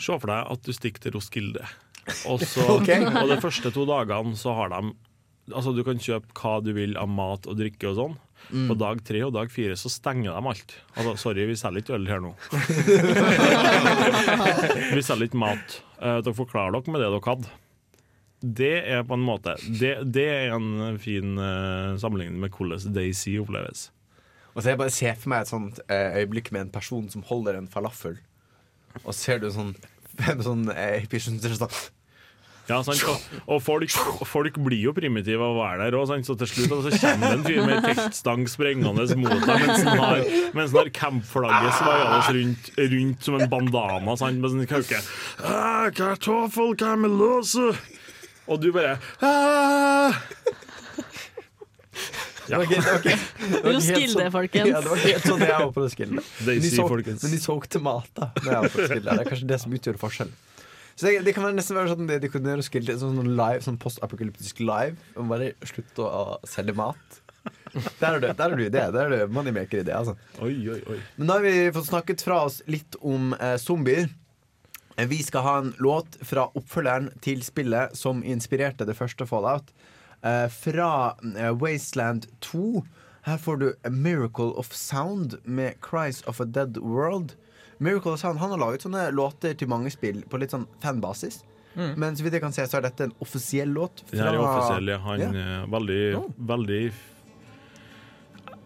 [0.00, 1.64] Se for deg at du stikker til Roskilde.
[2.30, 2.88] Og, så, Ok.
[3.20, 4.94] og de første to dagene så har de
[5.52, 8.16] Altså Du kan kjøpe hva du vil av mat og drikke og sånn.
[8.46, 8.66] Mm.
[8.70, 10.74] På dag tre og dag fire så stenger de alt.
[10.94, 12.32] Altså, sorry, vi selger ikke øl her nå.
[14.96, 15.78] vi selger ikke mat.
[15.98, 17.54] Uh, dere forklarer dere med det dere hadde.
[18.36, 23.38] Det er på en måte Det, det er en fin uh, sammenligning med hvordan Daisy
[23.40, 23.88] oppleves.
[24.54, 27.24] Og så jeg bare ser for meg et sånt uh, øyeblikk med en person som
[27.28, 28.20] holder en falafel.
[29.04, 29.74] Og ser du sånn
[30.30, 31.40] en sånn eh, sånn
[32.66, 32.98] Ja, sant?
[33.06, 33.92] Og, og folk,
[34.26, 37.36] folk blir jo primitive av å være der òg, så til slutt så kommer det
[37.36, 40.22] en fyr med ei teltstang sprengende mot deg mens han har,
[40.56, 44.42] mens han har campflagget svaiende rundt, rundt som en bandana sant?
[44.42, 44.98] med sånn kauke.
[45.46, 47.70] Ah, kartoffel, kamelose!
[48.50, 50.18] Og du bare ah!
[52.46, 54.68] Det var ikke- det var det var Roskilde, sånn- folkens.
[54.70, 56.14] Ja, det var helt sånn jeg var på Roskilde.
[56.14, 57.22] Men de Daisy, solg- folkens.
[57.22, 58.28] Men de solgte mat, da.
[58.36, 58.50] Det
[59.06, 60.32] er kanskje det som utgjør forskjellen.
[60.96, 63.34] Så det, det kan være nesten være sånn det de kunne gjøre Roskilde sånn, sånn
[63.36, 64.96] live, sånn postapokalyptisk live.
[65.20, 67.22] Om bare slutte å, selge mat.
[68.00, 68.84] Der er du, der er du idé.
[68.94, 69.92] Der er du moneymaker-idé.
[69.92, 70.16] Altså.
[70.40, 70.96] Oi, oi, oi.
[71.18, 74.08] Men da har vi fått snakket fra oss litt om eh, zombier.
[74.96, 79.68] Vi skal ha en låt fra oppfølgeren til spillet som inspirerte det første Fallout.
[80.24, 80.90] Eh, fra
[81.36, 82.80] eh, Wasteland 2.
[83.28, 87.36] Her får du A Miracle of Sound med Cries of a Dead World.
[87.78, 91.42] Miracle Sound Han har laget sånne låter til mange spill på litt sånn fanbasis.
[91.76, 91.90] Mm.
[92.00, 94.00] Men så vidt jeg kan se, så er dette en offisiell låt.
[94.10, 94.88] Den her er fra- offisiell.
[94.88, 94.98] ja.
[95.04, 96.00] Han er veldig,
[96.38, 96.80] veldig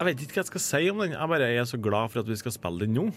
[0.01, 1.11] Jeg vet ikke hva jeg skal si om den.
[1.11, 3.11] Jeg bare er så glad for at vi skal spille den nå.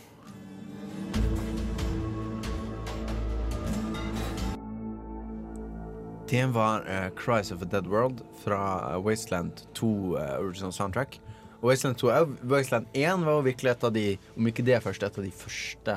[6.28, 11.20] Det var uh, Cries of a Dead World fra eh, Wasteland 2 uh, original soundtrack.
[11.64, 14.02] Og Wasteland 2 er, Wasteland 1 var jo virkelig et av de,
[14.36, 15.94] om ikke det første, et av de første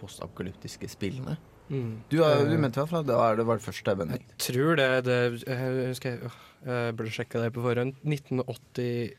[0.00, 1.34] postapokalyptiske spillene.
[1.68, 1.90] Mm.
[2.10, 4.32] Du, har- du mente i hvert fall at det var det var det første, Benedikt.
[4.42, 6.30] Tror det, det Jeg husker jeg,
[6.66, 7.92] jeg burde sjekka det på forhånd.
[8.02, 9.14] 1987,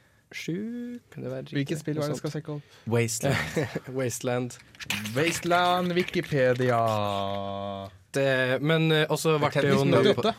[1.14, 1.56] kan det være riktig?
[1.60, 2.76] Hvilket spill var det jeg skal sjekke opp?
[2.92, 3.38] Wasteland.
[4.00, 4.58] Wasteland.
[5.16, 6.82] Wasteland, Wikipedia
[8.12, 8.28] Det,
[8.62, 10.34] men eh, også ble det jo 1988.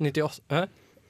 [0.00, 0.40] 98?
[0.50, 0.64] Hæ?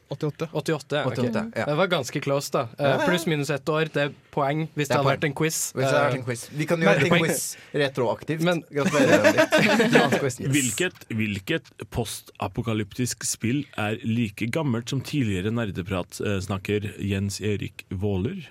[0.09, 0.47] 88.
[0.53, 1.19] 88, okay.
[1.19, 1.65] 88, ja.
[1.66, 2.61] Det var ganske close, da.
[2.78, 3.07] Eh, Ja, ja.
[3.09, 3.89] Pluss minus ett år.
[3.93, 5.59] Det er poeng hvis det, Det er hadde vært en quiz.
[5.74, 6.45] Hvis det hadde vært en quiz.
[6.53, 8.41] Vi kan gjøre Men- en quiz retroaktivt.
[10.20, 10.51] Quizen.
[10.55, 18.47] Hvilket, hvilket postapokalyptisk spill er like gammelt som tidligere nerdepratsnakker Jens Erik Våler?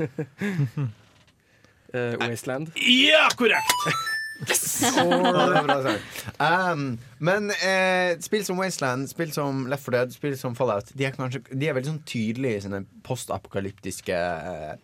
[0.00, 0.08] uh,
[2.20, 2.72] Wasteland.
[2.74, 3.72] Ja, korrekt!
[4.50, 6.22] Sagt.
[6.38, 11.06] Um, men eh, spill som Wasteland, spill som Left 4 Dead, spill som Fallout, de
[11.06, 14.74] er, kanskje, de er veldig sånn tydelige i sine postapokalyptiske eh,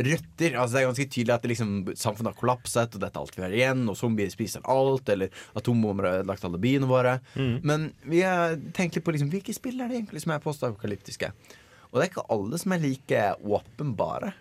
[0.00, 0.56] røtter.
[0.56, 3.38] Altså Det er ganske tydelig at det liksom, samfunnet har kollapset, og dette er alt
[3.38, 7.18] vi har igjen, og zombier spiser alt, eller atombomber har ødelagt alle byene våre.
[7.34, 7.56] Mm.
[7.66, 11.32] Men vi har tenkt litt på liksom, hvilke spill er det egentlig som er postapokalyptiske.
[11.90, 14.34] Og det er ikke alle som er like åpenbare.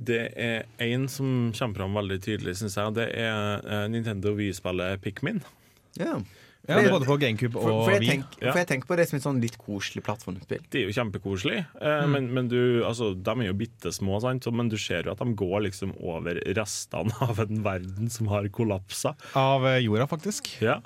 [0.00, 2.94] Det er én som kommer fram veldig tydelig, syns jeg.
[2.96, 5.42] Det er eh, Nintendo Wii-spillet Pikmin.
[6.00, 6.18] Ja.
[6.68, 8.08] Ja, både på GameCube og for, for, jeg Wii.
[8.12, 10.60] tenk, for jeg tenker på det som et sånn litt koselig plattformspill.
[10.70, 12.12] Det er jo kjempekoselig, eh, Mm.
[12.12, 14.20] men, men du, altså, de er jo bitte små,
[14.52, 18.46] men du ser jo at de går liksom over restene av en verden som har
[18.52, 19.14] kollapsa.
[19.40, 20.52] Av eh, jorda, faktisk.
[20.60, 20.78] Ja.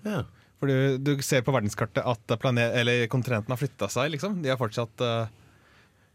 [0.62, 4.40] For du, du ser på verdenskartet at planet, eller kontinenten har flytta seg, liksom.
[4.42, 5.26] De har fortsatt uh,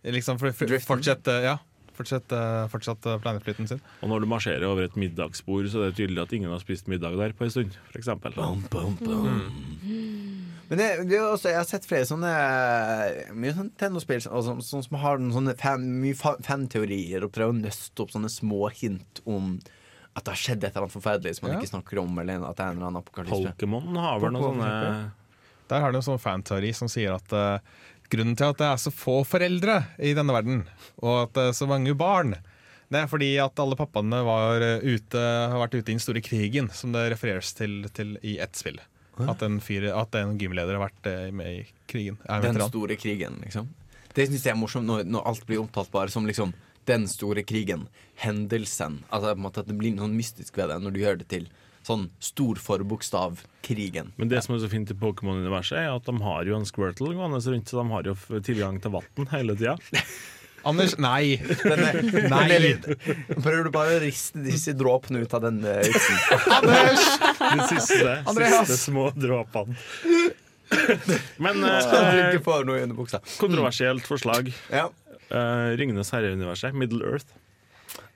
[0.08, 1.58] liksom, for, for, fortsatt, uh, ja,
[2.00, 2.32] fortsatt,
[2.72, 3.82] fortsette fortsatt eh, sin.
[4.02, 6.88] Og når du marsjerer over et middagsbord, så er det tydelig at ingen har spist
[6.90, 8.34] middag der på en stund, for eksempel.
[10.70, 12.30] Men det, det er også, jeg har sett flere sånne
[13.34, 17.32] Mye sånne Nintendo-spill som, som, som, som har noen sånne fan, mye fa- fanteorier og
[17.34, 19.56] prøver å nøste opp sånne små hint om
[20.14, 21.62] at det har skjedd et eller annet forferdelig som man Ja.
[21.62, 23.54] ikke snakker om, eller at det er en eller annen apokalypse.
[23.56, 24.72] Pokémon har vel noen sånne
[25.70, 27.60] Der har du en sånn fanteori som sier at eh,
[28.12, 30.64] grunnen til at det er så få foreldre i denne verden,
[31.02, 32.36] og at det er så mange barn,
[32.90, 36.24] det er fordi at alle pappaene var eh, ute, har vært ute i den store
[36.26, 38.80] krigen, som det refereres til, til i ett spill.
[39.20, 41.62] At en, fyr, at en gymleder har vært eh, med i
[41.92, 42.18] krigen.
[42.26, 42.72] Er Den veteran.
[42.72, 43.68] store krigen, liksom.
[44.16, 46.56] Det syns jeg er morsomt når, når alt blir omtalt bare som liksom
[46.90, 47.86] den store krigen,
[48.24, 49.04] hendelsen.
[49.12, 51.28] Altså på en måte At det blir noe mystisk ved det når du gjør det
[51.30, 51.46] til
[51.90, 54.14] sånn stor forbokstav krigen.
[54.20, 57.16] Men det som er så fint i Pokémon-universet, er at de har jo en Squirtle
[57.18, 59.78] gående rundt, så de har jo tilgang til vann hele tida.
[60.68, 61.40] Anders, nei!
[61.40, 61.98] Den er,
[62.34, 62.42] Nei.
[62.52, 66.20] er prøver du bare å riste disse dråpene ut av den uh, vitsen?
[66.58, 67.06] Anders!
[67.40, 69.78] De siste, siste små dråpene.
[71.42, 72.36] Men eh,
[73.40, 74.52] kontroversielt forslag.
[74.70, 74.90] Ja.
[75.32, 77.39] Uh, Ringenes herre-universet, Middle Earth.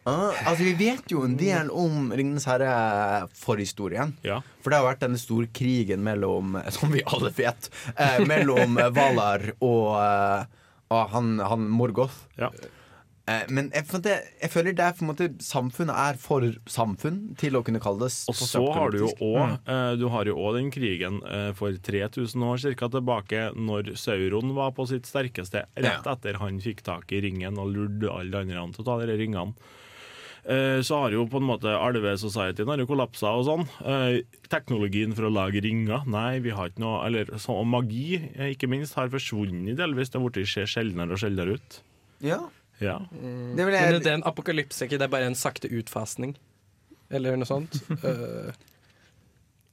[0.09, 4.15] Ah, altså Vi vet jo en del om Ringenes herre-forhistorien.
[4.27, 4.41] Ja.
[4.63, 8.91] For det har vært denne store krigen mellom, som vi alle vet, eh, mellom eh,
[8.93, 10.63] Valar og, eh,
[10.93, 12.25] og han, han Morgoth.
[12.39, 12.51] Ja.
[13.23, 16.43] Eh, men jeg, for det, jeg føler det er på en måte samfunnet er for
[16.67, 20.33] samfunn til å kunne kalles Og så har du jo òg eh, Du har jo
[20.35, 25.63] også den krigen eh, for 3000 år cirka tilbake, når Sauron var på sitt sterkeste,
[25.71, 28.99] rett etter han fikk tak i ringen og lurte alle de andre til å ta
[29.05, 29.55] de ringene.
[30.43, 33.63] Eh, Så har jo på en måte Alvesocietyen har jo kollapsa og sånn.
[33.87, 34.21] Eh,
[34.51, 38.51] Teknologien for å lage ringer, nei, vi har ikke noe Eller så, og magi, eh,
[38.51, 40.11] ikke minst, har forsvunnet delvis.
[40.11, 41.79] Det har blitt ser sjeldnere og sjeldnere ut.
[42.19, 42.41] Ja.
[42.81, 42.97] Ja.
[43.13, 46.35] Det vil Men jeg, det er en apokalypse, ikke det er bare en sakte utfasning?
[47.13, 47.79] Eller noe sånt?
[48.03, 48.51] uh.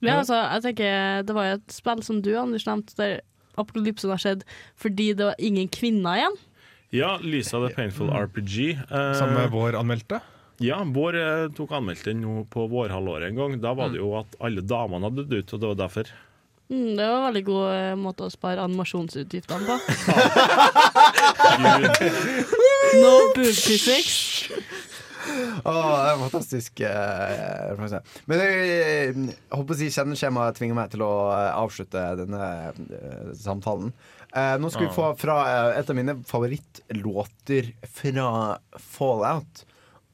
[0.00, 3.18] Ja, altså, jeg tenker Det var jo et spill som du, Anders, nevnte, der
[3.60, 4.46] apokalypsen har skjedd
[4.80, 6.38] fordi det var ingen kvinner igjen.
[6.90, 8.78] ja, Lisa the Painful RPG.
[8.90, 10.22] Uh, Som eh, vår anmeldte.
[10.60, 13.54] Ja, Bård eh, tok anmeldte den nå på vårhalvåret en gang.
[13.62, 16.10] Da var det jo at alle damene hadde dødd ut, og det var derfor.
[16.70, 19.76] Mm, det var en veldig god eh, måte å spare animasjonsutgiftene på.
[23.00, 24.14] No boobphysics.
[25.62, 26.80] Å, det er fantastisk.
[26.82, 27.82] eh.
[28.26, 32.42] Men jeg, jeg håper å si kjenneskjemaet tvinger meg til å eh, avslutte denne
[32.72, 33.92] eh, samtalen.
[34.34, 38.30] Eh, nå skal vi få fra eh, et av mine favorittlåter fra
[38.90, 39.64] Fallout.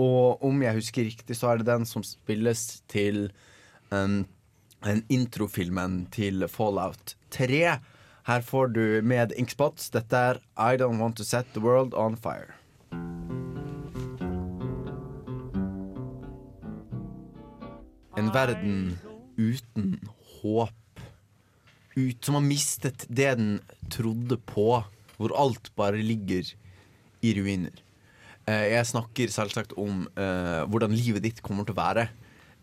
[0.02, 3.30] Og om jeg husker riktig, så er det den som spilles til
[3.90, 4.24] um,
[4.84, 7.78] en introfilmen til Fallout 3.
[8.26, 9.88] Her får du med Inkspots.
[9.94, 12.52] Dette er I Don't Want To Set The World On Fire.
[18.16, 18.98] En verden
[19.36, 19.96] uten
[20.40, 21.00] håp.
[21.96, 23.60] Ut, som har mistet det den
[23.92, 24.82] trodde på,
[25.16, 26.50] hvor alt bare ligger
[27.24, 27.85] i ruiner.
[28.46, 32.04] Eh, jeg snakker selvsagt om uh, hvordan livet ditt kommer til å være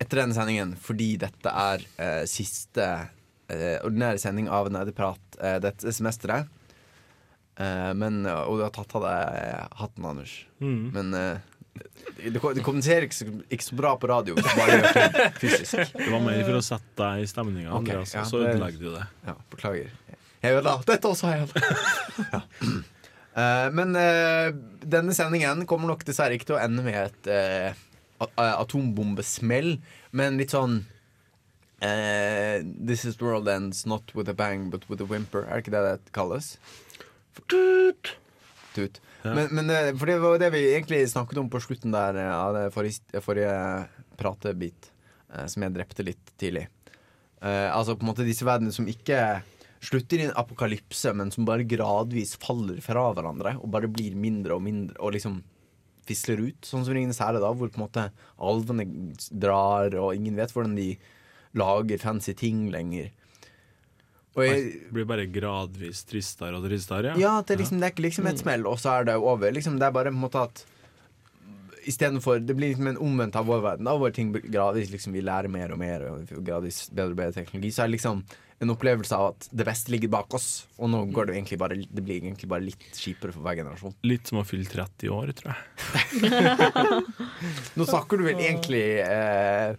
[0.01, 5.19] etter denne sendingen, fordi dette er uh, siste uh, ordinære sending av Nerdeprat
[5.63, 6.47] dette semesteret.
[7.53, 10.31] Men, og du har tatt av deg hatten, Anders.
[10.63, 10.85] Mm.
[10.93, 11.81] Men du,
[12.31, 14.37] det, kom- kommenterer ikke så, ikke så bra på radio.
[14.39, 15.91] Bare gjør ting fysisk.
[15.99, 18.55] Det var mer for å sette deg i stemninga, okay, Andreas, ja, og så det-
[18.55, 19.03] ødelegger du det.
[19.27, 19.91] Ja, beklager.
[20.45, 21.47] Jeg ødela dette også, har jeg
[22.31, 22.41] ja.
[23.33, 24.53] Eh, men eh,
[24.85, 27.83] denne sendingen kommer nok dessverre ikke til å ende med et eh,
[28.37, 29.77] atombombesmell,
[30.15, 30.83] men litt sånn
[31.83, 35.41] This is the world ends not with a bang, but with a whimper.
[35.43, 36.53] Er det ikke det det kalles?
[37.51, 38.13] Tut.
[38.71, 39.01] Tut.
[39.25, 39.33] Ja.
[39.35, 42.63] Men, men for det var det vi egentlig snakket om på slutten der av det
[42.71, 43.57] forrige, forrige
[44.15, 44.87] pratebit,
[45.51, 46.69] som jeg drepte litt tidlig.
[47.43, 49.19] Uh, altså på en måte disse verdenene som ikke
[49.83, 54.55] slutter i en apokalypse, men som bare gradvis faller fra hverandre og bare blir mindre
[54.55, 55.41] og mindre og liksom
[56.07, 56.67] fisler ut.
[56.67, 58.07] Sånn som Ringenes herre, da, hvor på en måte
[58.43, 58.85] alvene
[59.31, 60.89] drar, og ingen vet hvordan de
[61.59, 63.11] lager fancy ting lenger.
[64.33, 67.13] Og jeg, Det blir bare gradvis tristere og tristere.
[67.13, 69.51] ja, ja det, liksom, det er ikke liksom et smell, og så er det over.
[69.53, 70.65] Liksom, det er bare på en måte at
[71.83, 75.19] Istedenfor Det blir liksom en omvendt av vår verden, da, hvor ting gradvis liksom, vi
[75.19, 77.73] lærer mer og mer, og gradvis bedre og bedre teknologi.
[77.75, 78.21] Så er det liksom
[78.63, 80.49] en opplevelse av at det beste ligger bak oss,
[80.79, 83.95] og nå går det egentlig bare Det blir egentlig bare litt kjipere for hver generasjon.
[84.07, 85.61] Litt som å fylle 30 år, tror jeg.
[87.77, 89.75] Nå snakker du vel egentlig eh,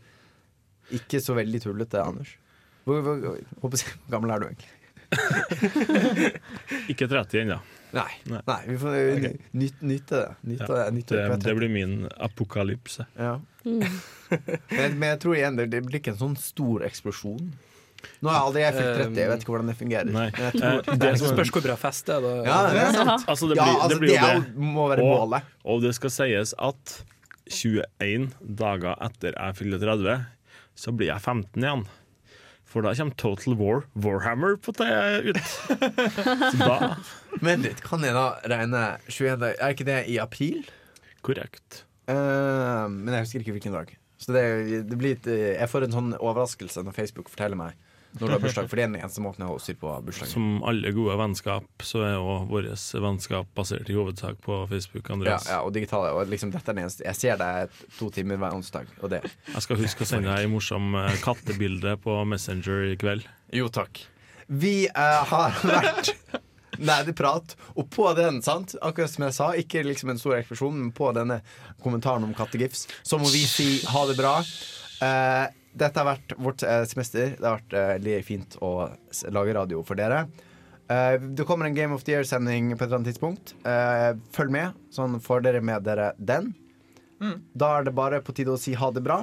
[1.00, 2.36] ikke så veldig tullete, Anders.
[2.84, 3.76] Hvor, hvor, hvor
[4.12, 4.72] gammel er du egentlig?
[6.92, 7.58] Ikke 30 ennå.
[7.94, 8.10] Nei.
[8.26, 9.36] Nei, vi får okay.
[9.54, 10.30] nyte nyt, nyte det.
[10.50, 13.06] Nyte, Ja, nyte det, det, det blir min apokalypse.
[13.16, 13.36] Ja.
[13.64, 17.52] men, men jeg tror igjen det, det blir ikke en sånn stor eksplosjon.
[18.22, 20.10] Nå har aldri jeg fylt 30, jeg vet ikke hvordan det fungerer.
[20.14, 20.26] Nei.
[20.34, 22.20] Men jeg tror, Eh, det som- Spørs hvor bra fest det er.
[22.20, 22.34] Da.
[22.44, 23.26] Ja, det er sant.
[23.34, 24.54] Altså, det Ja, altså, det blir jo det det.
[24.56, 25.42] må være og, målet.
[25.64, 26.94] og det skal sies at
[27.50, 30.26] 21 dager etter jeg fyller 30,
[30.76, 31.84] så blir jeg 15 igjen.
[32.64, 34.88] For da kommer Total War Warhammer på det
[35.28, 35.36] ut.
[36.50, 36.96] Så da
[37.44, 40.64] Men litt, kan jeg da regne 21 dager Er ikke det i april?
[41.22, 41.84] Korrekt.
[42.08, 43.92] Uh, men jeg husker ikke hvilken dag.
[44.18, 44.42] Så det,
[44.90, 47.78] det blir et, eh, jeg får en sånn overraskelse når Facebook forteller meg
[48.18, 48.68] når du har bursdag.
[48.70, 50.32] For det er den eneste måten å holder styr på bursdagen.
[50.32, 55.10] Som alle gode vennskap, så er jo vårt vennskap basert i hovedsak på Facebook.
[55.14, 55.48] Andreas.
[55.50, 56.14] ja, og digitale.
[56.14, 59.24] Og liksom, dette er den eneste Jeg ser deg to timer hver onsdag, og det
[59.24, 63.26] Jeg skal huske å sende deg en morsom eh, kattebilde på Messenger i kveld.
[63.54, 64.06] Jo, takk.
[64.46, 66.14] Vi uh, har vært
[66.78, 70.94] Nerdeprat, og på den, sant, akkurat som jeg sa, ikke liksom en stor eksplosjon, men
[70.94, 71.40] på denne
[71.84, 74.40] kommentaren om kattegifs, så må vi si ha det bra.
[75.04, 75.44] Eh,
[75.74, 77.36] dette har vært vårt eh, semester.
[77.38, 78.74] Det har vært litt fint å
[79.34, 80.24] lage radio for dere.
[80.90, 83.54] Eh, det kommer en Game of the Year-sending på et eller annet tidspunkt.
[83.66, 86.52] Eh, følg med, sånn får dere med dere den.
[87.56, 89.22] Da er det bare på tide å si ha det bra.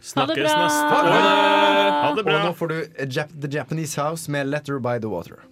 [0.00, 1.90] Snakkes neste Ha det år!
[2.00, 2.38] Ha det bra!
[2.38, 2.76] Og nå får du
[3.12, 5.42] Jap The Japanese House med Letter by the Water.